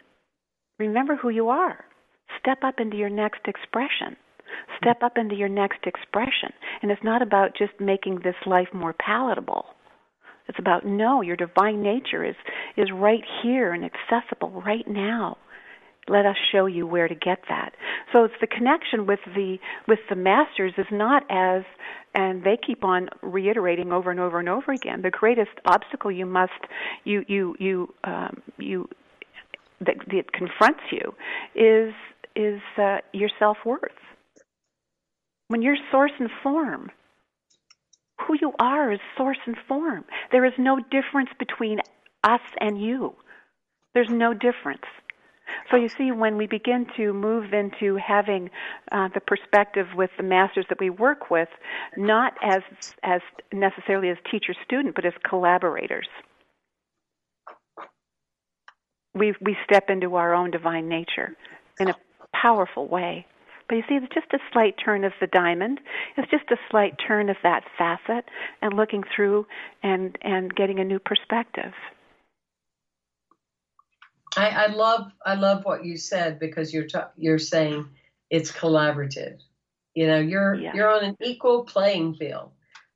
remember 0.79 1.17
who 1.17 1.27
you 1.27 1.49
are. 1.49 1.83
Step 2.39 2.59
up 2.63 2.79
into 2.79 2.97
your 2.97 3.09
next 3.09 3.41
expression. 3.47 4.15
Step 4.77 5.03
up 5.03 5.17
into 5.17 5.35
your 5.35 5.49
next 5.49 5.85
expression. 5.85 6.51
And 6.81 6.91
it's 6.91 7.03
not 7.03 7.21
about 7.21 7.57
just 7.57 7.73
making 7.79 8.19
this 8.23 8.35
life 8.45 8.67
more 8.73 8.93
palatable. 8.93 9.65
It's 10.47 10.59
about 10.59 10.85
no, 10.85 11.21
your 11.21 11.35
divine 11.35 11.81
nature 11.81 12.23
is 12.23 12.35
is 12.77 12.91
right 12.93 13.23
here 13.41 13.73
and 13.73 13.83
accessible 13.83 14.61
right 14.61 14.87
now. 14.87 15.37
Let 16.07 16.27
us 16.27 16.35
show 16.51 16.67
you 16.67 16.85
where 16.85 17.07
to 17.07 17.15
get 17.15 17.39
that. 17.49 17.73
So 18.13 18.25
it's 18.25 18.35
the 18.39 18.47
connection 18.47 19.07
with 19.07 19.19
the 19.25 19.57
with 19.87 19.99
the 20.07 20.15
masters 20.15 20.73
is 20.77 20.85
not 20.91 21.23
as 21.31 21.63
and 22.13 22.43
they 22.43 22.57
keep 22.57 22.83
on 22.83 23.09
reiterating 23.23 23.91
over 23.91 24.11
and 24.11 24.19
over 24.19 24.39
and 24.39 24.47
over 24.47 24.71
again. 24.71 25.01
The 25.01 25.09
greatest 25.09 25.51
obstacle 25.65 26.11
you 26.11 26.27
must 26.27 26.51
you 27.05 27.25
you 27.27 27.55
you 27.59 27.93
um, 28.03 28.41
you 28.59 28.87
that, 29.81 29.97
that 30.07 30.31
confronts 30.31 30.81
you 30.91 31.13
is 31.55 31.93
is 32.35 32.61
uh, 32.77 32.97
your 33.13 33.29
self 33.39 33.57
worth. 33.65 33.91
When 35.47 35.61
you're 35.61 35.77
source 35.91 36.11
and 36.19 36.29
form, 36.41 36.89
who 38.21 38.35
you 38.41 38.53
are 38.59 38.91
is 38.91 38.99
source 39.17 39.37
and 39.45 39.55
form. 39.67 40.05
There 40.31 40.45
is 40.45 40.53
no 40.57 40.79
difference 40.79 41.29
between 41.37 41.79
us 42.23 42.41
and 42.59 42.81
you. 42.81 43.15
There's 43.93 44.09
no 44.09 44.33
difference. 44.33 44.83
So 45.69 45.77
you 45.77 45.89
see, 45.89 46.11
when 46.11 46.37
we 46.37 46.47
begin 46.47 46.87
to 46.97 47.13
move 47.13 47.53
into 47.53 47.97
having 47.97 48.49
uh, 48.91 49.09
the 49.13 49.19
perspective 49.19 49.87
with 49.95 50.09
the 50.17 50.23
masters 50.23 50.65
that 50.69 50.79
we 50.79 50.89
work 50.89 51.29
with, 51.29 51.49
not 51.97 52.33
as 52.43 52.61
as 53.03 53.21
necessarily 53.53 54.09
as 54.09 54.17
teacher 54.29 54.53
student, 54.63 54.95
but 54.95 55.05
as 55.05 55.13
collaborators, 55.27 56.07
we 59.13 59.33
we 59.41 59.55
step 59.63 59.89
into 59.89 60.15
our 60.15 60.33
own 60.33 60.51
divine 60.51 60.89
nature 60.89 61.35
in 61.79 61.89
a 61.89 61.95
powerful 62.41 62.87
way. 62.87 63.25
But 63.67 63.75
you 63.75 63.83
see, 63.89 63.95
it's 63.95 64.13
just 64.13 64.31
a 64.33 64.39
slight 64.53 64.75
turn 64.83 65.03
of 65.03 65.13
the 65.19 65.27
diamond. 65.27 65.79
It's 66.17 66.29
just 66.29 66.51
a 66.51 66.57
slight 66.69 66.93
turn 67.07 67.29
of 67.29 67.37
that 67.41 67.63
facet, 67.77 68.25
and 68.61 68.73
looking 68.73 69.03
through 69.15 69.47
and 69.81 70.17
and 70.21 70.53
getting 70.55 70.79
a 70.79 70.83
new 70.83 70.99
perspective. 70.99 71.73
I, 74.37 74.49
I 74.49 74.67
love 74.67 75.11
I 75.25 75.35
love 75.35 75.65
what 75.65 75.85
you 75.85 75.97
said 75.97 76.39
because 76.39 76.73
you're 76.73 76.87
ta- 76.87 77.11
you're 77.17 77.39
saying 77.39 77.87
it's 78.29 78.51
collaborative. 78.51 79.39
You 79.93 80.07
know, 80.07 80.19
you're 80.19 80.55
Yeah. 80.55 80.73
you're 80.75 80.89
on 80.89 81.03
an 81.03 81.17
equal 81.21 81.63
playing 81.63 82.15
field, 82.15 82.51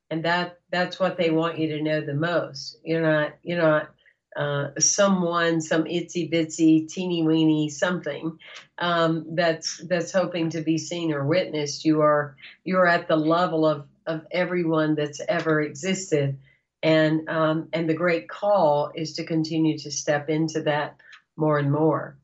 and 0.09 0.23
that 0.25 0.59
that's 0.69 0.99
what 0.99 1.17
they 1.17 1.31
want 1.31 1.57
you 1.57 1.69
to 1.69 1.81
know 1.81 2.01
the 2.01 2.13
most. 2.13 2.77
You're 2.83 3.01
not 3.01 3.33
you're 3.41 3.61
not 3.61 3.89
uh, 4.35 4.69
someone, 4.79 5.61
some 5.61 5.85
itsy 5.85 6.31
bitsy 6.31 6.87
teeny 6.87 7.23
weeny 7.23 7.69
something 7.69 8.37
um, 8.77 9.25
that's 9.35 9.77
that's 9.87 10.11
hoping 10.11 10.51
to 10.51 10.61
be 10.61 10.77
seen 10.77 11.11
or 11.11 11.25
witnessed. 11.25 11.85
You 11.85 12.01
are 12.01 12.35
you're 12.63 12.87
at 12.87 13.07
the 13.07 13.15
level 13.15 13.65
of 13.65 13.87
of 14.05 14.25
everyone 14.31 14.95
that's 14.95 15.21
ever 15.27 15.61
existed, 15.61 16.37
and 16.83 17.27
um, 17.29 17.69
and 17.73 17.89
the 17.89 17.93
great 17.93 18.29
call 18.29 18.91
is 18.95 19.13
to 19.13 19.25
continue 19.25 19.77
to 19.79 19.91
step 19.91 20.29
into 20.29 20.61
that 20.63 20.97
more 21.35 21.57
and 21.57 21.71
more. 21.71 22.17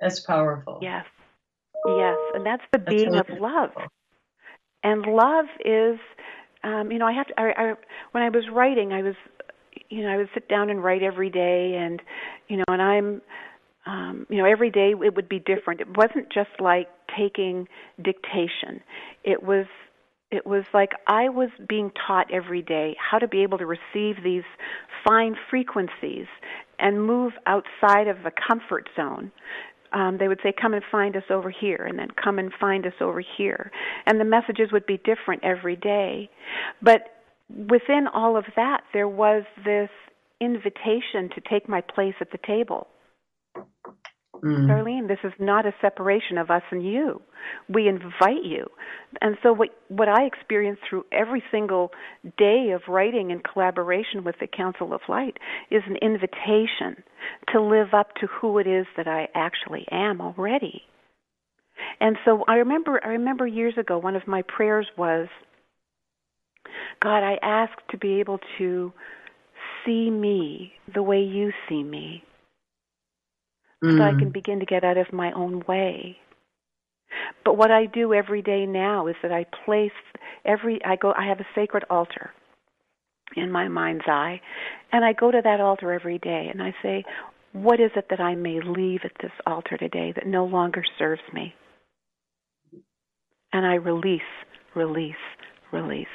That's 0.00 0.20
powerful. 0.20 0.80
Yes, 0.82 1.06
yes, 1.86 2.18
and 2.34 2.44
that's 2.44 2.64
the 2.72 2.78
That's 2.78 2.90
being 2.90 3.14
of 3.14 3.26
love. 3.40 3.70
And 4.84 5.06
love 5.06 5.46
is, 5.64 5.98
um, 6.64 6.90
you 6.90 6.98
know, 6.98 7.06
I 7.06 7.12
have 7.12 7.28
to. 7.28 7.40
I, 7.40 7.52
I, 7.56 7.74
when 8.10 8.22
I 8.24 8.30
was 8.30 8.44
writing, 8.52 8.92
I 8.92 9.02
was, 9.02 9.14
you 9.92 10.02
know, 10.02 10.08
I 10.08 10.16
would 10.16 10.30
sit 10.32 10.48
down 10.48 10.70
and 10.70 10.82
write 10.82 11.02
every 11.02 11.28
day, 11.28 11.76
and 11.78 12.00
you 12.48 12.56
know, 12.56 12.64
and 12.68 12.80
I'm, 12.80 13.22
um, 13.84 14.26
you 14.30 14.38
know, 14.38 14.46
every 14.46 14.70
day 14.70 14.92
it 14.92 15.14
would 15.14 15.28
be 15.28 15.38
different. 15.38 15.82
It 15.82 15.96
wasn't 15.96 16.32
just 16.32 16.48
like 16.60 16.88
taking 17.16 17.68
dictation. 18.02 18.80
It 19.22 19.42
was 19.42 19.66
it 20.30 20.46
was 20.46 20.64
like 20.72 20.92
I 21.06 21.28
was 21.28 21.50
being 21.68 21.92
taught 22.06 22.32
every 22.32 22.62
day 22.62 22.96
how 22.98 23.18
to 23.18 23.28
be 23.28 23.42
able 23.42 23.58
to 23.58 23.66
receive 23.66 24.24
these 24.24 24.44
fine 25.06 25.36
frequencies 25.50 26.26
and 26.78 27.06
move 27.06 27.34
outside 27.46 28.08
of 28.08 28.16
a 28.24 28.32
comfort 28.48 28.88
zone. 28.96 29.30
Um, 29.92 30.16
they 30.18 30.26
would 30.26 30.40
say, 30.42 30.54
Come 30.58 30.72
and 30.72 30.82
find 30.90 31.14
us 31.16 31.24
over 31.28 31.50
here, 31.50 31.84
and 31.86 31.98
then 31.98 32.08
come 32.12 32.38
and 32.38 32.50
find 32.58 32.86
us 32.86 32.94
over 33.02 33.22
here. 33.36 33.70
And 34.06 34.18
the 34.18 34.24
messages 34.24 34.72
would 34.72 34.86
be 34.86 34.96
different 35.04 35.44
every 35.44 35.76
day. 35.76 36.30
But 36.80 37.21
within 37.54 38.06
all 38.12 38.36
of 38.36 38.44
that, 38.56 38.82
there 38.92 39.08
was 39.08 39.44
this 39.64 39.90
invitation 40.40 41.30
to 41.34 41.40
take 41.48 41.68
my 41.68 41.80
place 41.80 42.14
at 42.20 42.30
the 42.32 42.38
table. 42.46 42.88
Mm. 44.42 44.66
Darlene, 44.66 45.06
this 45.06 45.20
is 45.22 45.32
not 45.38 45.66
a 45.66 45.74
separation 45.80 46.36
of 46.36 46.50
us 46.50 46.62
and 46.72 46.84
you. 46.84 47.22
We 47.68 47.86
invite 47.86 48.42
you. 48.42 48.66
And 49.20 49.36
so 49.42 49.52
what 49.52 49.68
what 49.88 50.08
I 50.08 50.24
experience 50.24 50.80
through 50.88 51.04
every 51.12 51.42
single 51.52 51.92
day 52.36 52.72
of 52.74 52.82
writing 52.88 53.30
in 53.30 53.40
collaboration 53.40 54.24
with 54.24 54.36
the 54.40 54.48
Council 54.48 54.92
of 54.92 55.00
Light 55.08 55.38
is 55.70 55.82
an 55.86 55.96
invitation 55.96 57.04
to 57.52 57.60
live 57.60 57.94
up 57.94 58.14
to 58.16 58.26
who 58.26 58.58
it 58.58 58.66
is 58.66 58.86
that 58.96 59.06
I 59.06 59.28
actually 59.34 59.86
am 59.92 60.20
already. 60.20 60.82
And 62.00 62.16
so 62.24 62.44
I 62.48 62.56
remember 62.56 63.00
I 63.04 63.10
remember 63.10 63.46
years 63.46 63.74
ago 63.78 63.98
one 63.98 64.16
of 64.16 64.26
my 64.26 64.42
prayers 64.42 64.88
was 64.96 65.28
God, 67.02 67.22
I 67.22 67.38
ask 67.42 67.72
to 67.90 67.98
be 67.98 68.20
able 68.20 68.38
to 68.58 68.92
see 69.84 70.10
me 70.10 70.72
the 70.94 71.02
way 71.02 71.22
you 71.22 71.52
see 71.68 71.82
me 71.82 72.24
so 73.96 74.04
I 74.04 74.14
can 74.14 74.30
Mm. 74.30 74.32
begin 74.32 74.60
to 74.60 74.66
get 74.66 74.84
out 74.84 74.96
of 74.96 75.12
my 75.12 75.32
own 75.32 75.62
way. 75.68 76.18
But 77.44 77.56
what 77.56 77.70
I 77.70 77.86
do 77.86 78.14
every 78.14 78.42
day 78.42 78.66
now 78.66 79.06
is 79.08 79.16
that 79.22 79.32
I 79.32 79.44
place 79.64 79.92
every 80.44 80.80
I 80.84 80.96
go 80.96 81.12
I 81.16 81.26
have 81.26 81.40
a 81.40 81.46
sacred 81.54 81.84
altar 81.90 82.30
in 83.36 83.50
my 83.50 83.68
mind's 83.68 84.04
eye 84.06 84.40
and 84.92 85.04
I 85.04 85.12
go 85.12 85.30
to 85.30 85.40
that 85.42 85.60
altar 85.60 85.92
every 85.92 86.18
day 86.18 86.48
and 86.52 86.62
I 86.62 86.74
say 86.82 87.04
what 87.52 87.80
is 87.80 87.90
it 87.96 88.06
that 88.10 88.20
I 88.20 88.34
may 88.34 88.60
leave 88.60 89.00
at 89.04 89.12
this 89.20 89.32
altar 89.46 89.76
today 89.76 90.12
that 90.14 90.26
no 90.26 90.44
longer 90.46 90.84
serves 90.98 91.22
me? 91.32 91.54
And 93.52 93.66
I 93.66 93.74
release, 93.74 94.22
release, 94.74 95.14
release, 95.72 96.06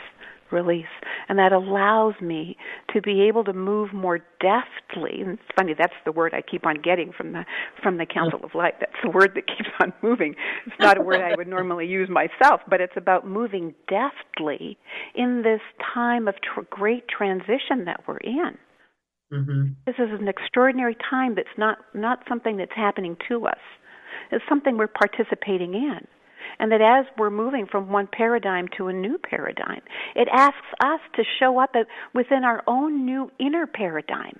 release. 0.51 0.85
And 1.29 1.37
that 1.39 1.51
allows 1.51 2.13
me 2.21 2.57
to 2.93 3.01
be 3.01 3.21
able 3.21 3.43
to 3.45 3.53
move 3.53 3.93
more 3.93 4.19
deftly. 4.39 5.21
And 5.21 5.31
it's 5.33 5.41
funny, 5.55 5.73
that's 5.77 5.93
the 6.05 6.11
word 6.11 6.33
I 6.33 6.41
keep 6.41 6.65
on 6.65 6.81
getting 6.81 7.11
from 7.11 7.33
the 7.33 7.45
from 7.81 7.97
the 7.97 8.05
Council 8.05 8.39
of 8.43 8.55
Light. 8.55 8.75
That's 8.79 8.91
the 9.03 9.09
word 9.09 9.31
that 9.35 9.47
keeps 9.47 9.69
on 9.81 9.93
moving. 10.01 10.35
It's 10.65 10.75
not 10.79 10.97
a 10.97 11.01
word 11.01 11.21
I 11.21 11.35
would 11.35 11.47
normally 11.47 11.87
use 11.87 12.09
myself, 12.09 12.61
but 12.69 12.81
it's 12.81 12.97
about 12.97 13.27
moving 13.27 13.73
deftly 13.89 14.77
in 15.15 15.41
this 15.43 15.61
time 15.93 16.27
of 16.27 16.35
tr- 16.41 16.61
great 16.69 17.07
transition 17.07 17.85
that 17.85 18.01
we're 18.07 18.17
in. 18.17 18.57
hmm 19.31 19.63
This 19.85 19.95
is 19.99 20.09
an 20.19 20.27
extraordinary 20.27 20.95
time 21.09 21.35
that's 21.35 21.57
not 21.57 21.79
not 21.93 22.19
something 22.29 22.57
that's 22.57 22.75
happening 22.75 23.17
to 23.29 23.45
us. 23.47 23.59
It's 24.31 24.43
something 24.49 24.77
we're 24.77 24.87
participating 24.87 25.73
in. 25.73 26.07
And 26.59 26.71
that 26.71 26.81
as 26.81 27.05
we're 27.17 27.29
moving 27.29 27.67
from 27.69 27.91
one 27.91 28.07
paradigm 28.11 28.67
to 28.77 28.87
a 28.87 28.93
new 28.93 29.17
paradigm, 29.17 29.81
it 30.15 30.27
asks 30.31 30.67
us 30.83 30.99
to 31.15 31.23
show 31.39 31.59
up 31.59 31.73
within 32.15 32.43
our 32.43 32.63
own 32.65 33.05
new 33.05 33.31
inner 33.39 33.67
paradigm. 33.67 34.39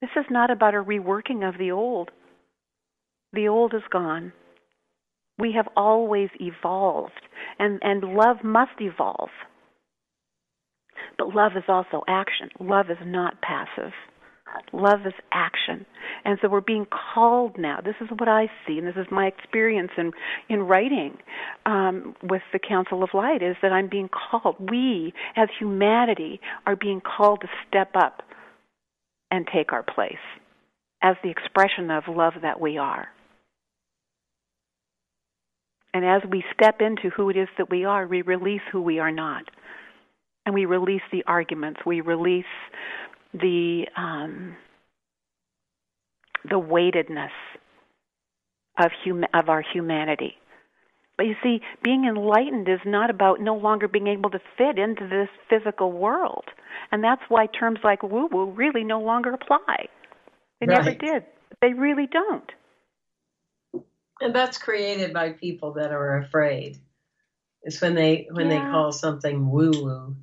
This 0.00 0.10
is 0.16 0.26
not 0.30 0.50
about 0.50 0.74
a 0.74 0.82
reworking 0.82 1.48
of 1.48 1.58
the 1.58 1.72
old. 1.72 2.10
The 3.32 3.48
old 3.48 3.74
is 3.74 3.82
gone. 3.90 4.32
We 5.38 5.52
have 5.52 5.68
always 5.76 6.30
evolved, 6.40 7.20
and, 7.58 7.78
and 7.82 8.02
love 8.02 8.38
must 8.42 8.80
evolve. 8.80 9.30
But 11.16 11.34
love 11.34 11.52
is 11.56 11.64
also 11.68 12.02
action. 12.08 12.50
Love 12.60 12.90
is 12.90 12.98
not 13.04 13.40
passive. 13.40 13.92
Love 14.72 15.06
is 15.06 15.14
action. 15.32 15.86
And 16.24 16.38
so 16.40 16.48
we're 16.48 16.60
being 16.60 16.86
called 16.86 17.58
now. 17.58 17.80
This 17.82 17.94
is 18.00 18.08
what 18.16 18.28
I 18.28 18.50
see, 18.66 18.78
and 18.78 18.86
this 18.86 18.96
is 18.96 19.06
my 19.10 19.26
experience 19.26 19.90
in, 19.96 20.12
in 20.48 20.62
writing 20.62 21.18
um, 21.66 22.14
with 22.22 22.42
the 22.52 22.58
Council 22.58 23.02
of 23.02 23.10
Light, 23.14 23.42
is 23.42 23.56
that 23.62 23.72
I'm 23.72 23.88
being 23.88 24.08
called. 24.08 24.56
We, 24.58 25.14
as 25.36 25.48
humanity, 25.58 26.40
are 26.66 26.76
being 26.76 27.00
called 27.00 27.40
to 27.42 27.48
step 27.66 27.90
up 27.94 28.22
and 29.30 29.46
take 29.52 29.72
our 29.72 29.82
place 29.82 30.16
as 31.02 31.16
the 31.22 31.30
expression 31.30 31.90
of 31.90 32.04
love 32.08 32.34
that 32.42 32.60
we 32.60 32.78
are. 32.78 33.08
And 35.94 36.04
as 36.04 36.22
we 36.30 36.44
step 36.52 36.80
into 36.80 37.10
who 37.10 37.30
it 37.30 37.36
is 37.36 37.48
that 37.56 37.70
we 37.70 37.84
are, 37.84 38.06
we 38.06 38.22
release 38.22 38.60
who 38.70 38.82
we 38.82 38.98
are 38.98 39.10
not. 39.10 39.44
And 40.44 40.54
we 40.54 40.64
release 40.64 41.02
the 41.12 41.24
arguments. 41.26 41.80
We 41.84 42.00
release 42.00 42.44
the 43.32 43.86
um, 43.96 44.56
the 46.48 46.58
weightedness 46.58 47.32
of 48.78 48.90
hum- 49.04 49.24
of 49.34 49.48
our 49.48 49.62
humanity. 49.62 50.34
But 51.16 51.26
you 51.26 51.34
see, 51.42 51.60
being 51.82 52.04
enlightened 52.04 52.68
is 52.68 52.78
not 52.86 53.10
about 53.10 53.40
no 53.40 53.56
longer 53.56 53.88
being 53.88 54.06
able 54.06 54.30
to 54.30 54.40
fit 54.56 54.78
into 54.78 55.08
this 55.08 55.28
physical 55.50 55.90
world, 55.90 56.44
and 56.92 57.02
that's 57.02 57.22
why 57.28 57.46
terms 57.46 57.80
like 57.82 58.02
woo 58.02 58.28
woo 58.30 58.50
really 58.50 58.84
no 58.84 59.00
longer 59.00 59.34
apply. 59.34 59.88
They 60.60 60.66
never 60.66 60.92
did. 60.92 61.24
They 61.60 61.72
really 61.72 62.06
don't. 62.06 62.50
And 64.20 64.34
that's 64.34 64.58
created 64.58 65.12
by 65.12 65.30
people 65.32 65.74
that 65.74 65.92
are 65.92 66.18
afraid. 66.18 66.78
It's 67.62 67.80
when 67.80 67.94
they 67.94 68.28
when 68.30 68.48
they 68.48 68.58
call 68.58 68.92
something 68.92 69.50
woo 69.50 69.70
woo. 69.70 70.16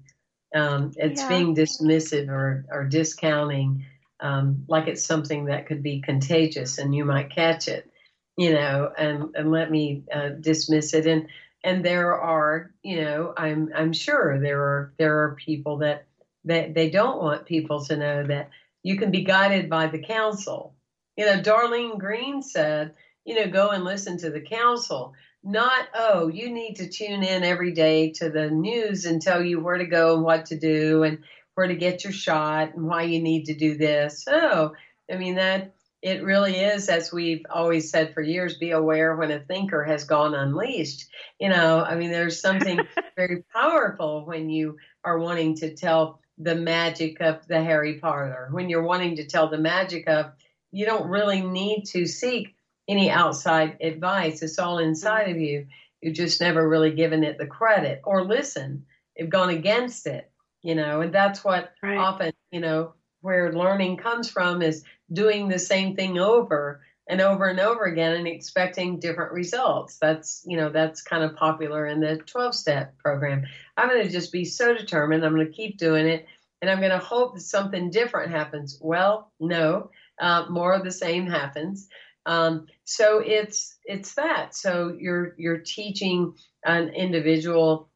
Um, 0.56 0.92
it's 0.98 1.22
Yeah. 1.22 1.28
being 1.28 1.56
dismissive 1.56 2.30
or, 2.30 2.66
or 2.72 2.86
discounting, 2.86 3.86
um, 4.22 4.66
like 4.70 4.88
it's 4.88 5.06
something 5.06 5.46
that 5.46 5.68
could 5.68 5.84
be 5.84 6.02
contagious 6.02 6.78
and 6.80 6.96
you 6.96 7.06
might 7.06 7.30
catch 7.30 7.68
it, 7.68 7.92
you 8.38 8.54
know, 8.54 8.92
and, 8.98 9.36
and 9.36 9.52
let 9.52 9.70
me 9.70 10.04
uh, 10.14 10.30
dismiss 10.30 10.94
it. 10.94 11.06
And 11.06 11.28
and 11.64 11.84
there 11.84 12.14
are, 12.14 12.72
you 12.84 13.02
know, 13.02 13.34
I'm 13.36 13.72
I'm 13.76 13.92
sure 13.94 14.40
there 14.40 14.62
are 14.62 14.94
there 14.98 15.24
are 15.24 15.36
people 15.36 15.78
that 15.80 16.06
that 16.46 16.74
they 16.74 16.90
don't 16.90 17.22
want 17.22 17.46
people 17.46 17.84
to 17.86 17.98
know 17.98 18.24
that 18.28 18.50
you 18.84 18.98
can 18.98 19.12
be 19.12 19.24
guided 19.24 19.70
by 19.70 19.88
the 19.88 20.00
council. 20.00 20.76
You 21.18 21.26
know, 21.26 21.42
Darlene 21.42 21.98
Green 21.98 22.42
said, 22.44 22.94
you 23.26 23.36
know, 23.36 23.50
go 23.50 23.70
and 23.72 23.84
listen 23.84 24.18
to 24.20 24.30
the 24.30 24.42
council 24.42 25.14
not 25.46 25.88
oh 25.94 26.28
you 26.28 26.52
need 26.52 26.76
to 26.76 26.90
tune 26.90 27.24
in 27.24 27.44
every 27.44 27.72
day 27.72 28.12
to 28.12 28.30
the 28.30 28.50
news 28.50 29.06
and 29.06 29.22
tell 29.22 29.44
you 29.44 29.60
where 29.60 29.78
to 29.78 29.86
go 29.86 30.16
and 30.16 30.24
what 30.24 30.48
to 30.48 30.58
do 30.58 31.04
and 31.04 31.20
where 31.54 31.68
to 31.68 31.76
get 31.76 32.04
your 32.04 32.12
shot 32.12 32.74
and 32.74 32.86
why 32.86 33.04
you 33.04 33.22
need 33.22 33.46
to 33.46 33.54
do 33.54 33.78
this. 33.78 34.26
Oh 34.28 34.74
i 35.12 35.16
mean 35.16 35.36
that 35.36 35.76
it 36.02 36.24
really 36.24 36.56
is 36.56 36.90
as 36.90 37.14
we've 37.14 37.46
always 37.50 37.90
said 37.92 38.14
for 38.14 38.22
years 38.22 38.58
be 38.58 38.72
aware 38.72 39.16
when 39.16 39.32
a 39.32 39.40
thinker 39.40 39.84
has 39.84 40.04
gone 40.06 40.34
unleashed. 40.34 41.06
You 41.40 41.50
know 41.50 41.80
i 41.80 41.96
mean 41.96 42.12
there's 42.12 42.42
something 42.42 42.80
very 43.16 43.44
powerful 43.54 44.26
when 44.26 44.50
you 44.50 44.78
are 45.04 45.20
wanting 45.20 45.58
to 45.58 45.76
tell 45.76 46.20
the 46.40 46.56
magic 46.56 47.22
of 47.22 47.48
the 47.48 47.64
harry 47.64 48.00
potter. 48.00 48.50
When 48.52 48.68
you're 48.68 48.82
wanting 48.82 49.18
to 49.18 49.28
tell 49.28 49.48
the 49.50 49.60
magic 49.60 50.10
of 50.10 50.32
you 50.72 50.88
don't 50.88 51.08
really 51.08 51.42
need 51.42 51.86
to 51.92 52.08
seek 52.08 52.55
any 52.88 53.10
outside 53.10 53.78
advice. 53.82 54.42
It's 54.42 54.60
all 54.60 54.78
inside 54.80 55.30
of 55.30 55.38
you. 55.38 55.68
You've 56.02 56.16
just 56.16 56.42
never 56.42 56.68
really 56.68 56.92
given 56.92 57.24
it 57.24 57.38
the 57.38 57.48
credit 57.48 58.02
or 58.04 58.26
listen. 58.26 58.86
You've 59.18 59.30
gone 59.30 59.50
against 59.50 60.08
it, 60.08 60.30
you 60.62 60.76
know, 60.76 61.02
and 61.02 61.14
that's 61.14 61.44
what 61.44 61.74
Right. 61.82 61.98
often, 61.98 62.34
you 62.52 62.60
know, 62.60 62.94
where 63.22 63.52
learning 63.54 63.98
comes 63.98 64.30
from 64.30 64.62
is 64.62 64.84
doing 65.12 65.48
the 65.48 65.60
same 65.60 65.96
thing 65.96 66.20
over 66.20 66.82
and 67.08 67.22
over 67.22 67.46
and 67.48 67.60
over 67.60 67.86
again 67.86 68.14
and 68.14 68.28
expecting 68.28 69.00
different 69.00 69.32
results. 69.32 69.98
That's, 70.00 70.44
you 70.46 70.58
know, 70.58 70.70
that's 70.70 71.02
kind 71.02 71.24
of 71.24 71.36
popular 71.36 71.86
in 71.88 72.00
the 72.00 72.18
12 72.18 72.54
step 72.56 72.98
program. 72.98 73.46
I'm 73.78 73.90
going 73.90 74.04
to 74.04 74.12
just 74.12 74.32
be 74.32 74.46
so 74.46 74.74
determined. 74.76 75.24
I'm 75.26 75.34
going 75.34 75.46
to 75.48 75.54
keep 75.54 75.78
doing 75.78 76.08
it 76.08 76.26
and 76.62 76.70
I'm 76.70 76.80
going 76.80 76.92
to 76.92 76.98
hope 76.98 77.36
that 77.36 77.42
something 77.42 77.90
different 77.92 78.32
happens. 78.32 78.80
Well, 78.82 79.32
no, 79.40 79.92
uh, 80.20 80.46
more 80.50 80.74
of 80.74 80.84
the 80.84 80.92
same 80.92 81.28
happens. 81.28 81.88
Um, 82.26 82.68
so 82.86 83.20
it's 83.20 83.76
it's 83.84 84.14
that. 84.14 84.56
So 84.56 84.96
you're 84.98 85.34
you're 85.38 85.58
teaching 85.58 86.36
an 86.64 86.90
individual 86.90 87.90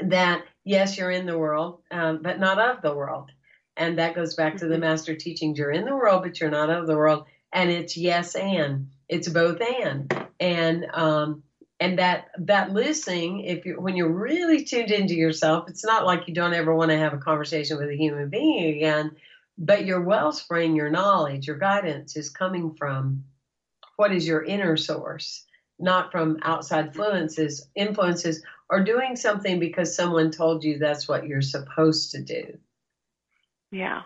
that 0.00 0.42
yes, 0.64 0.98
you're 0.98 1.10
in 1.10 1.26
the 1.26 1.38
world, 1.38 1.80
um, 1.90 2.20
but 2.22 2.38
not 2.38 2.58
of 2.58 2.82
the 2.82 2.94
world. 2.94 3.30
And 3.76 3.98
that 3.98 4.14
goes 4.14 4.34
back 4.34 4.56
to 4.56 4.66
the 4.66 4.74
mm-hmm. 4.74 4.82
master 4.82 5.14
teachings. 5.14 5.58
You're 5.58 5.70
in 5.70 5.84
the 5.84 5.94
world, 5.94 6.22
but 6.22 6.40
you're 6.40 6.50
not 6.50 6.70
of 6.70 6.86
the 6.86 6.96
world. 6.96 7.26
And 7.52 7.70
it's 7.70 7.96
yes 7.96 8.34
and. 8.34 8.88
It's 9.08 9.28
both 9.28 9.60
and. 9.60 10.12
And 10.40 10.86
um, 10.92 11.44
and 11.78 11.98
that 11.98 12.28
that 12.38 12.72
listening, 12.72 13.40
if 13.40 13.64
you 13.64 13.80
when 13.80 13.96
you're 13.96 14.12
really 14.12 14.64
tuned 14.64 14.90
into 14.90 15.14
yourself, 15.14 15.68
it's 15.68 15.84
not 15.84 16.04
like 16.04 16.26
you 16.26 16.34
don't 16.34 16.54
ever 16.54 16.74
want 16.74 16.90
to 16.90 16.98
have 16.98 17.12
a 17.12 17.18
conversation 17.18 17.78
with 17.78 17.90
a 17.90 17.96
human 17.96 18.28
being 18.28 18.76
again, 18.76 19.12
but 19.56 19.84
your 19.84 20.00
wellspring, 20.02 20.74
your 20.74 20.90
knowledge, 20.90 21.46
your 21.46 21.58
guidance 21.58 22.16
is 22.16 22.28
coming 22.28 22.74
from 22.74 23.24
what 23.96 24.12
is 24.12 24.26
your 24.26 24.44
inner 24.44 24.76
source, 24.76 25.44
not 25.78 26.12
from 26.12 26.38
outside 26.42 26.86
influences, 26.86 27.68
influences, 27.74 28.42
or 28.68 28.82
doing 28.82 29.16
something 29.16 29.58
because 29.58 29.94
someone 29.94 30.30
told 30.30 30.64
you 30.64 30.78
that's 30.78 31.08
what 31.08 31.26
you're 31.26 31.42
supposed 31.42 32.12
to 32.12 32.22
do. 32.22 32.58
Yeah. 33.70 34.02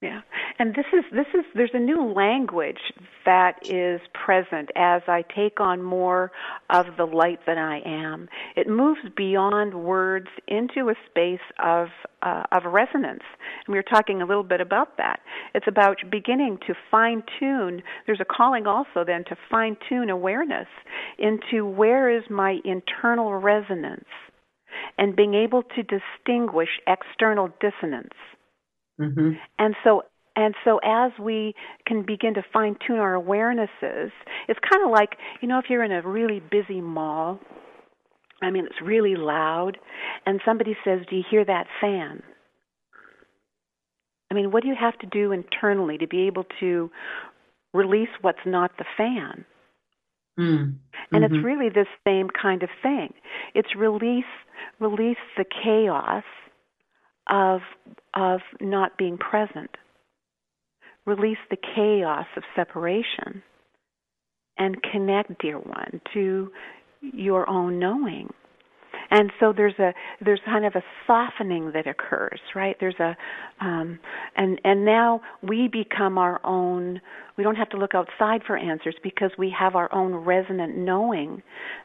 Yeah. 0.00 0.22
And 0.58 0.74
this 0.74 0.86
is 0.92 1.04
this 1.12 1.26
is 1.34 1.44
there's 1.54 1.70
a 1.74 1.78
new 1.78 2.12
language 2.12 2.80
that 3.26 3.58
is 3.68 4.00
present 4.14 4.70
as 4.74 5.02
I 5.06 5.22
take 5.34 5.60
on 5.60 5.82
more 5.82 6.32
of 6.70 6.86
the 6.96 7.04
light 7.04 7.40
that 7.46 7.58
I 7.58 7.80
am. 7.84 8.28
It 8.56 8.66
moves 8.66 9.00
beyond 9.16 9.74
words 9.74 10.28
into 10.48 10.88
a 10.88 10.94
space 11.10 11.44
of 11.62 11.88
uh, 12.22 12.44
of 12.52 12.64
resonance. 12.64 13.22
And 13.66 13.72
we 13.72 13.74
were 13.74 13.82
talking 13.82 14.22
a 14.22 14.26
little 14.26 14.42
bit 14.42 14.62
about 14.62 14.96
that. 14.96 15.20
It's 15.54 15.66
about 15.68 15.98
beginning 16.10 16.58
to 16.66 16.74
fine 16.90 17.22
tune. 17.38 17.82
There's 18.06 18.20
a 18.20 18.24
calling 18.24 18.66
also 18.66 19.04
then 19.06 19.24
to 19.24 19.36
fine 19.50 19.76
tune 19.88 20.08
awareness 20.08 20.68
into 21.18 21.66
where 21.66 22.16
is 22.16 22.24
my 22.30 22.60
internal 22.64 23.34
resonance 23.34 24.08
and 24.96 25.14
being 25.14 25.34
able 25.34 25.62
to 25.62 25.82
distinguish 25.82 26.68
external 26.86 27.48
dissonance. 27.60 28.14
Mm-hmm. 28.98 29.32
And 29.58 29.74
so 29.84 30.02
and 30.36 30.54
so 30.64 30.78
as 30.84 31.12
we 31.18 31.54
can 31.86 32.04
begin 32.04 32.34
to 32.34 32.42
fine 32.52 32.76
tune 32.86 32.98
our 32.98 33.14
awarenesses, 33.14 34.10
it's 34.48 34.60
kind 34.70 34.84
of 34.84 34.90
like, 34.90 35.16
you 35.40 35.48
know, 35.48 35.58
if 35.58 35.64
you're 35.70 35.82
in 35.82 35.92
a 35.92 36.06
really 36.06 36.40
busy 36.40 36.82
mall, 36.82 37.40
I 38.42 38.50
mean, 38.50 38.66
it's 38.66 38.82
really 38.82 39.16
loud, 39.16 39.78
and 40.26 40.40
somebody 40.44 40.76
says, 40.84 41.00
Do 41.08 41.16
you 41.16 41.24
hear 41.28 41.44
that 41.46 41.66
fan? 41.80 42.22
I 44.30 44.34
mean, 44.34 44.50
what 44.50 44.62
do 44.62 44.68
you 44.68 44.74
have 44.78 44.98
to 44.98 45.06
do 45.06 45.32
internally 45.32 45.96
to 45.98 46.06
be 46.06 46.26
able 46.26 46.44
to 46.60 46.90
release 47.72 48.08
what's 48.20 48.44
not 48.44 48.72
the 48.76 48.84
fan? 48.96 49.46
Mm. 50.38 50.74
And 51.12 51.24
mm-hmm. 51.24 51.34
it's 51.34 51.44
really 51.44 51.70
this 51.70 51.86
same 52.06 52.28
kind 52.28 52.62
of 52.62 52.68
thing. 52.82 53.14
It's 53.54 53.74
release 53.74 54.24
release 54.80 55.16
the 55.38 55.44
chaos 55.44 56.24
of 57.28 57.60
of 58.12 58.40
not 58.60 58.98
being 58.98 59.16
present 59.16 59.70
release 61.06 61.38
the 61.50 61.56
chaos 61.56 62.26
of 62.36 62.42
separation 62.54 63.42
and 64.58 64.82
connect, 64.82 65.40
dear 65.40 65.58
one, 65.58 66.00
to 66.14 66.50
your 67.00 67.48
own 67.48 67.78
knowing. 67.78 68.28
And 69.10 69.30
so 69.38 69.52
there's 69.56 69.78
a 69.78 69.92
there's 70.20 70.40
kind 70.44 70.64
of 70.64 70.74
a 70.74 70.82
softening 71.06 71.70
that 71.72 71.86
occurs, 71.86 72.40
right? 72.54 72.76
There's 72.80 72.98
a 72.98 73.16
um, 73.60 73.98
and 74.36 74.60
and 74.64 74.84
now 74.84 75.20
we 75.42 75.68
become 75.68 76.18
our 76.18 76.40
own. 76.44 77.00
We 77.36 77.44
don't 77.44 77.56
have 77.56 77.68
to 77.70 77.76
look 77.76 77.94
outside 77.94 78.42
for 78.46 78.56
answers 78.56 78.96
because 79.02 79.30
we 79.38 79.54
have 79.56 79.76
our 79.76 79.92
own 79.94 80.14
resonant 80.14 80.76
knowing 80.76 81.42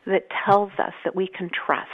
that 0.07 0.24
tells 0.45 0.72
us 0.80 0.93
that 1.03 1.15
we 1.15 1.28
can 1.28 1.49
trust 1.65 1.89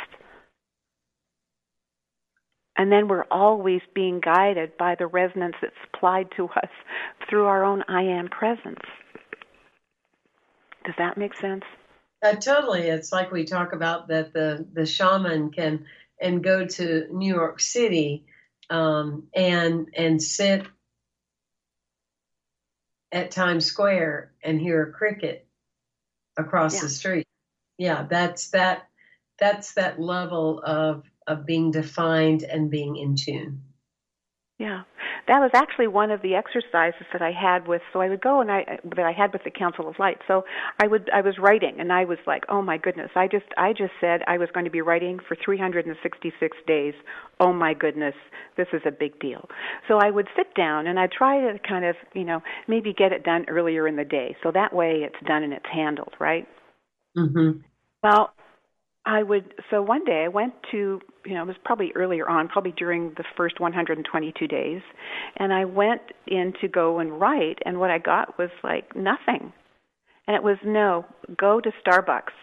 and 2.77 2.91
then 2.91 3.07
we're 3.07 3.25
always 3.31 3.81
being 3.93 4.19
guided 4.19 4.77
by 4.77 4.95
the 4.95 5.07
resonance 5.07 5.55
that's 5.61 5.73
applied 5.93 6.29
to 6.37 6.45
us 6.45 6.69
through 7.29 7.45
our 7.45 7.63
own 7.63 7.83
I 7.87 8.03
am 8.03 8.27
presence. 8.27 8.79
Does 10.85 10.95
that 10.97 11.17
make 11.17 11.35
sense? 11.35 11.63
Uh, 12.23 12.33
totally. 12.33 12.81
It's 12.83 13.11
like 13.11 13.31
we 13.31 13.43
talk 13.43 13.73
about 13.73 14.07
that 14.07 14.33
the, 14.33 14.65
the 14.73 14.85
shaman 14.85 15.51
can 15.51 15.85
and 16.19 16.43
go 16.43 16.65
to 16.65 17.07
New 17.11 17.33
York 17.33 17.59
City 17.59 18.25
um, 18.69 19.27
and 19.35 19.89
and 19.95 20.21
sit 20.21 20.65
at 23.11 23.31
Times 23.31 23.65
Square 23.65 24.31
and 24.43 24.59
hear 24.59 24.83
a 24.83 24.91
cricket 24.91 25.47
across 26.37 26.75
yeah. 26.75 26.81
the 26.81 26.89
street. 26.89 27.27
Yeah, 27.77 28.07
that's 28.09 28.49
that 28.49 28.87
that's 29.39 29.73
that 29.73 29.99
level 29.99 30.61
of 30.65 31.03
of 31.27 31.45
being 31.45 31.71
defined 31.71 32.43
and 32.43 32.71
being 32.71 32.95
in 32.95 33.15
tune. 33.15 33.61
Yeah, 34.59 34.83
that 35.27 35.39
was 35.39 35.51
actually 35.53 35.87
one 35.87 36.09
of 36.09 36.23
the 36.23 36.33
exercises 36.33 37.05
that 37.13 37.21
I 37.21 37.31
had 37.31 37.67
with. 37.67 37.81
So 37.93 38.01
I 38.01 38.09
would 38.09 38.21
go 38.21 38.41
and 38.41 38.51
I 38.51 38.79
that 38.95 39.05
I 39.05 39.11
had 39.11 39.31
with 39.31 39.43
the 39.43 39.51
Council 39.51 39.87
of 39.87 39.99
Light. 39.99 40.17
So 40.27 40.45
I 40.81 40.87
would 40.87 41.11
I 41.13 41.21
was 41.21 41.35
writing 41.37 41.75
and 41.79 41.93
I 41.93 42.05
was 42.05 42.17
like, 42.25 42.43
oh 42.49 42.63
my 42.63 42.77
goodness, 42.77 43.11
I 43.15 43.27
just 43.27 43.45
I 43.55 43.73
just 43.73 43.91
said 44.01 44.21
I 44.25 44.39
was 44.39 44.49
going 44.53 44.65
to 44.65 44.71
be 44.71 44.81
writing 44.81 45.19
for 45.27 45.37
366 45.43 46.57
days. 46.65 46.95
Oh 47.39 47.53
my 47.53 47.75
goodness, 47.75 48.15
this 48.55 48.67
is 48.73 48.81
a 48.87 48.91
big 48.91 49.19
deal. 49.19 49.47
So 49.87 49.99
I 49.99 50.09
would 50.09 50.27
sit 50.35 50.55
down 50.55 50.87
and 50.87 50.97
I 50.99 51.07
try 51.07 51.39
to 51.39 51.59
kind 51.59 51.85
of 51.85 51.95
you 52.15 52.23
know 52.23 52.41
maybe 52.67 52.93
get 52.93 53.11
it 53.11 53.23
done 53.23 53.45
earlier 53.47 53.87
in 53.87 53.95
the 53.95 54.05
day, 54.05 54.35
so 54.41 54.51
that 54.51 54.73
way 54.73 55.03
it's 55.03 55.27
done 55.27 55.43
and 55.43 55.53
it's 55.53 55.69
handled, 55.71 56.15
right? 56.19 56.47
Mm-hmm. 57.15 57.59
Well, 58.01 58.33
I 59.07 59.23
would 59.23 59.53
so 59.71 59.81
one 59.81 60.03
day 60.03 60.23
I 60.25 60.27
went 60.27 60.53
to 60.71 60.99
you 61.25 61.33
know 61.33 61.43
it 61.43 61.47
was 61.47 61.55
probably 61.63 61.93
earlier 61.95 62.27
on 62.27 62.49
probably 62.49 62.73
during 62.73 63.13
the 63.15 63.23
first 63.37 63.59
122 63.59 64.47
days 64.47 64.81
and 65.37 65.53
I 65.53 65.63
went 65.63 66.01
in 66.27 66.53
to 66.59 66.67
go 66.67 66.99
and 66.99 67.19
write 67.19 67.59
and 67.65 67.79
what 67.79 67.89
I 67.89 67.99
got 67.99 68.37
was 68.37 68.49
like 68.63 68.95
nothing. 68.95 69.53
And 70.27 70.35
it 70.35 70.43
was 70.43 70.57
no 70.65 71.05
go 71.37 71.61
to 71.61 71.71
Starbucks. 71.83 72.35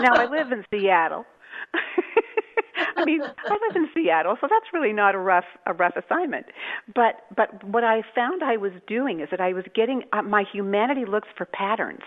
Now 0.00 0.14
I 0.14 0.24
live 0.24 0.50
in 0.50 0.64
Seattle. 0.72 1.26
I 2.96 3.04
mean 3.04 3.22
I 3.22 3.52
live 3.52 3.76
in 3.76 3.88
Seattle 3.94 4.36
so 4.40 4.48
that's 4.50 4.66
really 4.72 4.92
not 4.92 5.14
a 5.14 5.18
rough 5.18 5.44
a 5.66 5.72
rough 5.72 5.94
assignment. 5.96 6.46
But 6.94 7.24
but 7.34 7.64
what 7.64 7.84
I 7.84 8.02
found 8.14 8.42
I 8.42 8.58
was 8.58 8.72
doing 8.86 9.20
is 9.20 9.28
that 9.30 9.40
I 9.40 9.54
was 9.54 9.64
getting 9.74 10.02
uh, 10.12 10.22
my 10.22 10.44
humanity 10.52 11.06
looks 11.06 11.28
for 11.38 11.46
patterns 11.46 12.02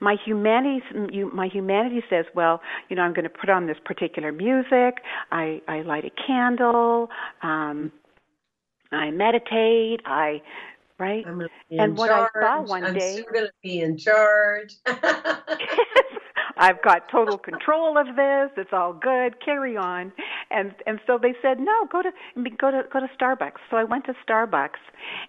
my 0.00 0.16
humanity, 0.24 0.82
my 1.32 1.48
humanity 1.48 2.02
says, 2.08 2.24
well, 2.34 2.60
you 2.88 2.96
know, 2.96 3.02
I'm 3.02 3.12
going 3.12 3.24
to 3.24 3.30
put 3.30 3.50
on 3.50 3.66
this 3.66 3.78
particular 3.84 4.32
music. 4.32 5.02
I, 5.30 5.60
I 5.68 5.82
light 5.82 6.04
a 6.04 6.10
candle. 6.26 7.08
Um, 7.42 7.92
I 8.92 9.10
meditate. 9.10 10.00
I 10.06 10.42
right? 10.98 11.24
and 11.70 11.96
what 11.96 12.08
charge. 12.08 12.30
I 12.36 12.40
saw 12.40 12.62
one 12.62 12.84
I'm 12.84 12.94
day, 12.94 13.24
I'm 13.26 13.32
going 13.32 13.46
to 13.46 13.52
be 13.62 13.80
in 13.80 13.96
charge. 13.96 14.74
I've 16.58 16.82
got 16.82 17.08
total 17.10 17.38
control 17.38 17.96
of 17.96 18.06
this. 18.16 18.50
It's 18.56 18.72
all 18.72 18.92
good. 18.92 19.42
Carry 19.44 19.76
on. 19.76 20.12
And 20.50 20.74
and 20.86 20.98
so 21.06 21.18
they 21.20 21.34
said, 21.40 21.58
no, 21.60 21.86
go 21.90 22.02
to 22.02 22.10
go 22.58 22.70
to 22.70 22.82
go 22.92 23.00
to 23.00 23.08
Starbucks. 23.20 23.58
So 23.70 23.76
I 23.76 23.84
went 23.84 24.04
to 24.06 24.14
Starbucks, 24.28 24.80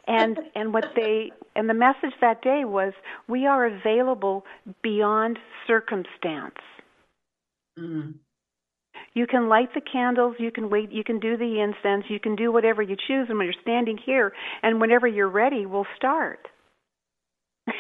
and 0.08 0.40
and 0.56 0.74
what 0.74 0.86
they 0.96 1.32
and 1.56 1.70
the 1.70 1.74
message 1.74 2.14
that 2.22 2.42
day 2.42 2.66
was, 2.66 2.94
we 3.28 3.46
are 3.46 3.66
available 3.66 4.46
beyond 4.82 5.38
circumstance. 5.68 6.56
Mm. 7.78 8.16
You 9.14 9.28
can 9.28 9.50
light 9.50 9.74
the 9.74 9.82
candles, 9.82 10.36
you 10.40 10.52
can 10.52 10.70
wait, 10.70 10.92
you 10.92 11.04
can 11.04 11.20
do 11.20 11.38
the 11.38 11.62
incense, 11.62 12.06
you 12.10 12.20
can 12.20 12.36
do 12.36 12.52
whatever 12.52 12.82
you 12.82 12.96
choose. 12.96 13.28
And 13.30 13.38
when 13.38 13.48
you're 13.48 13.62
standing 13.62 13.98
here, 13.98 14.34
and 14.62 14.80
whenever 14.80 15.08
you're 15.08 15.30
ready, 15.30 15.66
we'll 15.66 15.88
start. 15.96 16.48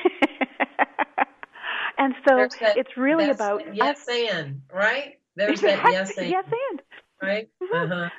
And 1.99 2.15
so 2.27 2.47
that, 2.61 2.77
it's 2.77 2.97
really 2.97 3.29
about 3.29 3.75
yes 3.75 4.07
and 4.07 4.61
right. 4.73 5.19
There's 5.35 5.61
that 5.61 5.83
yes 5.91 6.17
and 6.17 6.29
yes 6.29 6.45
and 6.71 6.81
right. 7.21 7.49
Mm-hmm. 7.61 7.91
Uh-huh. 7.91 8.09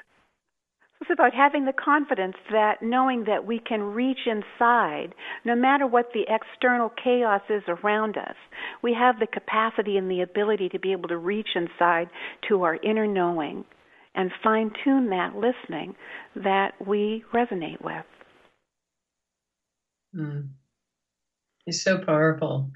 It's 1.01 1.11
about 1.11 1.33
having 1.33 1.65
the 1.65 1.73
confidence 1.73 2.37
that 2.53 2.83
knowing 2.83 3.25
that 3.25 3.47
we 3.47 3.59
can 3.59 3.81
reach 3.81 4.27
inside, 4.27 5.15
no 5.47 5.57
matter 5.57 5.87
what 5.87 6.11
the 6.13 6.27
external 6.29 6.91
chaos 7.03 7.41
is 7.49 7.63
around 7.69 8.19
us. 8.19 8.37
We 8.83 8.95
have 8.95 9.19
the 9.19 9.27
capacity 9.27 9.97
and 9.97 10.11
the 10.11 10.21
ability 10.21 10.69
to 10.69 10.79
be 10.79 10.93
able 10.93 11.09
to 11.09 11.17
reach 11.17 11.49
inside 11.55 12.11
to 12.49 12.65
our 12.65 12.77
inner 12.77 13.07
knowing 13.07 13.65
and 14.15 14.31
fine 14.43 14.73
tune 14.85 15.09
that 15.09 15.35
listening 15.35 15.95
that 16.37 16.73
we 16.87 17.25
resonate 17.33 17.81
with. 17.83 18.05
Mm. 20.15 20.49
It's 21.67 21.83
so 21.83 21.99
powerful. 21.99 22.71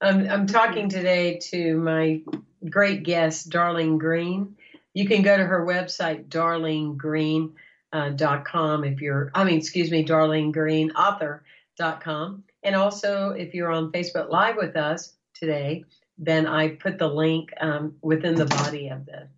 I'm, 0.00 0.30
I'm 0.30 0.46
talking 0.46 0.88
today 0.88 1.40
to 1.50 1.76
my 1.76 2.22
great 2.68 3.02
guest, 3.02 3.50
Darlene 3.50 3.98
Green. 3.98 4.54
You 4.94 5.06
can 5.06 5.22
go 5.22 5.36
to 5.36 5.44
her 5.44 5.66
website, 5.66 6.28
darlenegreen.com, 6.28 7.54
uh, 7.92 8.82
if 8.86 9.00
you're, 9.00 9.30
I 9.34 9.42
mean, 9.44 9.58
excuse 9.58 9.90
me, 9.90 10.04
darlenegreenauthor.com. 10.04 12.44
And 12.62 12.76
also, 12.76 13.30
if 13.30 13.54
you're 13.54 13.70
on 13.70 13.90
Facebook 13.92 14.28
Live 14.30 14.56
with 14.56 14.76
us 14.76 15.14
today, 15.34 15.84
then 16.18 16.46
I 16.46 16.68
put 16.68 16.98
the 16.98 17.08
link 17.08 17.50
um, 17.60 17.96
within 18.02 18.34
the 18.34 18.46
body 18.46 18.88
of 18.88 19.06
the 19.06 19.28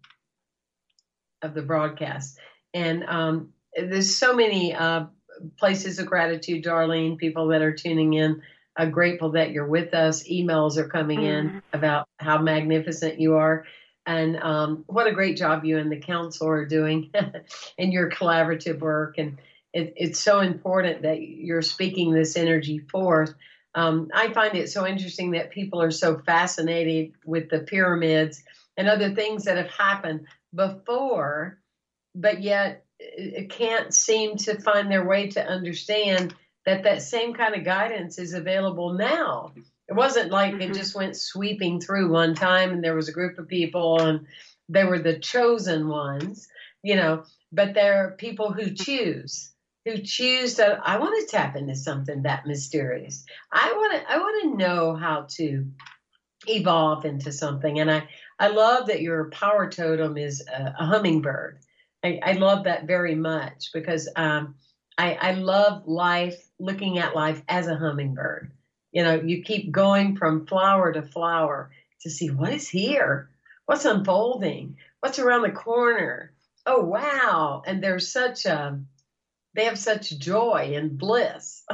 of 1.43 1.55
the 1.55 1.63
broadcast. 1.63 2.39
And 2.73 3.05
um, 3.05 3.53
there's 3.77 4.17
so 4.17 4.35
many 4.35 4.75
uh, 4.75 5.07
places 5.59 5.99
of 5.99 6.07
gratitude, 6.07 6.65
Darlene, 6.65 7.19
people 7.19 7.49
that 7.49 7.63
are 7.63 7.75
tuning 7.75 8.15
in. 8.15 8.43
I'm 8.77 8.91
grateful 8.91 9.33
that 9.33 9.51
you're 9.51 9.67
with 9.67 9.95
us. 9.95 10.29
Emails 10.29 10.77
are 10.77 10.89
coming 10.89 11.21
mm-hmm. 11.21 11.57
in 11.57 11.63
about 11.73 12.09
how 12.19 12.39
magnificent 12.39 13.21
you 13.21 13.35
are. 13.35 13.65
And 14.07 14.37
um, 14.39 14.85
what 14.87 15.07
a 15.07 15.13
great 15.13 15.37
job 15.37 15.65
you 15.65 15.79
and 15.79 15.93
the 15.93 16.01
council 16.01 16.49
are 16.49 16.67
doing 16.67 17.13
in 17.79 17.93
your 17.93 18.11
collaborative 18.11 18.81
work. 18.81 19.17
And 19.19 19.39
it, 19.73 19.95
it's 19.97 20.21
so 20.21 20.41
important 20.41 21.03
that 21.03 21.21
you're 21.21 21.63
speaking 21.63 22.13
this 22.13 22.37
energy 22.37 22.79
forth. 22.79 23.35
Um, 23.75 24.09
I 24.13 24.33
find 24.33 24.57
it 24.57 24.71
so 24.71 24.87
interesting 24.87 25.33
that 25.33 25.51
people 25.51 25.81
are 25.81 25.91
so 25.91 26.19
fascinated 26.19 27.13
with 27.25 27.49
the 27.49 27.61
pyramids 27.61 28.43
and 28.77 28.89
other 28.89 29.15
things 29.15 29.45
that 29.45 29.57
have 29.57 29.71
happened 29.71 30.27
before, 30.55 31.59
but 32.15 32.43
yet 32.43 32.85
it 32.99 33.51
can't 33.51 33.95
seem 33.95 34.37
to 34.37 34.61
find 34.61 34.91
their 34.91 35.05
way 35.05 35.29
to 35.31 35.45
understand 35.45 36.35
that 36.65 36.85
that 36.85 37.03
same 37.03 37.35
kind 37.35 37.55
of 37.55 37.65
guidance 37.65 38.19
is 38.19 38.35
available 38.35 38.93
now. 38.93 39.53
It 39.89 39.95
wasn't 39.95 40.31
like 40.31 40.53
mm-hmm. 40.53 40.71
it 40.71 40.75
just 40.75 40.95
went 40.95 41.17
sweeping 41.17 41.81
through 41.81 42.11
one 42.11 42.35
time 42.35 42.71
and 42.71 42.83
there 42.83 42.95
was 42.95 43.09
a 43.09 43.13
group 43.13 43.39
of 43.39 43.49
people 43.49 44.01
and 44.01 44.27
they 44.69 44.85
were 44.85 44.99
the 44.99 45.19
chosen 45.19 45.89
ones, 45.89 46.49
you 46.83 46.97
know, 46.97 47.25
but 47.51 47.75
there 47.75 48.07
are 48.07 48.13
people 48.13 48.53
who 48.53 48.71
choose 48.71 49.53
who 49.85 49.99
choose 49.99 50.55
to 50.55 50.81
I 50.83 50.99
want 50.99 51.29
to 51.29 51.37
tap 51.37 51.57
into 51.57 51.75
something 51.75 52.23
that 52.23 52.47
mysterious. 52.47 53.25
I 53.53 53.73
want 53.73 53.93
to 53.95 54.13
I 54.13 54.19
want 54.19 54.43
to 54.43 54.57
know 54.57 54.95
how 54.95 55.27
to 55.37 55.67
evolve 56.47 57.05
into 57.05 57.33
something 57.33 57.81
and 57.81 57.91
I 57.91 58.09
I 58.39 58.49
love 58.49 58.87
that 58.87 59.03
your 59.03 59.31
power 59.31 59.71
totem 59.71 60.17
is 60.17 60.43
a, 60.47 60.75
a 60.79 60.87
hummingbird. 60.87 61.59
I, 62.05 62.19
I, 62.21 62.33
love 62.33 62.65
that 62.65 62.89
very 62.89 63.15
much 63.15 63.71
because 63.73 64.09
um, 64.17 64.57
I, 64.99 65.15
I 65.15 65.33
love 65.33 65.87
life, 65.87 66.49
looking 66.59 66.99
at 66.99 67.17
life 67.17 67.43
as 67.49 67.67
a 67.67 67.77
hummingbird. 67.77 68.53
You 68.93 69.05
know, 69.05 69.15
you 69.15 69.43
keep 69.43 69.73
going 69.73 70.17
from 70.17 70.47
flower 70.47 70.93
to 70.93 71.03
flower 71.03 71.71
to 72.03 72.11
see 72.11 72.31
what 72.31 72.53
is 72.53 72.69
here, 72.69 73.31
what's 73.67 73.85
unfolding, 73.85 74.77
what's 75.01 75.19
around 75.19 75.43
the 75.43 75.51
corner. 75.51 76.33
Oh 76.67 76.85
wow! 76.85 77.63
And 77.67 77.83
there's 77.83 78.13
such 78.13 78.45
a 78.45 78.79
they 79.55 79.65
have 79.65 79.79
such 79.79 80.19
joy 80.19 80.73
and 80.75 80.97
bliss 80.97 81.65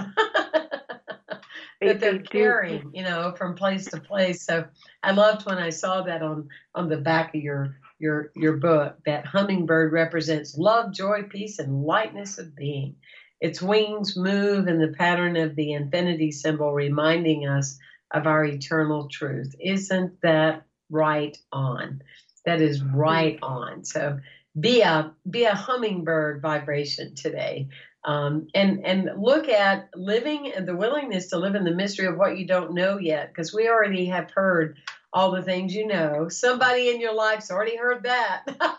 that 1.81 2.01
they're 2.01 2.21
carrying, 2.21 2.91
you 2.93 3.05
know, 3.05 3.33
from 3.37 3.55
place 3.55 3.87
to 3.87 4.01
place. 4.01 4.43
So 4.43 4.67
I 5.03 5.13
loved 5.13 5.47
when 5.47 5.59
I 5.59 5.71
saw 5.71 6.03
that 6.03 6.23
on 6.23 6.49
on 6.75 6.89
the 6.89 6.97
back 6.97 7.35
of 7.35 7.43
your 7.43 7.77
your 7.99 8.31
your 8.35 8.57
book 8.57 8.97
that 9.07 9.27
hummingbird 9.27 9.93
represents 9.93 10.57
love, 10.57 10.93
joy, 10.93 11.25
peace, 11.25 11.59
and 11.59 11.83
lightness 11.83 12.39
of 12.39 12.55
being. 12.55 12.97
Its 13.41 13.63
wings 13.63 14.17
move 14.17 14.67
in 14.67 14.81
the 14.81 14.95
pattern 14.99 15.37
of 15.37 15.55
the 15.55 15.73
infinity 15.73 16.33
symbol, 16.33 16.73
reminding 16.73 17.47
us 17.47 17.79
of 18.13 18.27
our 18.27 18.45
eternal 18.45 19.09
truth. 19.09 19.55
Isn't 19.61 20.21
that 20.23 20.65
right 20.91 21.37
on? 21.53 22.03
That 22.47 22.61
is 22.61 22.83
right 22.83 23.39
on. 23.43 23.85
So 23.85 24.21
be 24.59 24.81
a 24.81 25.13
be 25.29 25.45
a 25.45 25.55
hummingbird 25.55 26.41
vibration 26.41 27.15
today. 27.15 27.69
Um, 28.05 28.49
and 28.55 28.85
and 28.87 29.11
look 29.19 29.49
at 29.49 29.91
living 29.95 30.53
the 30.65 30.75
willingness 30.75 31.29
to 31.29 31.39
live 31.39 31.55
in 31.55 31.65
the 31.65 31.75
mystery 31.75 32.07
of 32.07 32.17
what 32.17 32.39
you 32.39 32.47
don't 32.47 32.75
know 32.75 32.99
yet, 32.99 33.29
because 33.29 33.53
we 33.53 33.69
already 33.69 34.07
have 34.07 34.31
heard 34.31 34.79
all 35.13 35.31
the 35.33 35.43
things 35.43 35.75
you 35.75 35.87
know. 35.87 36.29
Somebody 36.29 36.91
in 36.91 37.01
your 37.01 37.15
life's 37.15 37.51
already 37.51 37.77
heard 37.77 38.05
that. 38.05 38.45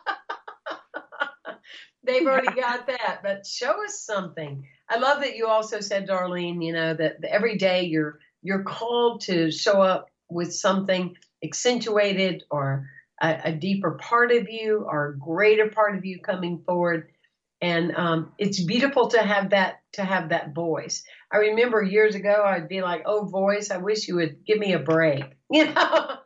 They've 2.03 2.25
already 2.25 2.53
got 2.59 2.87
that, 2.87 3.19
but 3.23 3.45
show 3.45 3.83
us 3.83 4.01
something. 4.01 4.65
I 4.89 4.97
love 4.97 5.21
that 5.21 5.35
you 5.35 5.47
also 5.47 5.79
said, 5.79 6.07
Darlene, 6.07 6.65
you 6.65 6.73
know 6.73 6.93
that 6.93 7.17
every 7.23 7.57
day 7.57 7.83
you're 7.83 8.19
you're 8.41 8.63
called 8.63 9.21
to 9.21 9.51
show 9.51 9.81
up 9.81 10.09
with 10.29 10.53
something 10.53 11.15
accentuated 11.43 12.43
or 12.49 12.87
a, 13.21 13.41
a 13.45 13.51
deeper 13.51 13.91
part 13.91 14.31
of 14.31 14.49
you 14.49 14.85
or 14.89 15.09
a 15.09 15.17
greater 15.19 15.69
part 15.69 15.97
of 15.97 16.05
you 16.05 16.19
coming 16.19 16.63
forward 16.65 17.09
and 17.61 17.95
um, 17.95 18.31
it's 18.37 18.63
beautiful 18.63 19.09
to 19.09 19.19
have 19.19 19.49
that 19.49 19.81
to 19.93 20.03
have 20.03 20.29
that 20.29 20.53
voice. 20.53 21.03
I 21.31 21.37
remember 21.37 21.81
years 21.81 22.15
ago 22.15 22.43
I'd 22.45 22.67
be 22.67 22.81
like, 22.81 23.03
"Oh, 23.05 23.25
voice, 23.25 23.71
I 23.71 23.77
wish 23.77 24.07
you 24.07 24.15
would 24.15 24.45
give 24.45 24.59
me 24.59 24.73
a 24.73 24.79
break." 24.79 25.23
You 25.51 25.65
know, 25.65 25.73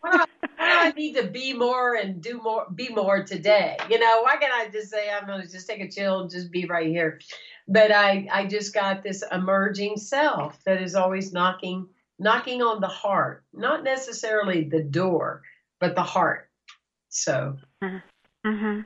why, 0.00 0.24
I 0.56 0.92
need 0.92 1.16
to 1.16 1.26
be 1.26 1.52
more 1.52 1.96
and 1.96 2.22
do 2.22 2.40
more, 2.40 2.64
be 2.72 2.90
more 2.90 3.24
today? 3.24 3.76
You 3.90 3.98
know, 3.98 4.22
why 4.22 4.36
can't 4.36 4.52
I 4.52 4.68
just 4.68 4.88
say 4.88 5.10
I'm 5.10 5.26
going 5.26 5.42
to 5.44 5.50
just 5.50 5.66
take 5.66 5.80
a 5.80 5.90
chill 5.90 6.20
and 6.20 6.30
just 6.30 6.52
be 6.52 6.66
right 6.66 6.86
here? 6.86 7.18
But 7.66 7.90
I 7.90 8.28
I 8.30 8.46
just 8.46 8.72
got 8.72 9.02
this 9.02 9.24
emerging 9.32 9.96
self 9.96 10.62
that 10.62 10.80
is 10.80 10.94
always 10.94 11.32
knocking 11.32 11.88
knocking 12.20 12.62
on 12.62 12.80
the 12.80 12.86
heart, 12.86 13.44
not 13.52 13.82
necessarily 13.82 14.62
the 14.62 14.84
door, 14.84 15.42
but 15.80 15.96
the 15.96 16.04
heart. 16.04 16.48
So. 17.08 17.56
Mm-hmm. 17.82 18.82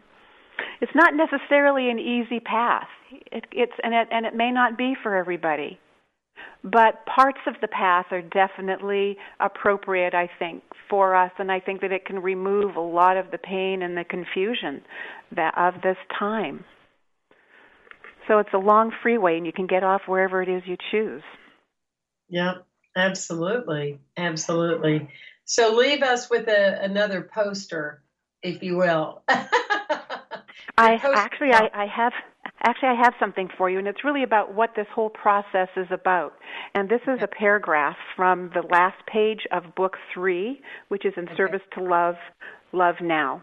It's 0.80 0.92
not 0.94 1.14
necessarily 1.14 1.90
an 1.90 1.98
easy 1.98 2.40
path. 2.40 2.88
It, 3.10 3.44
it's 3.52 3.72
and 3.82 3.94
it 3.94 4.08
and 4.10 4.26
it 4.26 4.34
may 4.34 4.50
not 4.50 4.78
be 4.78 4.94
for 5.02 5.14
everybody, 5.16 5.78
but 6.64 7.04
parts 7.06 7.40
of 7.46 7.54
the 7.60 7.68
path 7.68 8.06
are 8.10 8.22
definitely 8.22 9.16
appropriate. 9.40 10.14
I 10.14 10.28
think 10.38 10.62
for 10.88 11.14
us, 11.14 11.32
and 11.38 11.52
I 11.52 11.60
think 11.60 11.80
that 11.82 11.92
it 11.92 12.04
can 12.04 12.20
remove 12.20 12.76
a 12.76 12.80
lot 12.80 13.16
of 13.16 13.30
the 13.30 13.38
pain 13.38 13.82
and 13.82 13.96
the 13.96 14.04
confusion 14.04 14.82
that 15.34 15.56
of 15.56 15.82
this 15.82 15.96
time. 16.18 16.64
So 18.28 18.38
it's 18.38 18.54
a 18.54 18.58
long 18.58 18.92
freeway, 19.02 19.36
and 19.36 19.46
you 19.46 19.52
can 19.52 19.66
get 19.66 19.82
off 19.82 20.02
wherever 20.06 20.42
it 20.42 20.48
is 20.48 20.62
you 20.66 20.76
choose. 20.90 21.22
Yeah, 22.28 22.58
absolutely, 22.94 23.98
absolutely. 24.16 25.08
So 25.44 25.74
leave 25.74 26.02
us 26.02 26.30
with 26.30 26.46
a, 26.46 26.80
another 26.80 27.22
poster, 27.22 28.02
if 28.42 28.62
you 28.62 28.76
will. 28.76 29.22
I 30.80 30.94
actually 31.14 31.52
I, 31.52 31.68
I 31.74 31.86
have 31.86 32.12
actually 32.62 32.88
I 32.88 32.94
have 32.94 33.14
something 33.20 33.48
for 33.56 33.68
you, 33.68 33.78
and 33.78 33.86
it's 33.86 34.04
really 34.04 34.22
about 34.22 34.54
what 34.54 34.70
this 34.74 34.86
whole 34.94 35.10
process 35.10 35.68
is 35.76 35.86
about. 35.90 36.32
And 36.74 36.88
this 36.88 37.02
is 37.06 37.22
a 37.22 37.26
paragraph 37.26 37.96
from 38.16 38.50
the 38.54 38.62
last 38.62 38.96
page 39.06 39.46
of 39.52 39.74
book 39.74 39.96
three, 40.12 40.60
which 40.88 41.04
is 41.04 41.12
in 41.16 41.24
okay. 41.24 41.36
service 41.36 41.62
to 41.74 41.82
love, 41.82 42.16
love 42.72 42.96
now, 43.02 43.42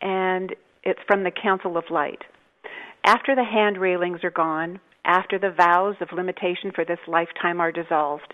and 0.00 0.54
it's 0.82 1.00
from 1.06 1.24
the 1.24 1.32
Council 1.32 1.76
of 1.76 1.84
Light. 1.90 2.22
After 3.04 3.34
the 3.34 3.44
hand 3.44 3.78
railings 3.78 4.22
are 4.22 4.30
gone, 4.30 4.80
after 5.04 5.38
the 5.38 5.50
vows 5.50 5.96
of 6.00 6.08
limitation 6.12 6.72
for 6.74 6.84
this 6.84 7.00
lifetime 7.06 7.60
are 7.60 7.72
dissolved, 7.72 8.32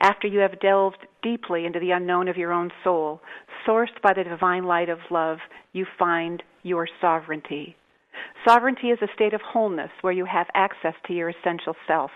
after 0.00 0.28
you 0.28 0.38
have 0.38 0.60
delved 0.60 1.06
deeply 1.22 1.66
into 1.66 1.80
the 1.80 1.90
unknown 1.90 2.28
of 2.28 2.36
your 2.36 2.52
own 2.52 2.70
soul, 2.84 3.20
sourced 3.66 4.00
by 4.02 4.12
the 4.14 4.24
divine 4.24 4.64
light 4.64 4.88
of 4.88 4.98
love, 5.10 5.38
you 5.72 5.84
find 5.98 6.42
your 6.68 6.86
sovereignty. 7.00 7.76
Sovereignty 8.44 8.90
is 8.90 8.98
a 9.02 9.12
state 9.14 9.32
of 9.32 9.40
wholeness 9.40 9.90
where 10.00 10.12
you 10.12 10.24
have 10.24 10.48
access 10.54 10.94
to 11.06 11.12
your 11.12 11.28
essential 11.28 11.74
self, 11.86 12.10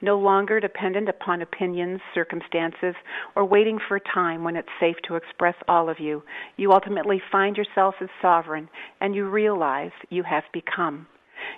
no 0.00 0.18
longer 0.18 0.60
dependent 0.60 1.08
upon 1.08 1.42
opinions, 1.42 2.00
circumstances, 2.14 2.94
or 3.36 3.44
waiting 3.44 3.78
for 3.78 3.96
a 3.96 4.14
time 4.14 4.44
when 4.44 4.56
it's 4.56 4.68
safe 4.80 4.96
to 5.06 5.16
express 5.16 5.54
all 5.68 5.88
of 5.88 6.00
you. 6.00 6.22
You 6.56 6.72
ultimately 6.72 7.20
find 7.30 7.56
yourself 7.56 7.96
as 8.00 8.08
sovereign, 8.20 8.68
and 9.00 9.14
you 9.14 9.28
realize 9.28 9.92
you 10.10 10.22
have 10.22 10.44
become. 10.52 11.06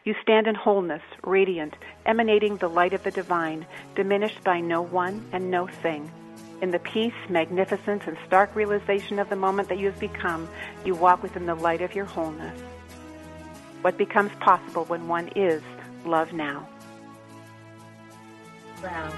You 0.04 0.14
stand 0.22 0.46
in 0.46 0.54
wholeness, 0.54 1.02
radiant, 1.22 1.74
emanating 2.06 2.56
the 2.56 2.68
light 2.68 2.94
of 2.94 3.02
the 3.04 3.10
divine, 3.10 3.66
diminished 3.94 4.42
by 4.44 4.60
no 4.60 4.82
one 4.82 5.24
and 5.32 5.50
no 5.50 5.66
thing. 5.66 6.10
In 6.62 6.70
the 6.70 6.78
peace, 6.78 7.12
magnificence, 7.28 8.04
and 8.06 8.16
stark 8.26 8.54
realization 8.54 9.18
of 9.18 9.28
the 9.28 9.36
moment 9.36 9.68
that 9.68 9.78
you 9.78 9.86
have 9.86 10.00
become, 10.00 10.48
you 10.84 10.94
walk 10.94 11.22
within 11.22 11.46
the 11.46 11.54
light 11.54 11.82
of 11.82 11.94
your 11.94 12.04
wholeness. 12.04 12.58
What 13.82 13.98
becomes 13.98 14.32
possible 14.40 14.84
when 14.84 15.08
one 15.08 15.28
is 15.36 15.62
love 16.06 16.32
now? 16.32 16.68
Wow. 18.82 19.12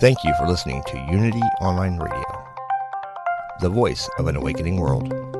Thank 0.00 0.24
you 0.24 0.32
for 0.38 0.46
listening 0.46 0.82
to 0.86 0.96
Unity 1.10 1.42
Online 1.60 1.98
Radio, 1.98 2.24
the 3.60 3.68
voice 3.68 4.08
of 4.18 4.28
an 4.28 4.36
awakening 4.36 4.76
world. 4.76 5.39